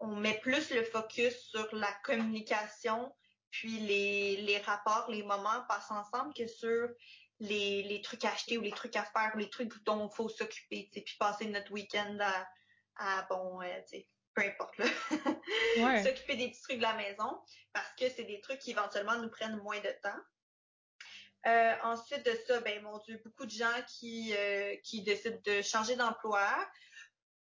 on 0.00 0.16
met 0.16 0.38
plus 0.40 0.70
le 0.70 0.82
focus 0.82 1.36
sur 1.50 1.68
la 1.74 1.92
communication 2.04 3.12
puis 3.50 3.80
les, 3.80 4.36
les 4.42 4.58
rapports, 4.58 5.10
les 5.10 5.22
moments 5.22 5.64
passent 5.68 5.90
ensemble 5.90 6.32
que 6.34 6.46
sur 6.46 6.88
les, 7.40 7.82
les 7.84 8.02
trucs 8.02 8.24
à 8.24 8.32
acheter 8.32 8.58
ou 8.58 8.60
les 8.60 8.70
trucs 8.70 8.96
à 8.96 9.04
faire 9.04 9.32
ou 9.34 9.38
les 9.38 9.50
trucs 9.50 9.72
dont 9.84 10.08
il 10.08 10.14
faut 10.14 10.28
s'occuper, 10.28 10.88
puis 10.92 11.16
passer 11.18 11.46
notre 11.46 11.72
week-end 11.72 12.18
à, 12.20 12.48
à 12.96 13.26
bon, 13.28 13.60
euh, 13.62 13.80
sais, 13.86 14.06
peu 14.34 14.42
importe 14.42 14.76
là, 14.78 14.84
s'occuper 16.04 16.36
des 16.36 16.50
petits 16.50 16.62
trucs 16.62 16.76
de 16.76 16.82
la 16.82 16.94
maison 16.94 17.40
parce 17.72 17.90
que 17.98 18.08
c'est 18.08 18.24
des 18.24 18.40
trucs 18.40 18.60
qui 18.60 18.70
éventuellement 18.70 19.18
nous 19.18 19.30
prennent 19.30 19.56
moins 19.56 19.80
de 19.80 19.94
temps. 20.02 20.20
Euh, 21.46 21.74
ensuite 21.84 22.24
de 22.26 22.32
ça, 22.46 22.60
ben 22.60 22.82
mon 22.82 22.98
Dieu, 22.98 23.20
beaucoup 23.24 23.46
de 23.46 23.50
gens 23.50 23.82
qui, 23.88 24.34
euh, 24.36 24.76
qui 24.84 25.02
décident 25.02 25.40
de 25.44 25.62
changer 25.62 25.96
d'emploi, 25.96 26.46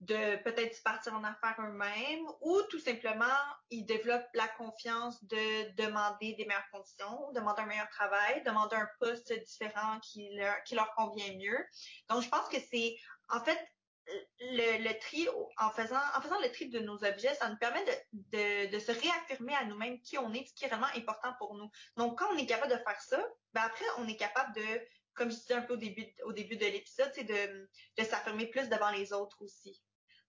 de 0.02 0.42
peut-être 0.42 0.82
partir 0.82 1.14
en 1.14 1.22
affaires 1.22 1.54
eux-mêmes 1.60 2.26
ou 2.40 2.60
tout 2.70 2.80
simplement 2.80 3.38
ils 3.70 3.84
développent 3.84 4.28
la 4.34 4.48
confiance 4.48 5.22
de 5.24 5.70
demander 5.76 6.34
des 6.34 6.44
meilleures 6.44 6.68
conditions, 6.72 7.30
demander 7.32 7.62
un 7.62 7.66
meilleur 7.66 7.88
travail, 7.88 8.42
demander 8.44 8.74
un 8.74 8.88
poste 8.98 9.32
différent 9.44 10.00
qui 10.00 10.34
leur, 10.34 10.60
qui 10.64 10.74
leur 10.74 10.92
convient 10.94 11.32
mieux. 11.36 11.64
Donc 12.08 12.22
je 12.22 12.28
pense 12.28 12.48
que 12.48 12.58
c'est 12.70 12.96
en 13.28 13.44
fait 13.44 13.58
le, 14.40 14.98
tri, 14.98 15.28
en 15.58 15.70
faisant, 15.70 16.00
en 16.16 16.20
faisant 16.20 16.40
le 16.40 16.50
tri 16.50 16.68
de 16.68 16.80
nos 16.80 17.04
objets, 17.04 17.34
ça 17.36 17.48
nous 17.48 17.56
permet 17.56 17.84
de, 17.84 17.92
de, 18.12 18.72
de 18.72 18.78
se 18.80 18.90
réaffirmer 18.90 19.54
à 19.54 19.64
nous-mêmes 19.64 20.00
qui 20.00 20.18
on 20.18 20.32
est, 20.32 20.44
ce 20.44 20.54
qui 20.54 20.64
est 20.64 20.68
vraiment 20.68 20.88
important 20.96 21.32
pour 21.38 21.54
nous. 21.54 21.70
Donc, 21.96 22.18
quand 22.18 22.26
on 22.32 22.36
est 22.36 22.46
capable 22.46 22.72
de 22.72 22.78
faire 22.78 23.00
ça, 23.00 23.24
ben 23.52 23.62
après, 23.62 23.84
on 23.98 24.08
est 24.08 24.16
capable 24.16 24.52
de, 24.56 24.86
comme 25.14 25.30
je 25.30 25.36
disais 25.36 25.54
un 25.54 25.62
peu 25.62 25.74
au 25.74 25.76
début, 25.76 26.06
au 26.24 26.32
début 26.32 26.56
de 26.56 26.66
l'épisode, 26.66 27.12
c'est 27.14 27.24
de, 27.24 27.70
de 27.98 28.04
s'affirmer 28.04 28.46
plus 28.46 28.68
devant 28.68 28.90
les 28.90 29.12
autres 29.12 29.40
aussi. 29.40 29.80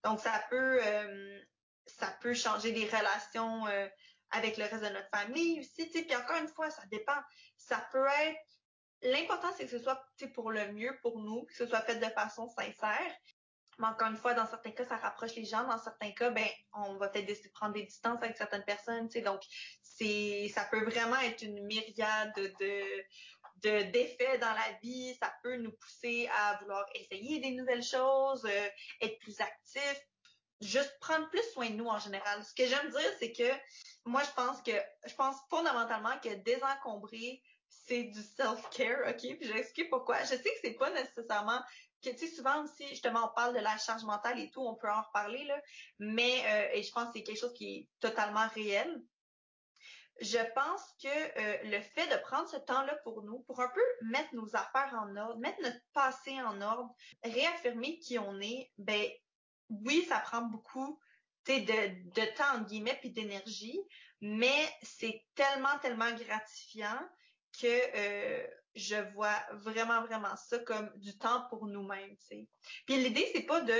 Donc, 0.04 0.20
ça 0.20 0.44
peut, 0.50 0.78
euh, 0.82 1.40
ça 1.86 2.16
peut 2.20 2.34
changer 2.34 2.72
des 2.72 2.86
relations 2.86 3.66
euh, 3.66 3.88
avec 4.30 4.56
le 4.56 4.64
reste 4.64 4.82
de 4.82 4.88
notre 4.88 5.08
famille 5.14 5.60
aussi, 5.60 5.90
tu 5.90 5.98
sais. 5.98 6.04
Puis 6.04 6.16
encore 6.16 6.36
une 6.36 6.48
fois, 6.48 6.70
ça 6.70 6.82
dépend. 6.90 7.20
Ça 7.56 7.86
peut 7.92 8.06
être 8.22 8.38
L'important, 9.04 9.48
c'est 9.56 9.64
que 9.64 9.70
ce 9.70 9.78
soit 9.78 10.02
pour 10.32 10.50
le 10.50 10.72
mieux 10.72 10.98
pour 11.02 11.20
nous, 11.20 11.44
que 11.44 11.54
ce 11.54 11.66
soit 11.66 11.82
fait 11.82 11.96
de 11.96 12.10
façon 12.12 12.48
sincère. 12.48 13.12
Mais 13.78 13.86
encore 13.86 14.08
une 14.08 14.16
fois, 14.16 14.34
dans 14.34 14.46
certains 14.46 14.70
cas, 14.70 14.84
ça 14.84 14.96
rapproche 14.96 15.34
les 15.34 15.44
gens. 15.44 15.64
Dans 15.64 15.78
certains 15.78 16.12
cas, 16.12 16.30
ben, 16.30 16.46
on 16.72 16.96
va 16.96 17.08
peut-être 17.08 17.26
décider 17.26 17.48
de 17.48 17.52
prendre 17.52 17.74
des 17.74 17.82
distances 17.82 18.22
avec 18.22 18.36
certaines 18.36 18.64
personnes. 18.64 19.08
Tu 19.08 19.18
sais, 19.18 19.20
donc, 19.20 19.42
c'est, 19.82 20.50
ça 20.54 20.64
peut 20.70 20.84
vraiment 20.84 21.18
être 21.20 21.42
une 21.42 21.66
myriade 21.66 22.34
de, 22.34 23.04
de 23.64 23.90
d'effets 23.90 24.38
dans 24.38 24.52
la 24.52 24.78
vie. 24.82 25.14
Ça 25.20 25.32
peut 25.42 25.56
nous 25.56 25.72
pousser 25.72 26.28
à 26.32 26.58
vouloir 26.60 26.86
essayer 26.94 27.40
des 27.40 27.52
nouvelles 27.52 27.82
choses, 27.82 28.44
euh, 28.44 28.68
être 29.00 29.18
plus 29.20 29.40
actifs, 29.40 30.00
juste 30.60 30.96
prendre 31.00 31.28
plus 31.30 31.42
soin 31.52 31.70
de 31.70 31.74
nous 31.74 31.88
en 31.88 31.98
général. 31.98 32.44
Ce 32.44 32.54
que 32.54 32.66
j'aime 32.66 32.90
dire, 32.90 33.10
c'est 33.18 33.32
que 33.32 33.50
moi, 34.04 34.22
je 34.22 34.30
pense 34.32 34.62
que, 34.62 34.72
je 35.06 35.14
pense 35.14 35.36
fondamentalement 35.48 36.18
que 36.22 36.34
désencombrer, 36.34 37.42
c'est 37.68 38.04
du 38.04 38.22
self-care, 38.22 39.08
OK? 39.08 39.18
Puis 39.18 39.48
j'explique 39.48 39.90
pourquoi. 39.90 40.22
Je 40.22 40.28
sais 40.28 40.42
que 40.42 40.60
c'est 40.62 40.74
pas 40.74 40.90
nécessairement 40.90 41.60
que 42.02 42.10
tu 42.10 42.18
sais 42.18 42.34
souvent 42.34 42.62
aussi 42.62 42.86
justement 42.88 43.30
on 43.30 43.34
parle 43.34 43.54
de 43.54 43.60
la 43.60 43.76
charge 43.78 44.04
mentale 44.04 44.38
et 44.38 44.50
tout, 44.50 44.60
on 44.60 44.74
peut 44.74 44.90
en 44.90 45.00
reparler 45.00 45.42
là, 45.44 45.58
mais 45.98 46.42
euh, 46.46 46.74
et 46.74 46.82
je 46.82 46.92
pense 46.92 47.06
que 47.06 47.12
c'est 47.14 47.22
quelque 47.22 47.40
chose 47.40 47.54
qui 47.54 47.76
est 47.76 47.88
totalement 48.00 48.46
réel. 48.48 49.02
Je 50.20 50.38
pense 50.54 50.82
que 51.02 51.08
euh, 51.08 51.58
le 51.64 51.80
fait 51.80 52.06
de 52.06 52.20
prendre 52.22 52.48
ce 52.48 52.56
temps-là 52.56 52.96
pour 53.02 53.22
nous, 53.24 53.40
pour 53.40 53.60
un 53.60 53.68
peu 53.68 53.82
mettre 54.02 54.34
nos 54.34 54.54
affaires 54.54 54.94
en 54.94 55.16
ordre, 55.16 55.38
mettre 55.40 55.60
notre 55.62 55.80
passé 55.92 56.40
en 56.42 56.60
ordre, 56.60 56.94
réaffirmer 57.24 57.98
qui 57.98 58.18
on 58.18 58.40
est, 58.40 58.70
ben 58.78 59.04
oui, 59.70 60.04
ça 60.08 60.20
prend 60.20 60.42
beaucoup 60.42 61.00
de, 61.46 62.10
de 62.10 62.36
temps 62.36 62.56
en 62.56 62.60
guillemets 62.62 62.98
puis 63.00 63.10
d'énergie, 63.10 63.80
mais 64.20 64.68
c'est 64.82 65.24
tellement 65.34 65.78
tellement 65.80 66.12
gratifiant 66.12 67.00
que 67.60 67.66
euh, 67.66 68.46
je 68.74 68.96
vois 69.14 69.38
vraiment, 69.52 70.02
vraiment 70.02 70.36
ça 70.36 70.58
comme 70.60 70.90
du 70.96 71.16
temps 71.16 71.46
pour 71.48 71.66
nous-mêmes. 71.66 72.16
Puis 72.86 72.96
l'idée, 72.96 73.28
c'est 73.32 73.42
pas 73.42 73.60
de 73.60 73.74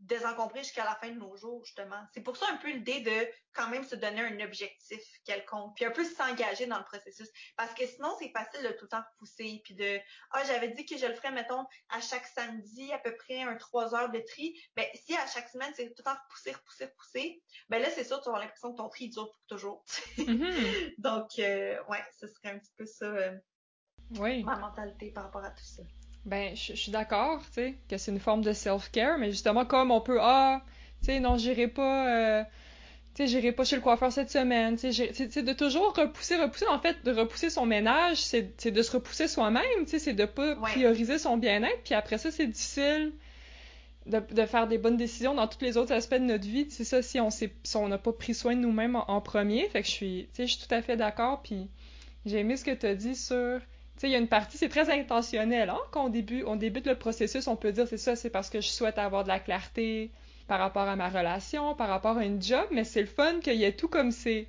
désencombrer 0.00 0.62
jusqu'à 0.62 0.84
la 0.84 0.94
fin 0.96 1.10
de 1.10 1.18
nos 1.18 1.36
jours, 1.36 1.64
justement. 1.64 2.02
C'est 2.12 2.22
pour 2.22 2.36
ça 2.36 2.46
un 2.50 2.56
peu 2.56 2.70
l'idée 2.70 3.00
de 3.00 3.28
quand 3.52 3.68
même 3.68 3.84
se 3.84 3.94
donner 3.94 4.20
un 4.20 4.40
objectif 4.40 5.00
quelconque, 5.24 5.76
puis 5.76 5.84
un 5.84 5.90
peu 5.90 6.04
s'engager 6.04 6.66
dans 6.66 6.78
le 6.78 6.84
processus. 6.84 7.28
Parce 7.56 7.74
que 7.74 7.86
sinon, 7.86 8.14
c'est 8.18 8.30
facile 8.30 8.62
de 8.62 8.72
tout 8.72 8.84
le 8.84 8.88
temps 8.88 9.02
repousser, 9.12 9.60
puis 9.64 9.74
de 9.74 10.00
«Ah, 10.30 10.42
j'avais 10.44 10.68
dit 10.68 10.86
que 10.86 10.96
je 10.96 11.06
le 11.06 11.14
ferais, 11.14 11.32
mettons, 11.32 11.66
à 11.90 12.00
chaque 12.00 12.26
samedi, 12.26 12.92
à 12.92 12.98
peu 12.98 13.14
près 13.16 13.42
un 13.42 13.56
trois 13.56 13.94
heures 13.94 14.10
de 14.10 14.20
tri.» 14.20 14.58
Ben, 14.76 14.86
si 14.94 15.14
à 15.16 15.26
chaque 15.26 15.48
semaine, 15.48 15.72
c'est 15.76 15.86
tout 15.88 15.94
le 15.98 16.04
temps 16.04 16.16
repousser, 16.24 16.52
repousser, 16.52 16.86
repousser, 16.86 17.42
ben 17.68 17.82
là, 17.82 17.90
c'est 17.90 18.04
sûr, 18.04 18.18
tu 18.20 18.24
vas 18.24 18.36
avoir 18.36 18.42
l'impression 18.42 18.72
que 18.72 18.78
ton 18.78 18.88
tri 18.88 19.10
dure 19.10 19.30
pour 19.30 19.46
toujours. 19.46 19.84
Mm-hmm. 20.16 20.94
Donc, 20.98 21.38
euh, 21.38 21.82
ouais, 21.88 22.04
ce 22.18 22.26
serait 22.26 22.50
un 22.50 22.58
petit 22.58 22.72
peu 22.76 22.86
ça, 22.86 23.06
euh, 23.06 23.38
oui. 24.18 24.42
ma 24.44 24.56
mentalité 24.56 25.10
par 25.10 25.24
rapport 25.24 25.44
à 25.44 25.50
tout 25.50 25.64
ça. 25.64 25.82
Ben, 26.26 26.54
je, 26.54 26.74
suis 26.74 26.92
d'accord, 26.92 27.40
tu 27.46 27.52
sais, 27.54 27.74
que 27.88 27.96
c'est 27.96 28.12
une 28.12 28.20
forme 28.20 28.42
de 28.42 28.52
self-care, 28.52 29.18
mais 29.18 29.30
justement, 29.30 29.64
comme 29.64 29.90
on 29.90 30.00
peut, 30.00 30.18
ah, 30.20 30.62
tu 31.00 31.06
sais, 31.06 31.20
non, 31.20 31.38
j'irai 31.38 31.66
pas, 31.66 32.08
euh, 32.08 32.44
tu 33.14 33.22
sais, 33.22 33.26
j'irai 33.26 33.52
pas 33.52 33.64
chez 33.64 33.76
le 33.76 33.82
coiffeur 33.82 34.12
cette 34.12 34.30
semaine, 34.30 34.76
tu 34.76 34.92
sais, 34.92 35.42
de 35.42 35.52
toujours 35.54 35.94
repousser, 35.96 36.36
repousser, 36.36 36.66
en 36.68 36.78
fait, 36.78 37.02
de 37.04 37.12
repousser 37.12 37.48
son 37.48 37.64
ménage, 37.64 38.18
c'est 38.18 38.66
de 38.66 38.82
se 38.82 38.92
repousser 38.92 39.28
soi-même, 39.28 39.64
tu 39.84 39.92
sais, 39.92 39.98
c'est 39.98 40.12
de 40.12 40.26
pas 40.26 40.56
prioriser 40.56 41.18
son 41.18 41.38
bien-être, 41.38 41.82
puis 41.84 41.94
après 41.94 42.18
ça, 42.18 42.30
c'est 42.30 42.46
difficile 42.46 43.12
de, 44.04 44.18
de, 44.18 44.44
faire 44.44 44.66
des 44.68 44.76
bonnes 44.76 44.98
décisions 44.98 45.34
dans 45.34 45.46
tous 45.46 45.62
les 45.62 45.78
autres 45.78 45.92
aspects 45.92 46.14
de 46.14 46.18
notre 46.24 46.46
vie, 46.46 46.66
c'est 46.68 46.84
ça, 46.84 47.00
si 47.00 47.18
on 47.18 47.30
si 47.30 47.50
on 47.74 47.88
n'a 47.88 47.98
pas 47.98 48.12
pris 48.12 48.34
soin 48.34 48.54
de 48.54 48.60
nous-mêmes 48.60 48.96
en, 48.96 49.10
en, 49.10 49.20
premier, 49.22 49.68
fait 49.70 49.80
que 49.80 49.88
je 49.88 49.92
suis, 49.92 50.28
tu 50.34 50.36
sais, 50.36 50.46
je 50.46 50.58
suis 50.58 50.66
tout 50.68 50.74
à 50.74 50.82
fait 50.82 50.98
d'accord, 50.98 51.40
puis 51.42 51.68
j'ai 52.26 52.40
aimé 52.40 52.58
ce 52.58 52.64
que 52.64 52.72
tu 52.72 52.84
as 52.84 52.94
dit 52.94 53.16
sur 53.16 53.60
sais, 54.00 54.08
il 54.08 54.12
y 54.12 54.14
a 54.14 54.18
une 54.18 54.28
partie, 54.28 54.56
c'est 54.56 54.68
très 54.68 54.90
intentionnel. 54.90 55.70
Hein? 55.70 55.78
Quand 55.90 56.06
on 56.06 56.08
débute, 56.08 56.44
on 56.46 56.56
débute 56.56 56.86
le 56.86 56.96
processus, 56.96 57.46
on 57.46 57.56
peut 57.56 57.72
dire 57.72 57.86
c'est 57.86 57.98
ça, 57.98 58.16
c'est 58.16 58.30
parce 58.30 58.50
que 58.50 58.60
je 58.60 58.68
souhaite 58.68 58.98
avoir 58.98 59.24
de 59.24 59.28
la 59.28 59.38
clarté 59.38 60.10
par 60.48 60.58
rapport 60.58 60.88
à 60.88 60.96
ma 60.96 61.08
relation, 61.08 61.74
par 61.74 61.88
rapport 61.88 62.16
à 62.16 62.24
une 62.24 62.42
job, 62.42 62.64
mais 62.70 62.84
c'est 62.84 63.02
le 63.02 63.06
fun 63.06 63.40
qu'il 63.40 63.54
y 63.54 63.64
ait 63.64 63.72
tout 63.72 63.88
comme 63.88 64.10
ces 64.10 64.48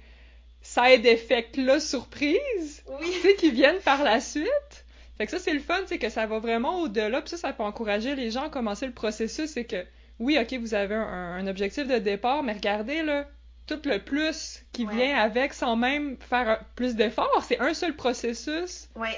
side 0.61 1.05
effects-là 1.05 1.79
surprise, 1.79 2.83
oui. 2.87 3.07
tu 3.11 3.19
sais, 3.19 3.35
qui 3.35 3.51
viennent 3.51 3.79
par 3.79 4.03
la 4.03 4.19
suite. 4.19 4.85
Fait 5.17 5.25
que 5.25 5.31
ça, 5.31 5.39
c'est 5.39 5.53
le 5.53 5.59
fun, 5.59 5.79
c'est 5.85 5.99
que 5.99 6.09
ça 6.09 6.25
va 6.25 6.39
vraiment 6.39 6.81
au-delà, 6.81 7.21
puis 7.21 7.29
ça, 7.31 7.37
ça 7.37 7.53
peut 7.53 7.63
encourager 7.63 8.15
les 8.15 8.31
gens 8.31 8.45
à 8.45 8.49
commencer 8.49 8.85
le 8.85 8.93
processus, 8.93 9.51
c'est 9.51 9.65
que, 9.65 9.85
oui, 10.19 10.39
ok, 10.39 10.53
vous 10.59 10.73
avez 10.73 10.95
un, 10.95 11.01
un 11.03 11.47
objectif 11.47 11.87
de 11.87 11.97
départ, 11.97 12.41
mais 12.41 12.53
regardez, 12.53 13.03
là, 13.03 13.27
tout 13.67 13.81
le 13.85 13.99
plus 13.99 14.63
qui 14.73 14.85
vient 14.85 15.17
avec 15.17 15.53
sans 15.53 15.75
même 15.75 16.17
faire 16.17 16.63
plus 16.75 16.95
d'efforts. 16.95 17.43
C'est 17.47 17.59
un 17.59 17.73
seul 17.73 17.95
processus. 17.95 18.89
Ouais. 18.95 19.17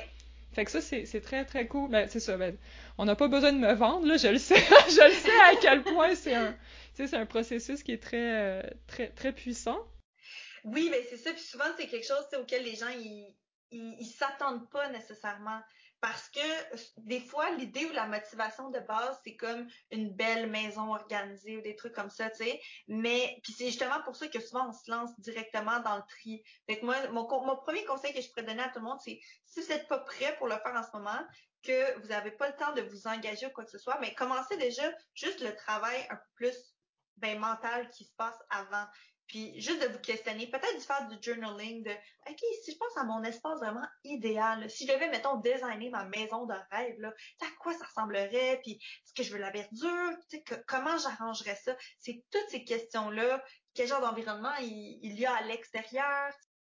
Fait 0.54 0.66
que 0.66 0.72
ça, 0.72 0.82
c'est 0.82 1.22
très, 1.22 1.46
très 1.46 1.68
cool. 1.68 1.89
Ben, 1.89 2.08
c'est 2.08 2.20
ça. 2.20 2.38
Ben, 2.38 2.58
on 2.98 3.06
n'a 3.06 3.16
pas 3.16 3.28
besoin 3.28 3.54
de 3.54 3.58
me 3.58 3.74
vendre, 3.74 4.06
là. 4.08 4.18
Je 4.18 4.28
le 4.28 4.38
sais. 4.38 4.56
je 4.60 5.08
le 5.08 5.13
sais 5.13 5.39
à 5.39 5.56
quel 5.62 5.84
point 5.84 6.16
c'est 6.16 6.36
un, 6.36 6.56
un 7.13 7.26
processus 7.26 7.84
qui 7.84 7.92
est 7.92 8.02
très, 8.02 8.62
euh, 8.62 8.62
très, 8.88 9.10
très 9.10 9.34
puissant. 9.34 9.80
Oui, 10.63 10.88
mais 10.92 11.04
c'est 11.10 11.18
ça. 11.18 11.32
Puis 11.32 11.42
souvent, 11.42 11.66
c'est 11.78 11.88
quelque 11.88 12.06
chose 12.06 12.26
auquel 12.39 12.63
les 12.63 12.76
gens, 12.76 12.89
ils, 12.89 13.36
ils 13.72 14.06
s'attendent 14.06 14.70
pas 14.70 14.89
nécessairement. 14.89 15.60
Parce 16.04 16.28
que 16.28 16.42
des 16.98 17.22
fois, 17.22 17.50
l'idée 17.52 17.86
ou 17.86 17.94
la 17.94 18.08
motivation 18.08 18.70
de 18.70 18.80
base, 18.82 19.18
c'est 19.24 19.38
comme 19.38 19.70
une 19.89 20.13
belle 20.13 20.50
maison 20.50 20.94
organisée 20.94 21.56
ou 21.56 21.62
des 21.62 21.78
trucs 21.78 21.94
comme 21.94 22.10
ça, 22.10 22.30
tu 22.30 22.44
sais. 22.44 22.60
Mais 22.89 23.39
puis 23.42 23.54
c'est 23.54 23.68
justement 23.68 24.02
pour 24.04 24.13
ça 24.18 24.28
que 24.28 24.42
souvent 24.42 24.68
on 24.68 24.74
se 24.74 24.92
lance 24.92 25.18
directement 25.22 25.80
dans 25.80 25.96
le 25.96 26.04
tri. 26.10 26.44
Fait 26.68 26.82
que 26.82 26.86
moi, 26.86 26.96
mon, 27.12 27.26
mon 27.46 27.56
premier 27.56 27.86
conseil 27.86 28.13
que 28.13 28.20
je 28.20 28.28
pourrais 28.32 28.44
donner 28.46 28.63
à 28.63 28.68
tout 28.68 28.80
le 28.80 28.84
monde, 28.86 29.00
c'est 29.02 29.18
si 29.46 29.62
vous 29.62 29.68
n'êtes 29.70 29.88
pas 29.88 30.00
prêt 30.00 30.36
pour 30.39 30.48
le 30.48 30.58
faire 30.58 30.76
en 30.76 30.84
ce 30.84 30.92
moment, 30.94 31.26
que 31.63 31.98
vous 32.02 32.08
n'avez 32.10 32.32
pas 32.32 32.50
le 32.50 32.56
temps 32.58 32.74
de 32.74 32.82
vous 32.82 33.08
engager 33.08 33.46
ou 33.46 33.52
quoi 33.52 33.63
que 33.63 33.72
ce 33.72 33.78
soit, 33.78 33.98
mais 34.02 34.13
commencez 34.13 34.58
déjà 34.58 34.84
juste 35.13 35.39
le 35.39 35.56
travail 35.56 36.06
un 36.10 36.18
peu 36.18 36.30
plus 36.36 36.73
ben, 37.17 37.39
mental 37.39 37.89
qui 37.89 38.06
se 38.06 38.13
passe 38.15 38.38
avant. 38.49 38.86
Puis 39.28 39.60
juste 39.62 39.82
de 39.82 39.88
vous 39.88 39.99
questionner, 39.99 40.47
peut-être 40.47 40.76
de 40.76 40.82
faire 40.82 41.08
du 41.08 41.17
journaling, 41.21 41.84
de 41.84 41.91
OK, 42.30 42.39
si 42.63 42.71
je 42.71 42.78
pense 42.78 42.95
à 42.97 43.04
mon 43.04 43.23
espace 43.23 43.58
vraiment 43.60 43.88
idéal, 44.04 44.69
si 44.69 44.86
je 44.86 44.93
devais, 44.93 45.10
mettons, 45.10 45.38
designer 45.38 45.89
ma 45.89 46.06
maison 46.06 46.45
de 46.45 46.54
rêve, 46.71 46.99
là, 46.99 47.13
à 47.41 47.45
quoi 47.60 47.73
ça 47.73 47.86
ressemblerait, 47.86 48.60
puis 48.62 48.73
est-ce 48.73 49.13
que 49.13 49.23
je 49.23 49.32
veux 49.32 49.39
la 49.39 49.49
verdure, 49.49 50.12
comment 50.67 50.97
j'arrangerais 50.97 51.56
ça? 51.56 51.76
C'est 51.99 52.23
toutes 52.32 52.49
ces 52.49 52.65
questions-là, 52.65 53.43
quel 53.73 53.88
genre 53.88 54.02
d'environnement 54.02 54.54
il, 54.60 55.19
y 55.19 55.26
a 55.26 55.34
à 55.34 55.41
l'extérieur? 55.43 56.32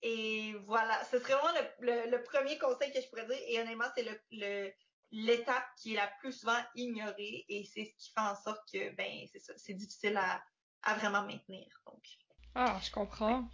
Et 0.03 0.55
voilà, 0.67 1.03
ce 1.05 1.19
serait 1.19 1.35
vraiment 1.35 1.59
le, 1.81 2.23
premier 2.25 2.59
conseil 2.59 2.93
que 2.93 3.01
je 3.01 3.09
pourrais 3.09 3.27
dire. 3.27 3.39
Et 3.49 3.61
honnêtement, 3.61 3.89
c'est 3.97 4.05
le, 4.31 4.71
l'étape 5.15 5.65
qui 5.77 5.95
est 5.95 5.97
la 5.97 6.11
plus 6.19 6.33
souvent 6.33 6.59
ignorée 6.75 7.45
et 7.49 7.65
c'est 7.73 7.85
ce 7.85 8.05
qui 8.05 8.13
fait 8.13 8.21
en 8.21 8.35
sorte 8.35 8.61
que 8.73 8.95
ben 8.97 9.27
c'est 9.33 9.39
ça, 9.39 9.53
c'est 9.57 9.75
difficile 9.75 10.17
à, 10.17 10.43
vraiment 10.97 11.23
maintenir. 11.23 11.67
Donc. 11.87 12.03
Ah, 12.55 12.79
je 12.83 12.91
comprends. 12.91 13.45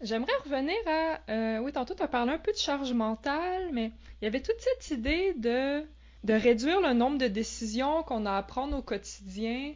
J'aimerais 0.00 0.36
revenir 0.44 0.76
à... 0.86 1.20
Euh, 1.30 1.58
oui, 1.58 1.72
tantôt, 1.72 1.94
tu 1.94 2.02
as 2.02 2.08
parlé 2.08 2.32
un 2.32 2.38
peu 2.38 2.52
de 2.52 2.56
charge 2.56 2.92
mentale, 2.92 3.70
mais 3.72 3.92
il 4.20 4.24
y 4.24 4.28
avait 4.28 4.42
toute 4.42 4.60
cette 4.60 4.90
idée 4.90 5.34
de, 5.34 5.84
de 6.24 6.34
réduire 6.34 6.80
le 6.80 6.92
nombre 6.92 7.18
de 7.18 7.26
décisions 7.26 8.02
qu'on 8.02 8.24
a 8.24 8.36
à 8.36 8.42
prendre 8.42 8.76
au 8.76 8.82
quotidien. 8.82 9.74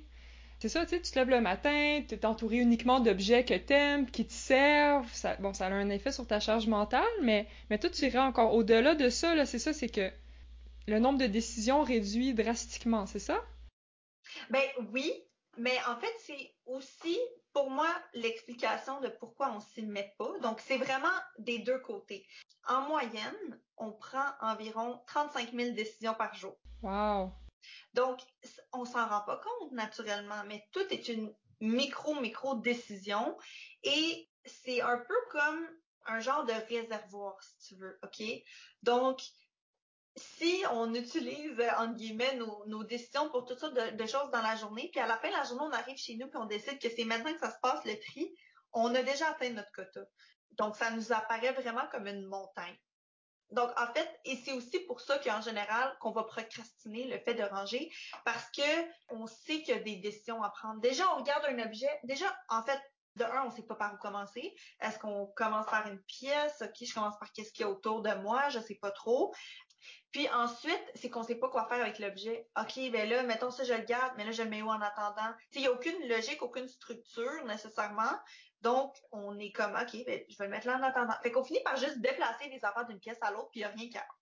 C'est 0.58 0.68
ça, 0.68 0.84
tu 0.84 0.90
sais, 0.90 1.00
tu 1.00 1.10
te 1.10 1.18
lèves 1.18 1.30
le 1.30 1.40
matin, 1.40 2.02
tu 2.06 2.14
es 2.14 2.26
entouré 2.26 2.58
uniquement 2.58 3.00
d'objets 3.00 3.44
que 3.44 3.54
t'aimes, 3.54 4.10
qui 4.10 4.26
te 4.26 4.32
servent. 4.32 5.10
Bon, 5.40 5.54
ça 5.54 5.66
a 5.66 5.70
un 5.70 5.88
effet 5.88 6.12
sur 6.12 6.26
ta 6.26 6.38
charge 6.38 6.66
mentale, 6.66 7.02
mais, 7.22 7.46
mais 7.70 7.78
toi, 7.78 7.88
tu 7.88 8.04
irais 8.04 8.18
encore 8.18 8.54
au-delà 8.54 8.94
de 8.94 9.08
ça, 9.08 9.34
là, 9.34 9.46
c'est 9.46 9.58
ça, 9.58 9.72
c'est 9.72 9.88
que 9.88 10.12
le 10.91 10.99
nombre 10.99 11.18
de 11.18 11.26
décisions 11.26 11.82
réduit 11.82 12.34
drastiquement, 12.34 13.07
c'est 13.07 13.20
ça? 13.20 13.43
Ben 14.51 14.68
oui, 14.93 15.12
mais 15.57 15.78
en 15.86 15.97
fait, 15.97 16.12
c'est 16.18 16.55
aussi 16.66 17.18
pour 17.53 17.70
moi 17.70 17.88
l'explication 18.12 19.01
de 19.01 19.09
pourquoi 19.09 19.53
on 19.53 19.61
s'y 19.61 19.82
met 19.82 20.14
pas. 20.18 20.38
Donc, 20.41 20.61
c'est 20.61 20.78
vraiment 20.78 21.16
des 21.38 21.61
deux 21.61 21.78
côtés. 21.78 22.26
En 22.66 22.82
moyenne, 22.82 23.61
on 23.76 23.93
prend 23.93 24.26
environ 24.41 25.01
35 25.07 25.53
000 25.53 25.72
décisions 25.72 26.14
par 26.14 26.34
jour. 26.34 26.57
Wow. 26.82 27.32
Donc, 27.95 28.20
on 28.72 28.84
s'en 28.84 29.07
rend 29.07 29.22
pas 29.22 29.41
compte 29.41 29.72
naturellement, 29.72 30.43
mais 30.47 30.66
tout 30.72 30.86
est 30.91 31.09
une 31.09 31.32
micro, 31.61 32.18
micro 32.20 32.57
décision 32.57 33.36
et 33.84 34.28
c'est 34.45 34.80
un 34.80 34.99
peu 34.99 35.14
comme 35.30 35.68
un 36.07 36.18
genre 36.20 36.45
de 36.45 36.53
réservoir, 36.68 37.36
si 37.43 37.68
tu 37.68 37.80
veux, 37.80 37.99
OK? 38.03 38.22
Donc, 38.82 39.20
si 40.16 40.62
on 40.72 40.92
utilise, 40.94 41.58
euh, 41.61 41.70
entre 41.78 41.94
guillemets, 41.94 42.36
nos, 42.36 42.84
décisions 42.84 43.30
pour 43.30 43.44
toutes 43.44 43.61
sortes 43.61 43.74
de, 43.74 43.96
de, 43.96 44.06
choses 44.06 44.30
dans 44.32 44.42
la 44.42 44.56
journée, 44.56 44.88
puis 44.92 45.00
à 45.00 45.06
la 45.06 45.16
fin 45.18 45.28
de 45.28 45.34
la 45.34 45.44
journée, 45.44 45.64
on 45.64 45.72
arrive 45.72 45.96
chez 45.96 46.16
nous 46.16 46.28
puis 46.28 46.38
on 46.38 46.46
décide 46.46 46.80
que 46.80 46.88
c'est 46.88 47.04
maintenant 47.04 47.32
que 47.32 47.40
ça 47.40 47.50
se 47.50 47.58
passe 47.62 47.84
le 47.84 47.98
tri, 47.98 48.34
on 48.72 48.94
a 48.94 49.02
déjà 49.02 49.30
atteint 49.30 49.50
notre 49.50 49.70
quota. 49.72 50.00
Donc, 50.52 50.76
ça 50.76 50.90
nous 50.90 51.12
apparaît 51.12 51.52
vraiment 51.52 51.86
comme 51.90 52.06
une 52.06 52.24
montagne. 52.26 52.76
Donc, 53.50 53.70
en 53.80 53.92
fait, 53.92 54.08
et 54.24 54.36
c'est 54.36 54.52
aussi 54.52 54.78
pour 54.80 55.00
ça 55.00 55.18
qu'en 55.18 55.40
général, 55.40 55.96
qu'on 56.00 56.12
va 56.12 56.22
procrastiner 56.24 57.08
le 57.08 57.18
fait 57.18 57.34
de 57.34 57.42
ranger, 57.42 57.90
parce 58.24 58.48
que 58.50 58.62
on 59.08 59.26
sait 59.26 59.62
qu'il 59.62 59.74
y 59.74 59.78
a 59.78 59.80
des 59.80 59.96
décisions 59.96 60.42
à 60.42 60.50
prendre. 60.50 60.80
Déjà, 60.80 61.12
on 61.14 61.18
regarde 61.18 61.44
un 61.46 61.58
objet. 61.64 61.90
Déjà, 62.04 62.26
en 62.48 62.62
fait, 62.62 62.80
de 63.16 63.24
un, 63.24 63.46
on 63.46 63.50
sait 63.50 63.62
pas 63.62 63.74
par 63.74 63.94
où 63.94 63.96
commencer. 63.96 64.54
Est-ce 64.80 64.98
qu'on 64.98 65.26
commence 65.36 65.66
par 65.66 65.88
une 65.88 66.00
pièce? 66.02 66.62
OK, 66.62 66.76
je 66.80 66.94
commence 66.94 67.18
par 67.18 67.32
qu'est-ce 67.32 67.52
qu'il 67.52 67.66
y 67.66 67.68
a 67.68 67.70
autour 67.70 68.02
de 68.02 68.14
moi? 68.14 68.48
Je 68.50 68.61
sais 68.61 68.76
pas 68.76 68.92
trop. 68.92 69.34
Puis 70.12 70.28
ensuite, 70.31 70.85
c'est 70.95 71.11
qu'on 71.11 71.22
sait 71.22 71.37
pas 71.37 71.49
quoi 71.49 71.66
faire 71.68 71.81
avec 71.81 71.99
l'objet. 71.99 72.49
OK, 72.59 72.91
ben 72.91 73.09
là, 73.09 73.22
mettons 73.22 73.51
ça, 73.51 73.64
je 73.64 73.72
le 73.72 73.85
garde, 73.85 74.12
mais 74.16 74.24
là, 74.24 74.33
je 74.33 74.43
le 74.43 74.51
mets 74.51 74.62
où 74.62 74.68
en 74.68 74.81
attendant? 74.81 75.33
Il 75.53 75.61
n'y 75.61 75.66
a 75.66 75.72
aucune 75.72 76.09
logique, 76.09 76.43
aucune 76.43 76.68
structure 76.68 77.45
nécessairement. 77.47 78.18
Donc, 78.61 78.95
on 79.12 79.39
est 79.39 79.53
comme, 79.53 79.74
OK, 79.74 80.05
ben, 80.07 80.20
je 80.28 80.37
vais 80.37 80.45
le 80.45 80.51
mettre 80.51 80.66
là 80.66 80.78
en 80.78 80.83
attendant. 80.83 81.14
Fait 81.22 81.31
qu'on 81.31 81.45
finit 81.45 81.62
par 81.62 81.76
juste 81.76 82.01
déplacer 82.01 82.49
les 82.49 82.64
affaires 82.64 82.87
d'une 82.87 83.01
pièce 83.01 83.18
à 83.22 83.31
l'autre, 83.31 83.51
puis 83.51 83.61
il 83.61 83.66
n'y 83.66 83.72
a 83.72 83.74
rien 83.74 83.89
avance. 83.95 84.19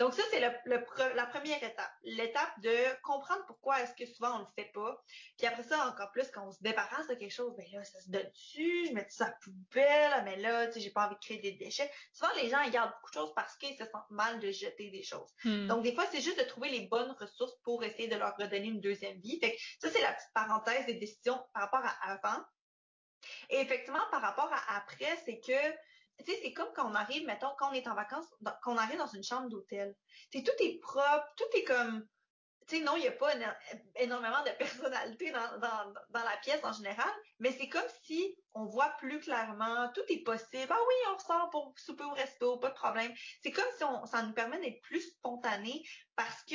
Donc, 0.00 0.14
ça, 0.14 0.22
c'est 0.30 0.40
le, 0.40 0.48
le, 0.64 1.14
la 1.14 1.26
première 1.26 1.62
étape. 1.62 1.92
L'étape 2.04 2.58
de 2.62 2.74
comprendre 3.02 3.44
pourquoi 3.46 3.82
est-ce 3.82 3.92
que 3.94 4.10
souvent 4.10 4.36
on 4.36 4.38
le 4.38 4.46
fait 4.56 4.70
pas. 4.72 5.04
Puis 5.36 5.46
après 5.46 5.62
ça, 5.62 5.86
encore 5.86 6.10
plus, 6.10 6.26
quand 6.30 6.48
on 6.48 6.52
se 6.52 6.62
débarrasse 6.62 7.06
de 7.06 7.14
quelque 7.14 7.30
chose, 7.30 7.54
ben 7.54 7.66
là, 7.70 7.84
ça 7.84 8.00
se 8.00 8.08
donne 8.08 8.26
dessus, 8.30 8.86
je 8.88 8.94
mets 8.94 9.06
ça 9.10 9.26
à 9.26 9.32
poubelle, 9.42 10.22
mais 10.24 10.36
là, 10.36 10.68
tu 10.68 10.72
sais, 10.72 10.80
j'ai 10.80 10.90
pas 10.90 11.04
envie 11.04 11.16
de 11.16 11.20
créer 11.20 11.38
des 11.38 11.52
déchets. 11.52 11.90
Souvent, 12.14 12.32
les 12.36 12.48
gens, 12.48 12.62
ils 12.62 12.70
gardent 12.70 12.92
beaucoup 12.92 13.10
de 13.10 13.14
choses 13.14 13.34
parce 13.36 13.54
qu'ils 13.58 13.76
se 13.76 13.84
sentent 13.84 14.10
mal 14.10 14.40
de 14.40 14.50
jeter 14.50 14.90
des 14.90 15.02
choses. 15.02 15.28
Hmm. 15.44 15.66
Donc, 15.66 15.82
des 15.82 15.94
fois, 15.94 16.06
c'est 16.10 16.22
juste 16.22 16.38
de 16.38 16.44
trouver 16.44 16.70
les 16.70 16.86
bonnes 16.86 17.14
ressources 17.20 17.56
pour 17.62 17.84
essayer 17.84 18.08
de 18.08 18.16
leur 18.16 18.34
redonner 18.38 18.68
une 18.68 18.80
deuxième 18.80 19.20
vie. 19.20 19.38
Fait 19.38 19.52
que 19.52 19.60
ça, 19.82 19.90
c'est 19.90 20.00
la 20.00 20.14
petite 20.14 20.32
parenthèse 20.32 20.86
des 20.86 20.94
décisions 20.94 21.38
par 21.52 21.64
rapport 21.64 21.84
à 21.84 22.10
avant. 22.10 22.42
Et 23.50 23.60
effectivement, 23.60 24.00
par 24.10 24.22
rapport 24.22 24.50
à 24.50 24.76
après, 24.78 25.18
c'est 25.26 25.40
que 25.40 25.76
tu 26.24 26.32
sais, 26.32 26.40
c'est 26.42 26.52
comme 26.52 26.72
quand 26.74 26.90
on 26.90 26.94
arrive, 26.94 27.26
mettons, 27.26 27.54
quand 27.58 27.70
on 27.70 27.74
est 27.74 27.88
en 27.88 27.94
vacances, 27.94 28.26
quand 28.62 28.74
on 28.74 28.76
arrive 28.76 28.98
dans 28.98 29.06
une 29.06 29.24
chambre 29.24 29.48
d'hôtel. 29.48 29.94
Tout 30.32 30.40
est 30.60 30.80
propre, 30.80 31.26
tout 31.36 31.56
est 31.56 31.64
comme, 31.64 32.06
tu 32.70 32.76
sais, 32.76 32.82
non, 32.84 32.96
il 32.96 33.00
n'y 33.00 33.08
a 33.08 33.12
pas 33.12 33.32
énormément 33.96 34.44
de 34.44 34.50
personnalité 34.58 35.32
dans, 35.32 35.92
la 36.12 36.36
pièce 36.40 36.62
en 36.62 36.72
général, 36.72 37.10
mais 37.40 37.50
c'est 37.50 37.68
comme 37.68 37.82
si 38.04 38.36
on 38.54 38.64
voit 38.64 38.90
plus 38.98 39.18
clairement, 39.18 39.90
tout 39.92 40.04
est 40.08 40.22
possible. 40.22 40.68
Ah 40.70 40.78
oui, 40.78 40.94
on 41.10 41.16
ressort 41.16 41.50
pour 41.50 41.74
souper 41.76 42.04
au 42.04 42.12
resto, 42.12 42.58
pas 42.58 42.68
de 42.68 42.74
problème. 42.74 43.12
C'est 43.42 43.50
comme 43.50 43.64
si 43.72 43.84
ça 44.10 44.22
nous 44.22 44.32
permet 44.32 44.60
d'être 44.60 44.80
plus 44.82 45.00
spontané 45.00 45.82
parce 46.14 46.44
que 46.44 46.54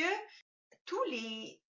tous 0.86 1.04
les, 1.04 1.60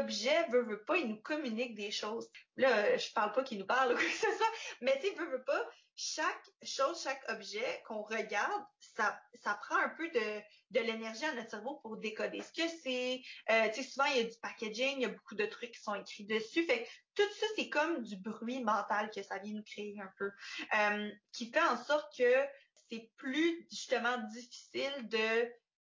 objets, 0.00 0.46
veut, 0.50 0.62
veut 0.62 0.84
pas, 0.84 0.96
ils 0.96 1.08
nous 1.08 1.20
communiquent 1.20 1.76
des 1.76 1.90
choses. 1.90 2.30
Là, 2.56 2.96
je 2.96 3.12
parle 3.12 3.32
pas 3.32 3.42
qu'ils 3.42 3.58
nous 3.58 3.66
parlent 3.66 3.92
ou 3.92 3.96
quoi 3.96 4.04
que 4.04 4.10
ce 4.10 4.36
soit, 4.36 4.52
mais 4.82 5.00
tu 5.00 5.08
sais, 5.08 5.14
veut 5.14 5.44
pas, 5.44 5.68
chaque 5.98 6.50
chose, 6.62 7.02
chaque 7.02 7.22
objet 7.28 7.82
qu'on 7.86 8.02
regarde, 8.02 8.64
ça, 8.78 9.20
ça 9.42 9.54
prend 9.54 9.76
un 9.76 9.88
peu 9.90 10.08
de, 10.10 10.40
de 10.70 10.80
l'énergie 10.80 11.24
à 11.24 11.34
notre 11.34 11.50
cerveau 11.50 11.80
pour 11.82 11.96
décoder 11.96 12.40
ce 12.40 12.52
que 12.52 12.68
c'est. 12.84 13.20
Euh, 13.50 13.68
tu 13.74 13.82
sais, 13.82 13.90
souvent, 13.90 14.06
il 14.06 14.16
y 14.18 14.20
a 14.20 14.24
du 14.24 14.36
packaging, 14.40 14.94
il 14.98 15.02
y 15.02 15.04
a 15.06 15.08
beaucoup 15.08 15.34
de 15.34 15.44
trucs 15.46 15.72
qui 15.72 15.80
sont 15.80 15.96
écrits 15.96 16.24
dessus. 16.24 16.64
Fait 16.66 16.84
que 16.84 16.88
tout 17.16 17.28
ça, 17.40 17.46
c'est 17.56 17.68
comme 17.68 18.02
du 18.04 18.16
bruit 18.16 18.62
mental 18.62 19.10
que 19.10 19.24
ça 19.24 19.38
vient 19.38 19.54
nous 19.54 19.64
créer 19.64 19.96
un 20.00 20.10
peu, 20.18 20.30
euh, 20.78 21.10
qui 21.32 21.50
fait 21.50 21.62
en 21.62 21.76
sorte 21.76 22.16
que 22.16 22.46
c'est 22.88 23.10
plus 23.16 23.66
justement 23.68 24.18
difficile 24.32 25.08
de 25.08 25.52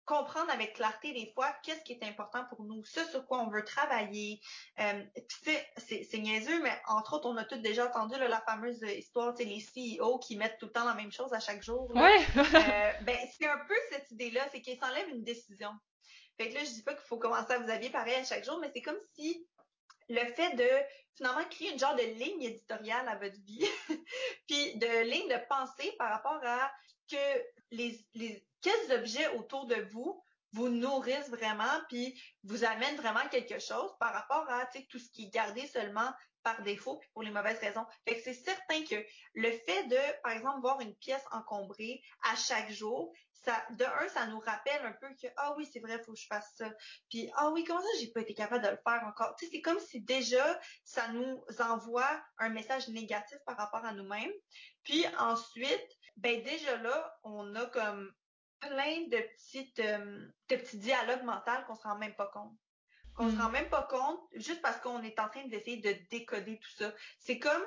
comprendre 0.09 0.49
avec 0.51 0.73
clarté 0.73 1.13
des 1.13 1.31
fois 1.35 1.53
qu'est-ce 1.61 1.83
qui 1.83 1.93
est 1.93 2.03
important 2.03 2.43
pour 2.45 2.63
nous, 2.63 2.83
ce 2.83 3.05
sur 3.05 3.27
quoi 3.27 3.41
on 3.41 3.49
veut 3.49 3.63
travailler. 3.63 4.41
Euh, 4.79 5.03
c'est 5.77 6.17
niaiseux, 6.17 6.63
mais 6.63 6.75
entre 6.87 7.13
autres, 7.13 7.29
on 7.29 7.37
a 7.37 7.45
tous 7.45 7.57
déjà 7.57 7.85
entendu 7.87 8.17
là, 8.17 8.27
la 8.27 8.41
fameuse 8.41 8.81
histoire, 8.81 9.35
tu 9.35 9.45
les 9.45 9.61
CEO 9.61 10.17
qui 10.17 10.35
mettent 10.35 10.57
tout 10.57 10.65
le 10.65 10.71
temps 10.71 10.83
la 10.83 10.95
même 10.95 11.11
chose 11.11 11.31
à 11.31 11.39
chaque 11.39 11.61
jour. 11.61 11.91
Ouais. 11.95 12.25
euh, 12.37 12.91
ben, 13.03 13.17
c'est 13.37 13.47
un 13.47 13.59
peu 13.67 13.75
cette 13.91 14.09
idée-là, 14.09 14.47
c'est 14.51 14.61
qu'ils 14.61 14.79
s'enlèvent 14.79 15.09
une 15.09 15.23
décision. 15.23 15.69
Fait 16.37 16.49
que 16.49 16.55
là, 16.55 16.63
je 16.63 16.71
dis 16.71 16.81
pas 16.81 16.95
qu'il 16.95 17.05
faut 17.05 17.19
commencer 17.19 17.53
à 17.53 17.59
vous 17.59 17.69
habiller 17.69 17.91
pareil 17.91 18.15
à 18.15 18.23
chaque 18.23 18.43
jour, 18.43 18.57
mais 18.59 18.71
c'est 18.73 18.81
comme 18.81 18.99
si 19.13 19.47
le 20.09 20.25
fait 20.33 20.55
de 20.55 20.67
finalement 21.15 21.47
créer 21.51 21.71
une 21.71 21.77
genre 21.77 21.95
de 21.95 22.01
ligne 22.01 22.41
éditoriale 22.41 23.07
à 23.07 23.15
votre 23.17 23.39
vie, 23.45 23.63
puis 24.47 24.75
de 24.77 25.03
ligne 25.03 25.29
de 25.29 25.47
pensée 25.47 25.93
par 25.99 26.09
rapport 26.09 26.41
à 26.43 26.71
que 27.11 27.43
les, 27.71 28.03
les 28.15 28.43
quels 28.61 28.91
objets 28.91 29.27
autour 29.29 29.65
de 29.67 29.75
vous 29.91 30.23
vous 30.53 30.69
nourrissent 30.69 31.29
vraiment 31.29 31.79
puis 31.89 32.19
vous 32.43 32.63
amènent 32.63 32.95
vraiment 32.95 33.27
quelque 33.29 33.59
chose 33.59 33.91
par 33.99 34.13
rapport 34.13 34.49
à 34.49 34.65
tout 34.89 34.99
ce 34.99 35.09
qui 35.11 35.25
est 35.25 35.29
gardé 35.29 35.67
seulement 35.67 36.11
par 36.43 36.61
défaut 36.63 36.97
puis 36.97 37.09
pour 37.13 37.23
les 37.23 37.31
mauvaises 37.31 37.59
raisons. 37.59 37.85
Fait 38.07 38.15
que 38.15 38.23
c'est 38.23 38.33
certain 38.33 38.83
que 38.83 38.95
le 39.33 39.51
fait 39.51 39.83
de, 39.87 40.21
par 40.23 40.31
exemple, 40.31 40.61
voir 40.61 40.79
une 40.79 40.95
pièce 40.95 41.23
encombrée 41.31 42.01
à 42.23 42.35
chaque 42.35 42.71
jour, 42.71 43.13
ça, 43.43 43.65
de 43.71 43.85
un, 43.85 44.07
ça 44.09 44.25
nous 44.27 44.39
rappelle 44.39 44.85
un 44.85 44.93
peu 44.93 45.07
que, 45.21 45.27
ah 45.37 45.53
oui, 45.57 45.67
c'est 45.71 45.79
vrai, 45.79 46.01
faut 46.03 46.13
que 46.13 46.19
je 46.19 46.27
fasse 46.27 46.51
ça. 46.57 46.69
Puis, 47.09 47.29
ah 47.35 47.49
oui, 47.51 47.63
comment 47.63 47.81
ça, 47.81 47.87
j'ai 47.99 48.11
pas 48.11 48.21
été 48.21 48.33
capable 48.33 48.63
de 48.63 48.69
le 48.69 48.79
faire 48.83 49.03
encore? 49.05 49.35
C'est 49.39 49.61
comme 49.61 49.79
si 49.79 50.01
déjà, 50.01 50.59
ça 50.83 51.07
nous 51.09 51.41
envoie 51.59 52.21
un 52.37 52.49
message 52.49 52.87
négatif 52.89 53.37
par 53.45 53.57
rapport 53.57 53.85
à 53.85 53.93
nous-mêmes. 53.93 54.31
Puis 54.83 55.05
ensuite, 55.17 55.87
ben 56.17 56.41
déjà 56.43 56.75
là, 56.77 57.17
on 57.23 57.55
a 57.55 57.65
comme 57.67 58.11
plein 58.59 59.07
de 59.07 59.17
petites 59.17 59.79
euh, 59.79 60.27
de 60.49 60.55
petits 60.55 60.77
dialogues 60.77 61.23
mentaux 61.23 61.63
qu'on 61.67 61.75
se 61.75 61.83
rend 61.83 61.97
même 61.97 62.15
pas 62.15 62.27
compte. 62.27 62.55
Qu'on 63.15 63.29
se 63.29 63.35
mm. 63.35 63.41
rend 63.41 63.49
même 63.49 63.69
pas 63.69 63.83
compte 63.83 64.21
juste 64.33 64.61
parce 64.61 64.79
qu'on 64.79 65.01
est 65.03 65.19
en 65.19 65.29
train 65.29 65.45
d'essayer 65.47 65.77
de 65.77 65.95
décoder 66.09 66.59
tout 66.59 66.71
ça. 66.77 66.93
C'est 67.19 67.39
comme 67.39 67.63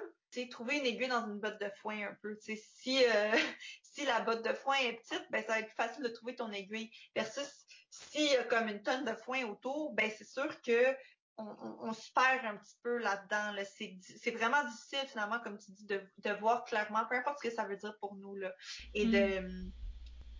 trouver 0.51 0.79
une 0.79 0.87
aiguille 0.87 1.09
dans 1.09 1.27
une 1.27 1.39
botte 1.39 1.61
de 1.61 1.71
foin 1.81 2.09
un 2.09 2.15
peu. 2.23 2.37
si 2.41 3.05
euh, 3.05 3.33
si 3.83 4.05
la 4.07 4.21
botte 4.21 4.45
de 4.45 4.53
foin 4.55 4.77
est 4.77 4.95
petite, 4.95 5.27
ben 5.31 5.43
ça 5.45 5.53
va 5.53 5.61
être 5.61 5.73
facile 5.73 6.03
de 6.03 6.09
trouver 6.09 6.35
ton 6.35 6.51
aiguille. 6.51 6.91
Versus 7.15 7.49
s'il 7.91 8.31
y 8.33 8.37
a 8.37 8.45
comme 8.45 8.69
une 8.69 8.83
tonne 8.83 9.05
de 9.05 9.15
foin 9.15 9.45
autour, 9.45 9.93
ben 9.93 10.11
c'est 10.17 10.29
sûr 10.29 10.61
que 10.63 10.97
on, 11.39 11.93
se 11.93 12.13
perd 12.13 12.45
un 12.45 12.57
petit 12.57 12.77
peu 12.83 12.99
là-dedans. 12.99 13.53
Là. 13.53 13.65
C'est, 13.65 14.31
vraiment 14.33 14.63
difficile 14.65 15.09
finalement, 15.09 15.41
comme 15.41 15.59
tu 15.59 15.73
dis, 15.73 15.87
de, 15.87 16.01
de 16.19 16.31
voir 16.35 16.65
clairement, 16.65 17.05
peu 17.09 17.17
importe 17.17 17.39
ce 17.43 17.49
que 17.49 17.55
ça 17.55 17.65
veut 17.65 17.77
dire 17.77 17.97
pour 18.01 18.15
nous, 18.17 18.37
là, 18.37 18.53
et 18.95 19.07
de 19.07 19.43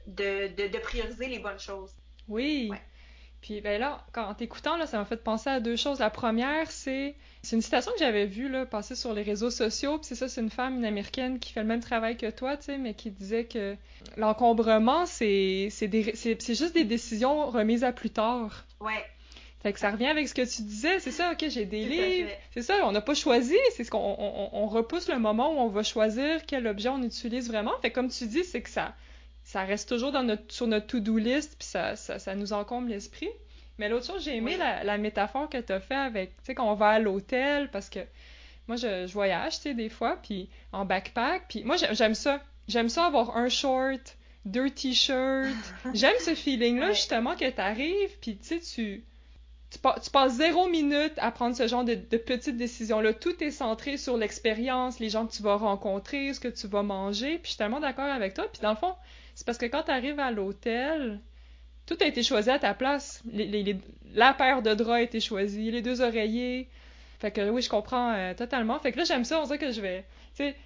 mm 0.07 0.13
de, 0.13 0.69
de, 0.69 0.79
prioriser 0.79 1.29
les 1.29 1.39
bonnes 1.39 1.61
choses. 1.61 1.93
Oui. 2.29 2.71
Puis 3.43 3.61
ben 3.61 3.81
là, 3.81 4.07
en 4.17 4.35
t'écoutant, 4.35 4.77
là, 4.77 4.87
ça 4.87 4.99
m'a 4.99 5.05
fait 5.05 5.17
penser 5.17 5.51
à 5.51 5.59
deux 5.59 5.75
choses. 5.75 5.99
La 5.99 6.11
première, 6.11 6.71
c'est 6.71 7.17
c'est 7.43 7.57
une 7.57 7.63
citation 7.63 7.91
que 7.91 7.99
j'avais 7.99 8.27
vue 8.27 8.49
là, 8.49 8.65
passer 8.67 8.95
sur 8.95 9.13
les 9.13 9.23
réseaux 9.23 9.51
sociaux. 9.51 9.99
Puis 9.99 10.07
c'est 10.07 10.15
ça, 10.15 10.29
c'est 10.29 10.41
une 10.41 10.51
femme, 10.51 10.77
une 10.77 10.85
américaine 10.85 11.41
qui 11.41 11.53
fait 11.53 11.61
le 11.61 11.67
même 11.67 11.81
travail 11.81 12.17
que 12.17 12.31
toi, 12.31 12.57
tu 12.57 12.67
sais, 12.67 12.79
mais 12.79 12.95
qui 12.95 13.11
disait 13.11 13.45
que 13.45 13.77
l'encombrement, 14.17 15.07
c'est 15.07 15.69
c'est 15.71 16.55
juste 16.55 16.75
des 16.75 16.85
décisions 16.85 17.47
remises 17.47 17.83
à 17.83 17.91
plus 17.91 18.11
tard. 18.11 18.65
Ouais. 18.81 19.05
Fait 19.63 19.73
que 19.73 19.81
ça 19.81 19.91
revient 19.91 20.07
avec 20.07 20.29
ce 20.29 20.35
que 20.35 20.43
tu 20.43 20.63
disais, 20.63 20.99
c'est 20.99 21.13
ça, 21.13 21.33
ok, 21.33 21.45
j'ai 21.49 21.65
des 21.65 21.85
livres, 21.85 22.31
c'est 22.53 22.63
ça, 22.63 22.81
on 22.85 22.91
n'a 22.91 23.01
pas 23.01 23.15
choisi, 23.15 23.57
c'est 23.77 23.85
ce 23.85 23.93
qu'on 23.93 24.17
on, 24.19 24.51
on, 24.53 24.67
repousse 24.67 25.09
le 25.09 25.21
moment 25.21 25.55
où 25.55 25.61
on 25.61 25.69
va 25.69 25.85
choisir 25.85 26.45
quel 26.47 26.67
objet 26.67 26.89
on 26.89 27.01
utilise 27.01 27.47
vraiment. 27.47 27.71
Fait 27.81 27.91
que 27.91 27.95
comme 27.95 28.09
tu 28.09 28.27
dis, 28.27 28.43
c'est 28.43 28.61
que 28.61 28.71
ça, 28.71 28.93
ça 29.53 29.65
reste 29.65 29.87
toujours 29.87 30.13
dans 30.13 30.23
notre, 30.23 30.51
sur 30.51 30.67
notre 30.67 30.87
to-do 30.87 31.19
list, 31.19 31.57
puis 31.59 31.69
ça, 31.69 31.95
ça, 31.95 32.19
ça, 32.19 32.35
nous 32.35 32.55
encombre 32.55 32.89
l'esprit. 32.89 33.29
Mais 33.77 33.91
l'autre 33.91 34.07
chose, 34.07 34.25
j'ai 34.25 34.37
aimé 34.37 34.57
la, 34.57 34.83
la, 34.83 34.97
métaphore 34.97 35.51
que 35.51 35.59
tu 35.59 35.75
as 35.75 35.81
fait 35.81 35.95
avec, 35.95 36.31
tu 36.39 36.45
sais, 36.45 36.55
quand 36.55 36.71
on 36.71 36.75
va 36.75 36.89
à 36.89 36.99
l'hôtel, 36.99 37.71
parce 37.71 37.91
que 37.91 38.01
moi, 38.67 38.77
je, 38.77 39.07
je 39.07 39.13
voyage, 39.13 39.57
tu 39.57 39.63
sais, 39.63 39.75
des 39.75 39.91
fois, 39.91 40.17
puis 40.23 40.49
en 40.73 40.87
backpack, 40.87 41.49
puis 41.51 41.65
moi, 41.65 41.77
j'aime 41.77 42.15
ça. 42.15 42.41
J'aime 42.67 42.89
ça 42.89 43.05
avoir 43.05 43.37
un 43.37 43.51
short, 43.51 44.17
deux 44.47 44.71
t-shirts. 44.71 45.75
J'aime 45.93 46.19
ce 46.21 46.35
feeling-là, 46.35 46.93
justement, 46.93 47.37
que 47.37 47.51
tu 47.51 47.61
arrives, 47.61 48.19
puis 48.23 48.39
tu 48.39 48.59
sais, 48.59 48.61
tu, 48.61 49.05
tu, 49.71 49.79
passes 50.11 50.33
zéro 50.33 50.67
minute 50.69 51.13
à 51.19 51.31
prendre 51.31 51.55
ce 51.55 51.67
genre 51.67 51.85
de, 51.85 51.95
de 51.95 52.17
petites 52.17 52.57
décisions-là. 52.57 53.13
Tout 53.13 53.45
est 53.45 53.51
centré 53.51 53.99
sur 53.99 54.17
l'expérience, 54.17 54.99
les 54.99 55.11
gens 55.11 55.27
que 55.27 55.33
tu 55.33 55.43
vas 55.43 55.57
rencontrer, 55.57 56.33
ce 56.33 56.41
que 56.41 56.49
tu 56.49 56.69
vas 56.69 56.83
manger, 56.83 57.35
puis 57.35 57.43
je 57.45 57.49
suis 57.49 57.59
tellement 57.59 57.81
d'accord 57.81 58.11
avec 58.11 58.33
toi. 58.33 58.47
Puis 58.51 58.63
dans 58.63 58.71
le 58.71 58.77
fond, 58.77 58.95
c'est 59.35 59.47
parce 59.47 59.59
que 59.59 59.67
quand 59.67 59.85
tu 59.85 59.91
arrives 59.91 60.21
à 60.21 60.31
l'hôtel, 60.31 61.21
tout 61.87 61.97
a 62.01 62.07
été 62.07 62.23
choisi 62.23 62.51
à 62.51 62.59
ta 62.59 62.75
place. 62.75 63.23
la 64.15 64.35
paire 64.35 64.63
de 64.63 64.75
draps 64.75 64.91
a 64.91 65.03
été 65.03 65.21
choisie, 65.21 65.71
les 65.71 65.83
deux 65.83 66.01
oreillers. 66.01 66.69
Fait 67.21 67.31
que 67.31 67.51
oui, 67.51 67.63
je 67.63 67.69
comprends 67.69 68.13
euh, 68.13 68.35
totalement. 68.35 68.79
Fait 68.81 68.93
que 68.93 68.99
là, 68.99 69.05
j'aime 69.05 69.25
ça, 69.25 69.41
on 69.41 69.45
dirait 69.45 69.59
que 69.59 69.71
je 69.71 69.81
vais 69.81 70.05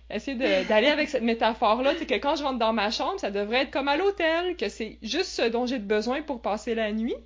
essayer 0.08 0.64
d'aller 0.64 0.88
avec 0.88 1.08
cette 1.08 1.22
métaphore-là. 1.22 1.94
Que 1.94 2.14
quand 2.14 2.36
je 2.36 2.42
rentre 2.42 2.58
dans 2.58 2.72
ma 2.72 2.90
chambre, 2.90 3.20
ça 3.20 3.30
devrait 3.30 3.62
être 3.62 3.70
comme 3.70 3.88
à 3.88 3.96
l'hôtel, 3.96 4.56
que 4.56 4.68
c'est 4.68 4.98
juste 5.02 5.30
ce 5.30 5.42
dont 5.42 5.66
j'ai 5.66 5.78
besoin 5.78 6.22
pour 6.22 6.40
passer 6.40 6.74
la 6.74 6.92
nuit. 6.92 7.16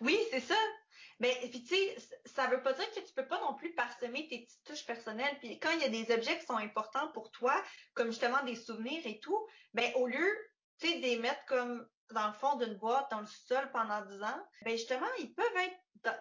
Oui, 0.00 0.18
c'est 0.30 0.40
ça. 0.40 0.54
Mais 1.20 1.36
puis 1.50 1.62
tu 1.64 1.74
sais, 1.74 1.96
ça 2.26 2.46
veut 2.46 2.62
pas 2.62 2.72
dire 2.72 2.90
que 2.92 3.00
tu 3.00 3.12
peux 3.12 3.26
pas 3.26 3.40
non 3.40 3.54
plus 3.54 3.74
parsemer 3.74 4.28
tes 4.28 4.44
petites 4.44 4.64
touches 4.64 4.86
personnelles. 4.86 5.36
Puis 5.40 5.58
quand 5.58 5.70
il 5.72 5.80
y 5.80 5.84
a 5.84 5.88
des 5.88 6.14
objets 6.14 6.38
qui 6.38 6.46
sont 6.46 6.56
importants 6.56 7.08
pour 7.12 7.30
toi, 7.30 7.60
comme 7.94 8.08
justement 8.08 8.42
des 8.44 8.54
souvenirs 8.54 9.02
et 9.04 9.18
tout, 9.20 9.46
ben 9.74 9.92
au 9.96 10.06
lieu, 10.06 10.28
tu 10.78 10.88
sais, 10.88 10.98
de 10.98 11.02
les 11.02 11.16
mettre 11.18 11.44
comme 11.46 11.88
dans 12.10 12.28
le 12.28 12.32
fond 12.34 12.56
d'une 12.56 12.74
boîte, 12.74 13.10
dans 13.10 13.20
le 13.20 13.26
sol 13.26 13.70
pendant 13.72 14.00
10 14.02 14.22
ans, 14.22 14.48
ben 14.64 14.76
justement, 14.76 15.06
ils 15.18 15.34
peuvent 15.34 15.56
être 15.56 15.76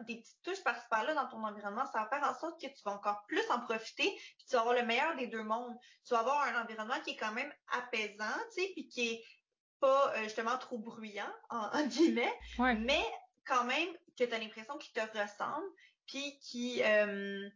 des 0.05 0.17
petites 0.17 0.41
touches 0.43 0.63
par-ci 0.63 0.85
par-là 0.89 1.13
dans 1.13 1.27
ton 1.27 1.43
environnement. 1.43 1.85
Ça 1.85 1.99
va 1.99 2.09
faire 2.09 2.27
en 2.27 2.33
sorte 2.33 2.59
que 2.59 2.67
tu 2.67 2.81
vas 2.83 2.93
encore 2.93 3.23
plus 3.27 3.43
en 3.51 3.61
profiter, 3.61 4.09
puis 4.37 4.45
tu 4.49 4.55
vas 4.55 4.61
avoir 4.61 4.75
le 4.75 4.83
meilleur 4.83 5.15
des 5.15 5.27
deux 5.27 5.43
mondes. 5.43 5.75
Tu 6.05 6.13
vas 6.13 6.21
avoir 6.21 6.41
un 6.43 6.61
environnement 6.61 6.99
qui 7.05 7.11
est 7.11 7.15
quand 7.15 7.31
même 7.31 7.53
apaisant, 7.71 8.25
tu 8.53 8.63
sais, 8.63 8.71
puis 8.73 8.87
qui 8.87 9.09
est 9.09 9.23
pas 9.79 10.13
euh, 10.15 10.23
justement 10.23 10.57
trop 10.57 10.79
bruyant, 10.79 11.31
en, 11.49 11.85
guillemets, 11.85 12.33
mais 12.57 13.05
quand 13.45 13.63
même 13.65 13.89
que 14.17 14.23
tu 14.23 14.33
as 14.33 14.39
l'impression 14.39 14.77
qu'il 14.77 14.93
te 14.93 15.17
ressemble, 15.17 15.67
puis 16.05 16.39
qui... 16.39 16.81
Euh, 16.83 17.49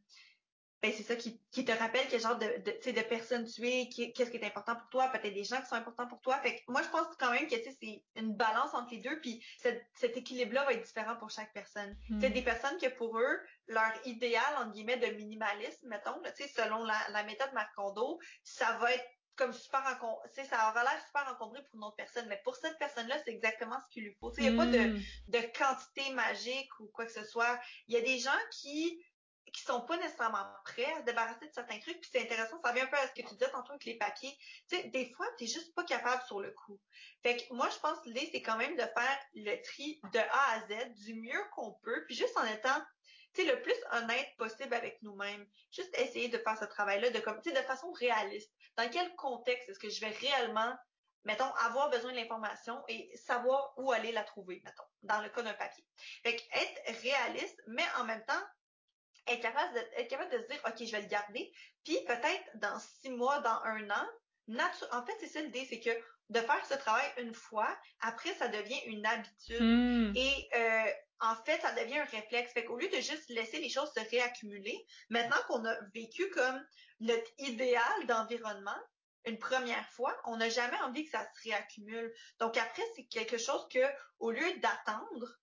ben 0.82 0.92
c'est 0.98 1.04
ça 1.04 1.16
qui, 1.16 1.40
qui, 1.52 1.64
te 1.64 1.72
rappelle 1.72 2.08
quel 2.10 2.20
genre 2.20 2.40
de, 2.40 2.48
de, 2.48 2.92
de 2.92 3.02
personne 3.02 3.46
tu 3.46 3.68
es, 3.68 3.88
qu'est-ce 3.88 4.32
qui 4.32 4.38
est 4.38 4.46
important 4.46 4.76
pour 4.76 4.90
toi, 4.90 5.10
peut-être 5.10 5.34
des 5.34 5.44
gens 5.44 5.62
qui 5.62 5.68
sont 5.68 5.76
importants 5.76 6.08
pour 6.08 6.22
toi. 6.22 6.40
Fait 6.40 6.56
que 6.56 6.62
moi, 6.70 6.82
je 6.82 6.90
pense 6.90 7.06
quand 7.20 7.32
même 7.32 7.48
que 7.48 7.56
c'est 7.56 8.04
une 8.16 8.34
balance 8.34 8.74
entre 8.74 8.92
les 8.92 9.00
deux, 9.00 9.20
puis 9.22 9.46
cet 9.60 10.18
équilibre-là 10.18 10.66
va 10.66 10.74
être 10.74 10.84
différent 10.84 11.16
pour 11.18 11.30
chaque 11.30 11.54
personne. 11.54 11.96
Mm. 12.10 12.20
des 12.20 12.42
personnes 12.42 12.78
que 12.80 12.90
pour 12.90 13.20
eux, 13.20 13.40
leur 13.68 13.92
idéal, 14.06 14.44
entre 14.58 14.72
guillemets, 14.72 14.98
de 14.98 15.16
minimalisme, 15.16 15.88
mettons, 15.88 16.20
selon 16.56 16.84
la, 16.84 16.98
la 17.12 17.24
méthode 17.26 17.54
Marcondo, 17.54 18.20
ça 18.44 18.76
va 18.78 18.92
être 18.92 19.06
comme 19.42 19.54
super 19.54 19.82
encombré, 19.88 20.30
ça 20.46 20.70
aura 20.70 20.84
l'air 20.84 21.04
super 21.08 21.28
encombré 21.28 21.64
pour 21.64 21.76
une 21.76 21.84
autre 21.84 21.96
personne, 21.96 22.28
mais 22.28 22.40
pour 22.44 22.56
cette 22.56 22.78
personne-là, 22.78 23.18
c'est 23.26 23.32
exactement 23.32 23.78
ce 23.84 23.92
qu'il 23.92 24.04
lui 24.04 24.14
faut. 24.20 24.32
Il 24.38 24.44
n'y 24.44 24.56
a 24.56 24.64
pas 24.64 24.70
de, 24.70 24.78
mm. 24.78 25.04
de 25.30 25.40
quantité 25.58 26.14
magique 26.14 26.70
ou 26.80 26.86
quoi 26.94 27.08
que 27.08 27.12
ce 27.12 27.24
soit. 27.24 27.60
Il 27.88 27.96
y 27.96 27.98
a 27.98 28.02
des 28.02 28.20
gens 28.20 28.38
qui 28.52 29.04
qui 29.54 29.64
sont 29.64 29.82
pas 29.82 29.98
nécessairement 29.98 30.46
prêts 30.64 30.86
à 30.94 31.00
se 31.00 31.06
débarrasser 31.06 31.48
de 31.48 31.54
certains 31.54 31.80
trucs. 31.80 32.00
Puis 32.00 32.10
c'est 32.14 32.22
intéressant, 32.22 32.62
ça 32.64 32.72
vient 32.72 32.86
un 32.86 32.88
peu 32.88 32.96
à 32.96 33.08
ce 33.08 33.12
que 33.12 33.28
tu 33.28 33.34
disais 33.34 33.50
tantôt 33.50 33.72
avec 33.72 33.84
les 33.84 33.98
papiers. 33.98 34.38
Tu 34.70 34.78
sais, 34.78 34.84
des 34.90 35.12
fois, 35.12 35.26
tu 35.38 35.46
juste 35.46 35.74
pas 35.76 35.84
capable 35.84 36.24
sur 36.24 36.40
le 36.40 36.52
coup. 36.52 36.80
Fait 37.22 37.36
que 37.36 37.54
moi, 37.54 37.68
je 37.70 37.80
pense 37.80 38.00
que 38.00 38.10
l'idée, 38.10 38.30
c'est 38.32 38.42
quand 38.42 38.56
même 38.56 38.76
de 38.76 38.82
faire 38.82 39.20
le 39.34 39.62
tri 39.64 40.00
de 40.14 40.20
A 40.20 40.52
à 40.54 40.60
Z 40.68 40.94
du 41.04 41.16
mieux 41.16 41.44
qu'on 41.54 41.74
peut, 41.84 42.06
puis 42.06 42.16
juste 42.16 42.38
en 42.38 42.46
étant 42.46 42.82
sais, 43.34 43.44
le 43.44 43.62
plus 43.62 43.76
honnête 43.92 44.28
possible 44.38 44.74
avec 44.74 45.02
nous-mêmes. 45.02 45.46
Juste 45.72 45.98
essayer 45.98 46.30
de 46.30 46.38
faire 46.38 46.58
ce 46.58 46.66
travail-là 46.66 47.10
de 47.10 47.20
comme, 47.20 47.40
de 47.40 47.52
façon 47.62 47.92
réaliste. 47.94 48.52
Dans 48.78 48.90
quel 48.90 49.14
contexte 49.16 49.70
est-ce 49.70 49.80
que 49.80 49.90
je 49.90 50.02
vais 50.02 50.10
réellement, 50.10 50.76
mettons, 51.24 51.52
avoir 51.56 51.90
besoin 51.90 52.12
de 52.12 52.18
l'information 52.18 52.82
et 52.88 53.12
savoir 53.16 53.74
où 53.78 53.92
aller 53.92 54.12
la 54.12 54.24
trouver, 54.24 54.62
mettons, 54.66 54.84
dans 55.04 55.22
le 55.22 55.30
cas 55.30 55.42
d'un 55.42 55.54
papier? 55.54 55.86
Fait 56.24 56.36
que 56.36 56.42
être 56.54 57.02
réaliste, 57.02 57.62
mais 57.68 57.86
en 57.98 58.04
même 58.06 58.24
temps, 58.26 58.44
être 59.28 59.42
de, 59.74 60.00
être 60.00 60.10
capable 60.10 60.32
de 60.32 60.42
se 60.42 60.48
dire, 60.48 60.62
OK, 60.66 60.86
je 60.86 60.92
vais 60.92 61.02
le 61.02 61.08
garder. 61.08 61.52
Puis 61.84 61.98
peut-être 62.06 62.50
dans 62.56 62.80
six 62.80 63.10
mois, 63.10 63.40
dans 63.40 63.62
un 63.64 63.90
an, 63.90 64.08
en 64.50 65.06
fait, 65.06 65.14
c'est 65.20 65.28
ça 65.28 65.42
l'idée, 65.42 65.66
c'est 65.70 65.80
que 65.80 65.90
de 66.30 66.40
faire 66.40 66.66
ce 66.66 66.76
travail 66.76 67.06
une 67.18 67.34
fois, 67.34 67.68
après, 68.00 68.34
ça 68.36 68.48
devient 68.48 68.80
une 68.86 69.06
habitude. 69.06 69.62
Hmm. 69.62 70.14
Et 70.16 70.50
euh, 70.56 70.92
en 71.20 71.36
fait, 71.44 71.60
ça 71.62 71.74
devient 71.74 72.00
un 72.00 72.06
réflexe. 72.06 72.54
Fait 72.54 72.66
qu'au 72.66 72.78
lieu 72.78 72.88
de 72.88 73.02
juste 73.02 73.30
laisser 73.30 73.60
les 73.60 73.70
choses 73.70 73.92
se 73.94 74.10
réaccumuler, 74.10 74.86
maintenant 75.10 75.38
qu'on 75.48 75.66
a 75.66 75.76
vécu 75.94 76.30
comme 76.30 76.66
notre 77.00 77.30
idéal 77.38 78.08
d'environnement, 78.08 78.78
une 79.26 79.38
première 79.38 79.88
fois, 79.92 80.20
on 80.26 80.38
n'a 80.38 80.50
jamais 80.50 80.80
envie 80.82 81.06
que 81.06 81.12
ça 81.12 81.24
se 81.24 81.50
réaccumule. 81.50 82.12
Donc 82.40 82.58
après, 82.58 82.84
c'est 82.96 83.06
quelque 83.06 83.38
chose 83.38 83.68
que, 83.70 83.80
au 84.20 84.32
lieu 84.32 84.60
d'attendre, 84.60 85.38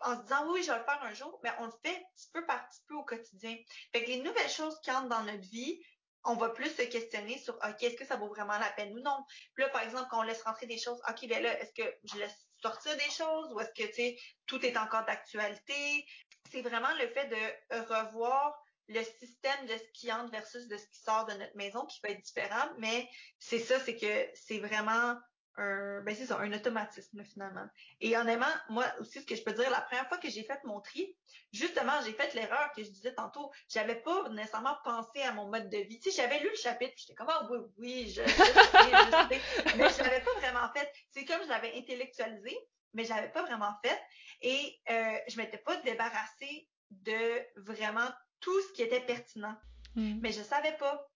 en 0.00 0.16
se 0.16 0.22
disant 0.22 0.52
oui, 0.52 0.62
je 0.62 0.70
vais 0.70 0.78
le 0.78 0.84
faire 0.84 1.02
un 1.02 1.14
jour, 1.14 1.40
mais 1.42 1.50
on 1.58 1.66
le 1.66 1.72
fait 1.84 2.04
petit 2.14 2.28
peu 2.32 2.44
par 2.46 2.68
petit 2.68 2.82
peu 2.86 2.94
au 2.94 3.04
quotidien. 3.04 3.56
Fait 3.92 4.04
que 4.04 4.10
les 4.10 4.22
nouvelles 4.22 4.50
choses 4.50 4.78
qui 4.82 4.90
entrent 4.90 5.08
dans 5.08 5.22
notre 5.22 5.48
vie, 5.48 5.82
on 6.26 6.34
va 6.34 6.50
plus 6.50 6.70
se 6.70 6.82
questionner 6.82 7.38
sur 7.38 7.54
OK, 7.56 7.82
est-ce 7.82 7.96
que 7.96 8.04
ça 8.04 8.16
vaut 8.16 8.28
vraiment 8.28 8.58
la 8.58 8.70
peine 8.70 8.92
ou 8.92 9.00
non? 9.00 9.24
Puis 9.54 9.64
là, 9.64 9.70
par 9.70 9.82
exemple, 9.82 10.08
quand 10.10 10.20
on 10.20 10.22
laisse 10.22 10.42
rentrer 10.42 10.66
des 10.66 10.78
choses, 10.78 11.00
OK, 11.08 11.28
ben 11.28 11.42
là, 11.42 11.58
est-ce 11.60 11.72
que 11.72 11.94
je 12.04 12.18
laisse 12.18 12.46
sortir 12.60 12.96
des 12.96 13.10
choses 13.10 13.52
ou 13.52 13.60
est-ce 13.60 13.70
que 13.70 13.88
tu 13.88 13.94
sais, 13.94 14.16
tout 14.46 14.64
est 14.64 14.76
encore 14.76 15.04
d'actualité? 15.04 16.04
C'est 16.50 16.62
vraiment 16.62 16.92
le 17.00 17.08
fait 17.08 17.26
de 17.28 17.94
revoir 17.94 18.54
le 18.88 19.02
système 19.02 19.66
de 19.66 19.76
ce 19.76 19.92
qui 19.92 20.12
entre 20.12 20.30
versus 20.30 20.68
de 20.68 20.76
ce 20.76 20.86
qui 20.86 21.00
sort 21.00 21.26
de 21.26 21.34
notre 21.34 21.56
maison 21.56 21.84
qui 21.86 22.00
peut 22.00 22.10
être 22.10 22.22
différent, 22.22 22.68
mais 22.78 23.08
c'est 23.38 23.58
ça, 23.58 23.80
c'est 23.80 23.96
que 23.96 24.30
c'est 24.34 24.58
vraiment 24.58 25.16
un, 25.56 26.00
ben 26.02 26.14
c'est 26.14 26.26
ça, 26.26 26.38
un 26.38 26.52
automatisme 26.52 27.24
finalement. 27.24 27.66
Et 28.00 28.16
honnêtement, 28.16 28.46
moi 28.68 28.84
aussi, 29.00 29.20
ce 29.20 29.26
que 29.26 29.34
je 29.34 29.42
peux 29.42 29.52
dire, 29.52 29.70
la 29.70 29.80
première 29.80 30.08
fois 30.08 30.18
que 30.18 30.28
j'ai 30.28 30.42
fait 30.42 30.62
mon 30.64 30.80
tri, 30.80 31.16
justement, 31.52 32.00
j'ai 32.04 32.12
fait 32.12 32.34
l'erreur 32.34 32.70
que 32.74 32.82
je 32.82 32.90
disais 32.90 33.14
tantôt. 33.14 33.50
J'avais 33.68 33.96
pas 33.96 34.28
nécessairement 34.30 34.76
pensé 34.84 35.22
à 35.22 35.32
mon 35.32 35.48
mode 35.48 35.68
de 35.70 35.78
vie. 35.78 35.98
Tu 36.00 36.10
sais, 36.10 36.22
j'avais 36.22 36.40
lu 36.40 36.48
le 36.50 36.56
chapitre, 36.56 36.94
j'étais 36.96 37.14
comme 37.14 37.30
ah 37.30 37.48
oui, 37.50 37.58
oui, 37.78 38.08
je, 38.08 38.22
je, 38.22 38.26
je, 38.26 39.76
mais 39.76 39.88
je 39.88 40.02
l'avais 40.02 40.20
pas 40.20 40.34
vraiment 40.40 40.72
fait. 40.74 40.90
C'est 41.10 41.24
comme 41.24 41.42
je 41.42 41.48
l'avais 41.48 41.76
intellectualisé, 41.76 42.56
mais 42.92 43.04
je 43.04 43.10
l'avais 43.10 43.30
pas 43.30 43.42
vraiment 43.42 43.74
fait. 43.84 44.00
Et 44.42 44.78
euh, 44.90 45.18
je 45.28 45.36
m'étais 45.38 45.58
pas 45.58 45.76
débarrassée 45.78 46.68
de 46.90 47.60
vraiment 47.60 48.08
tout 48.40 48.60
ce 48.62 48.72
qui 48.74 48.82
était 48.82 49.00
pertinent. 49.00 49.56
Hmm. 49.94 50.18
Mais 50.20 50.32
je 50.32 50.42
savais 50.42 50.76
pas. 50.76 51.08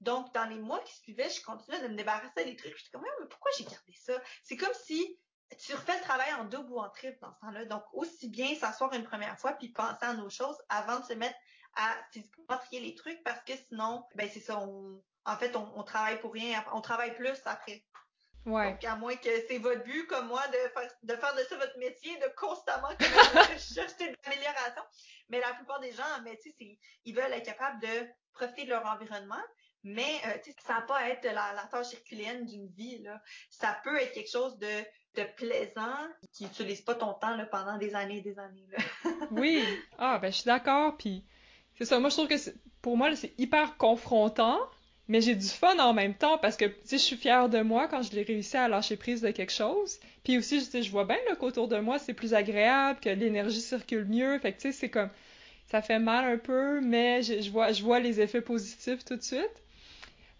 Donc, 0.00 0.32
dans 0.34 0.44
les 0.44 0.58
mois 0.58 0.80
qui 0.80 0.94
suivaient, 0.96 1.30
je 1.30 1.42
continuais 1.42 1.80
de 1.80 1.88
me 1.88 1.96
débarrasser 1.96 2.44
des 2.44 2.56
trucs. 2.56 2.76
J'étais 2.76 2.90
comme, 2.92 3.02
mais 3.02 3.26
pourquoi 3.28 3.50
j'ai 3.56 3.64
gardé 3.64 3.92
ça? 3.94 4.12
C'est 4.42 4.56
comme 4.56 4.74
si 4.84 5.18
tu 5.58 5.74
refais 5.74 5.96
le 5.96 6.02
travail 6.02 6.32
en 6.34 6.44
double 6.44 6.72
ou 6.72 6.78
en 6.78 6.90
triple 6.90 7.18
dans 7.20 7.32
ce 7.32 7.40
temps-là. 7.40 7.64
Donc, 7.66 7.82
aussi 7.92 8.28
bien 8.28 8.54
s'asseoir 8.54 8.92
une 8.92 9.04
première 9.04 9.38
fois 9.38 9.52
puis 9.52 9.70
penser 9.70 10.04
à 10.04 10.14
nos 10.14 10.28
choses 10.28 10.58
avant 10.68 11.00
de 11.00 11.04
se 11.04 11.14
mettre 11.14 11.36
à 11.76 11.94
physiquement 12.12 12.58
trier 12.58 12.80
les 12.80 12.94
trucs 12.94 13.22
parce 13.22 13.42
que 13.44 13.52
sinon, 13.68 14.04
ben 14.14 14.28
c'est 14.32 14.40
ça, 14.40 14.58
on, 14.58 15.02
en 15.24 15.36
fait, 15.36 15.54
on, 15.56 15.82
travaille 15.82 16.20
pour 16.20 16.32
rien, 16.32 16.64
on 16.72 16.80
travaille 16.80 17.14
plus 17.14 17.38
après. 17.44 17.84
Ouais. 18.46 18.72
Donc, 18.72 18.84
à 18.84 18.96
moins 18.96 19.16
que 19.16 19.28
c'est 19.48 19.58
votre 19.58 19.82
but, 19.82 20.06
comme 20.06 20.28
moi, 20.28 20.46
de 20.48 20.52
faire 20.52 20.90
de, 21.02 21.16
faire 21.16 21.34
de 21.34 21.42
ça 21.42 21.56
votre 21.56 21.78
métier, 21.78 22.16
de 22.18 22.32
constamment 22.36 22.88
chercher 23.58 24.12
de 24.12 24.16
l'amélioration. 24.24 24.82
Mais 25.28 25.40
la 25.40 25.52
plupart 25.54 25.80
des 25.80 25.92
gens, 25.92 26.04
mais 26.22 26.38
tu 26.40 26.52
sais, 26.52 26.78
ils 27.04 27.14
veulent 27.14 27.32
être 27.32 27.44
capables 27.44 27.80
de 27.80 28.08
profiter 28.32 28.64
de 28.64 28.70
leur 28.70 28.86
environnement, 28.86 29.42
mais 29.86 30.20
euh, 30.26 30.52
ça 30.66 30.74
n'a 30.74 30.80
pas 30.80 31.08
être 31.10 31.24
la, 31.24 31.68
tâche 31.70 31.94
herculéenne 31.94 32.44
d'une 32.44 32.66
vie. 32.66 32.98
Là. 32.98 33.22
Ça 33.50 33.78
peut 33.84 33.96
être 33.96 34.12
quelque 34.12 34.30
chose 34.30 34.58
de, 34.58 34.66
plaisant 35.36 35.96
qui 36.32 36.44
n'utilise 36.44 36.82
pas 36.82 36.94
ton 36.94 37.14
temps 37.14 37.38
pendant 37.50 37.78
des 37.78 37.94
années 37.94 38.18
et 38.18 38.20
des 38.20 38.38
années. 38.38 38.66
Oui, 39.30 39.64
ah 39.96 40.18
ben 40.18 40.30
je 40.30 40.38
suis 40.38 40.44
d'accord. 40.44 40.96
Puis 40.98 41.24
c'est 41.78 41.86
ça, 41.86 41.98
moi 42.00 42.10
je 42.10 42.16
trouve 42.16 42.28
que 42.28 42.34
pour 42.82 42.98
moi 42.98 43.14
c'est 43.16 43.32
hyper 43.38 43.78
confrontant, 43.78 44.58
mais 45.08 45.22
j'ai 45.22 45.34
du 45.34 45.46
fun 45.46 45.78
en 45.78 45.94
même 45.94 46.14
temps 46.14 46.36
parce 46.36 46.56
que 46.56 46.66
je 46.90 46.96
suis 46.96 47.16
fière 47.16 47.48
de 47.48 47.62
moi 47.62 47.88
quand 47.88 48.02
je 48.02 48.12
l'ai 48.12 48.24
réussi 48.24 48.58
à 48.58 48.68
lâcher 48.68 48.96
prise 48.96 49.22
de 49.22 49.30
quelque 49.30 49.52
chose. 49.52 50.00
Puis 50.22 50.36
aussi, 50.36 50.60
je, 50.60 50.90
vois 50.90 51.04
bien 51.04 51.16
qu'autour 51.38 51.68
de 51.68 51.78
moi 51.78 51.98
c'est 51.98 52.12
plus 52.12 52.34
agréable, 52.34 52.98
que 53.00 53.08
l'énergie 53.08 53.60
circule 53.62 54.04
mieux. 54.04 54.38
Fait 54.40 54.52
que 54.52 54.60
tu 54.60 54.72
sais, 54.72 54.72
c'est 54.72 54.90
comme 54.90 55.10
ça 55.68 55.80
fait 55.80 56.00
mal 56.00 56.24
un 56.26 56.38
peu, 56.38 56.80
mais 56.82 57.22
je, 57.22 57.40
je 57.40 57.82
vois 57.82 58.00
les 58.00 58.20
effets 58.20 58.42
positifs 58.42 59.04
tout 59.04 59.16
de 59.16 59.22
suite. 59.22 59.62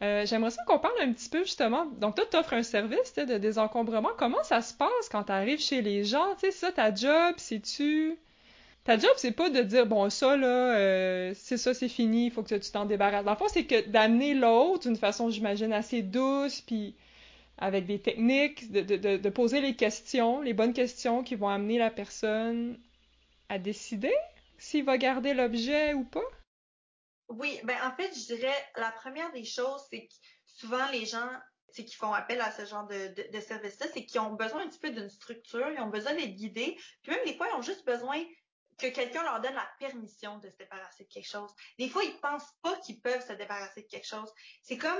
Euh, 0.02 0.26
j'aimerais 0.26 0.50
ça 0.50 0.62
qu'on 0.66 0.78
parle 0.78 1.00
un 1.00 1.12
petit 1.12 1.28
peu 1.28 1.38
justement. 1.44 1.86
Donc, 1.98 2.16
toi, 2.16 2.24
tu 2.30 2.36
offres 2.36 2.52
un 2.52 2.62
service 2.62 3.14
de 3.14 3.38
désencombrement. 3.38 4.10
Comment 4.18 4.42
ça 4.44 4.60
se 4.60 4.74
passe 4.74 5.08
quand 5.10 5.24
tu 5.24 5.32
arrives 5.32 5.60
chez 5.60 5.80
les 5.80 6.04
gens? 6.04 6.34
Tu 6.42 6.52
ça, 6.52 6.70
ta 6.70 6.94
job, 6.94 7.34
c'est-tu? 7.38 8.18
Ta 8.84 8.98
job, 8.98 9.10
c'est 9.16 9.32
pas 9.32 9.50
de 9.50 9.62
dire, 9.62 9.86
bon, 9.86 10.08
ça, 10.10 10.36
là, 10.36 10.76
euh, 10.76 11.32
c'est 11.34 11.56
ça, 11.56 11.74
c'est 11.74 11.88
fini, 11.88 12.26
il 12.26 12.30
faut 12.30 12.42
que 12.42 12.54
tu 12.54 12.70
t'en 12.70 12.84
débarrasses. 12.84 13.24
Dans 13.24 13.32
le 13.32 13.36
fond, 13.36 13.48
c'est 13.48 13.64
que 13.64 13.88
d'amener 13.88 14.34
l'autre 14.34 14.82
d'une 14.82 14.96
façon, 14.96 15.28
j'imagine, 15.30 15.72
assez 15.72 16.02
douce, 16.02 16.60
puis 16.60 16.94
avec 17.58 17.86
des 17.86 17.98
techniques, 17.98 18.70
de, 18.70 18.82
de, 18.82 19.16
de 19.16 19.28
poser 19.30 19.60
les 19.60 19.74
questions, 19.74 20.40
les 20.42 20.52
bonnes 20.52 20.74
questions 20.74 21.24
qui 21.24 21.34
vont 21.34 21.48
amener 21.48 21.78
la 21.78 21.90
personne 21.90 22.78
à 23.48 23.58
décider 23.58 24.12
s'il 24.58 24.84
va 24.84 24.98
garder 24.98 25.34
l'objet 25.34 25.94
ou 25.94 26.04
pas. 26.04 26.20
Oui, 27.28 27.60
ben 27.64 27.76
en 27.82 27.94
fait, 27.96 28.12
je 28.14 28.34
dirais 28.34 28.68
la 28.76 28.92
première 28.92 29.32
des 29.32 29.44
choses, 29.44 29.82
c'est 29.90 30.06
que 30.06 30.14
souvent 30.44 30.86
les 30.90 31.06
gens 31.06 31.30
qui 31.74 31.94
font 31.94 32.12
appel 32.12 32.40
à 32.40 32.50
ce 32.52 32.64
genre 32.64 32.86
de, 32.86 33.30
de, 33.30 33.40
service-là, 33.40 33.86
c'est 33.92 34.06
qu'ils 34.06 34.20
ont 34.20 34.32
besoin 34.32 34.62
un 34.62 34.68
petit 34.68 34.78
peu 34.78 34.90
d'une 34.90 35.10
structure, 35.10 35.68
ils 35.70 35.80
ont 35.80 35.88
besoin 35.88 36.14
d'être 36.14 36.34
guidés, 36.34 36.78
puis 37.02 37.12
même 37.12 37.24
des 37.24 37.36
fois, 37.36 37.48
ils 37.50 37.56
ont 37.56 37.62
juste 37.62 37.84
besoin 37.84 38.24
que 38.78 38.86
quelqu'un 38.88 39.22
leur 39.22 39.40
donne 39.40 39.54
la 39.54 39.68
permission 39.78 40.38
de 40.38 40.50
se 40.50 40.56
débarrasser 40.56 41.04
de 41.04 41.08
quelque 41.08 41.28
chose. 41.28 41.50
Des 41.78 41.88
fois, 41.88 42.04
ils 42.04 42.18
pensent 42.20 42.52
pas 42.62 42.76
qu'ils 42.78 43.00
peuvent 43.00 43.26
se 43.26 43.32
débarrasser 43.32 43.82
de 43.82 43.86
quelque 43.88 44.06
chose. 44.06 44.30
C'est 44.62 44.76
comme, 44.76 44.98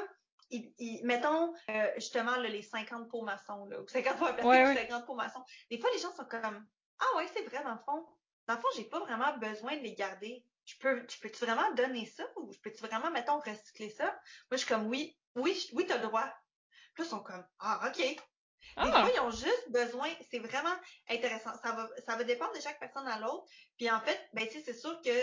ils, 0.50 1.00
mettons, 1.04 1.52
euh, 1.70 1.90
justement, 1.96 2.36
les 2.36 2.62
50 2.62 3.08
pots 3.10 3.22
maçons, 3.22 3.66
là, 3.66 3.80
ou 3.80 3.88
50 3.88 4.18
pots 4.18 4.24
à 4.26 4.46
ouais, 4.46 4.74
50 4.74 5.06
pots 5.06 5.14
maçons. 5.14 5.44
Des 5.70 5.78
fois, 5.78 5.90
les 5.92 5.98
gens 5.98 6.12
sont 6.14 6.24
comme, 6.24 6.66
ah 6.98 7.16
ouais, 7.16 7.26
c'est 7.34 7.42
vrai, 7.42 7.62
dans 7.62 7.72
le 7.74 7.80
fond. 7.84 8.06
Dans 8.46 8.54
le 8.54 8.60
fond, 8.60 8.68
j'ai 8.76 8.84
pas 8.84 9.00
vraiment 9.00 9.36
besoin 9.38 9.76
de 9.76 9.82
les 9.82 9.94
garder 9.94 10.44
je 10.66 10.74
peux, 10.78 11.06
tu 11.06 11.18
peux-tu 11.20 11.44
vraiment 11.44 11.72
donner 11.74 12.06
ça 12.06 12.24
ou 12.36 12.52
je 12.52 12.58
peux-tu 12.58 12.84
vraiment, 12.84 13.10
mettons, 13.10 13.38
recycler 13.38 13.90
ça? 13.90 14.04
Moi, 14.04 14.52
je 14.52 14.56
suis 14.58 14.66
comme, 14.66 14.88
oui, 14.88 15.16
oui, 15.36 15.58
oui, 15.72 15.86
t'as 15.86 15.96
le 15.96 16.02
droit. 16.02 16.28
Puis 16.94 17.02
là, 17.02 17.06
ils 17.06 17.10
sont 17.10 17.22
comme, 17.22 17.46
ah, 17.60 17.88
OK. 17.88 17.98
Des 17.98 18.18
ah! 18.76 18.90
fois, 18.90 19.10
ils 19.14 19.20
ont 19.20 19.30
juste 19.30 19.70
besoin, 19.70 20.08
c'est 20.28 20.40
vraiment 20.40 20.74
intéressant. 21.08 21.56
Ça 21.62 21.72
va, 21.72 21.88
ça 22.04 22.16
va 22.16 22.24
dépendre 22.24 22.52
de 22.52 22.60
chaque 22.60 22.80
personne 22.80 23.06
à 23.06 23.20
l'autre. 23.20 23.46
Puis 23.76 23.90
en 23.90 24.00
fait, 24.00 24.28
ben, 24.32 24.46
tu 24.48 24.60
c'est 24.60 24.74
sûr 24.74 25.00
que 25.04 25.16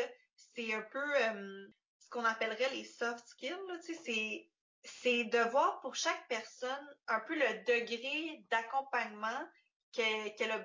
c'est 0.55 0.73
un 0.73 0.81
peu 0.81 1.15
euh, 1.21 1.67
ce 1.99 2.09
qu'on 2.09 2.23
appellerait 2.23 2.69
les 2.69 2.85
soft 2.85 3.27
skills, 3.27 3.55
tu 3.85 3.93
sais, 3.93 4.01
c'est, 4.05 4.49
c'est 4.85 5.23
de 5.25 5.49
voir 5.49 5.81
pour 5.81 5.95
chaque 5.95 6.27
personne 6.29 6.95
un 7.07 7.19
peu 7.21 7.35
le 7.35 7.63
degré 7.65 8.45
d'accompagnement 8.49 9.47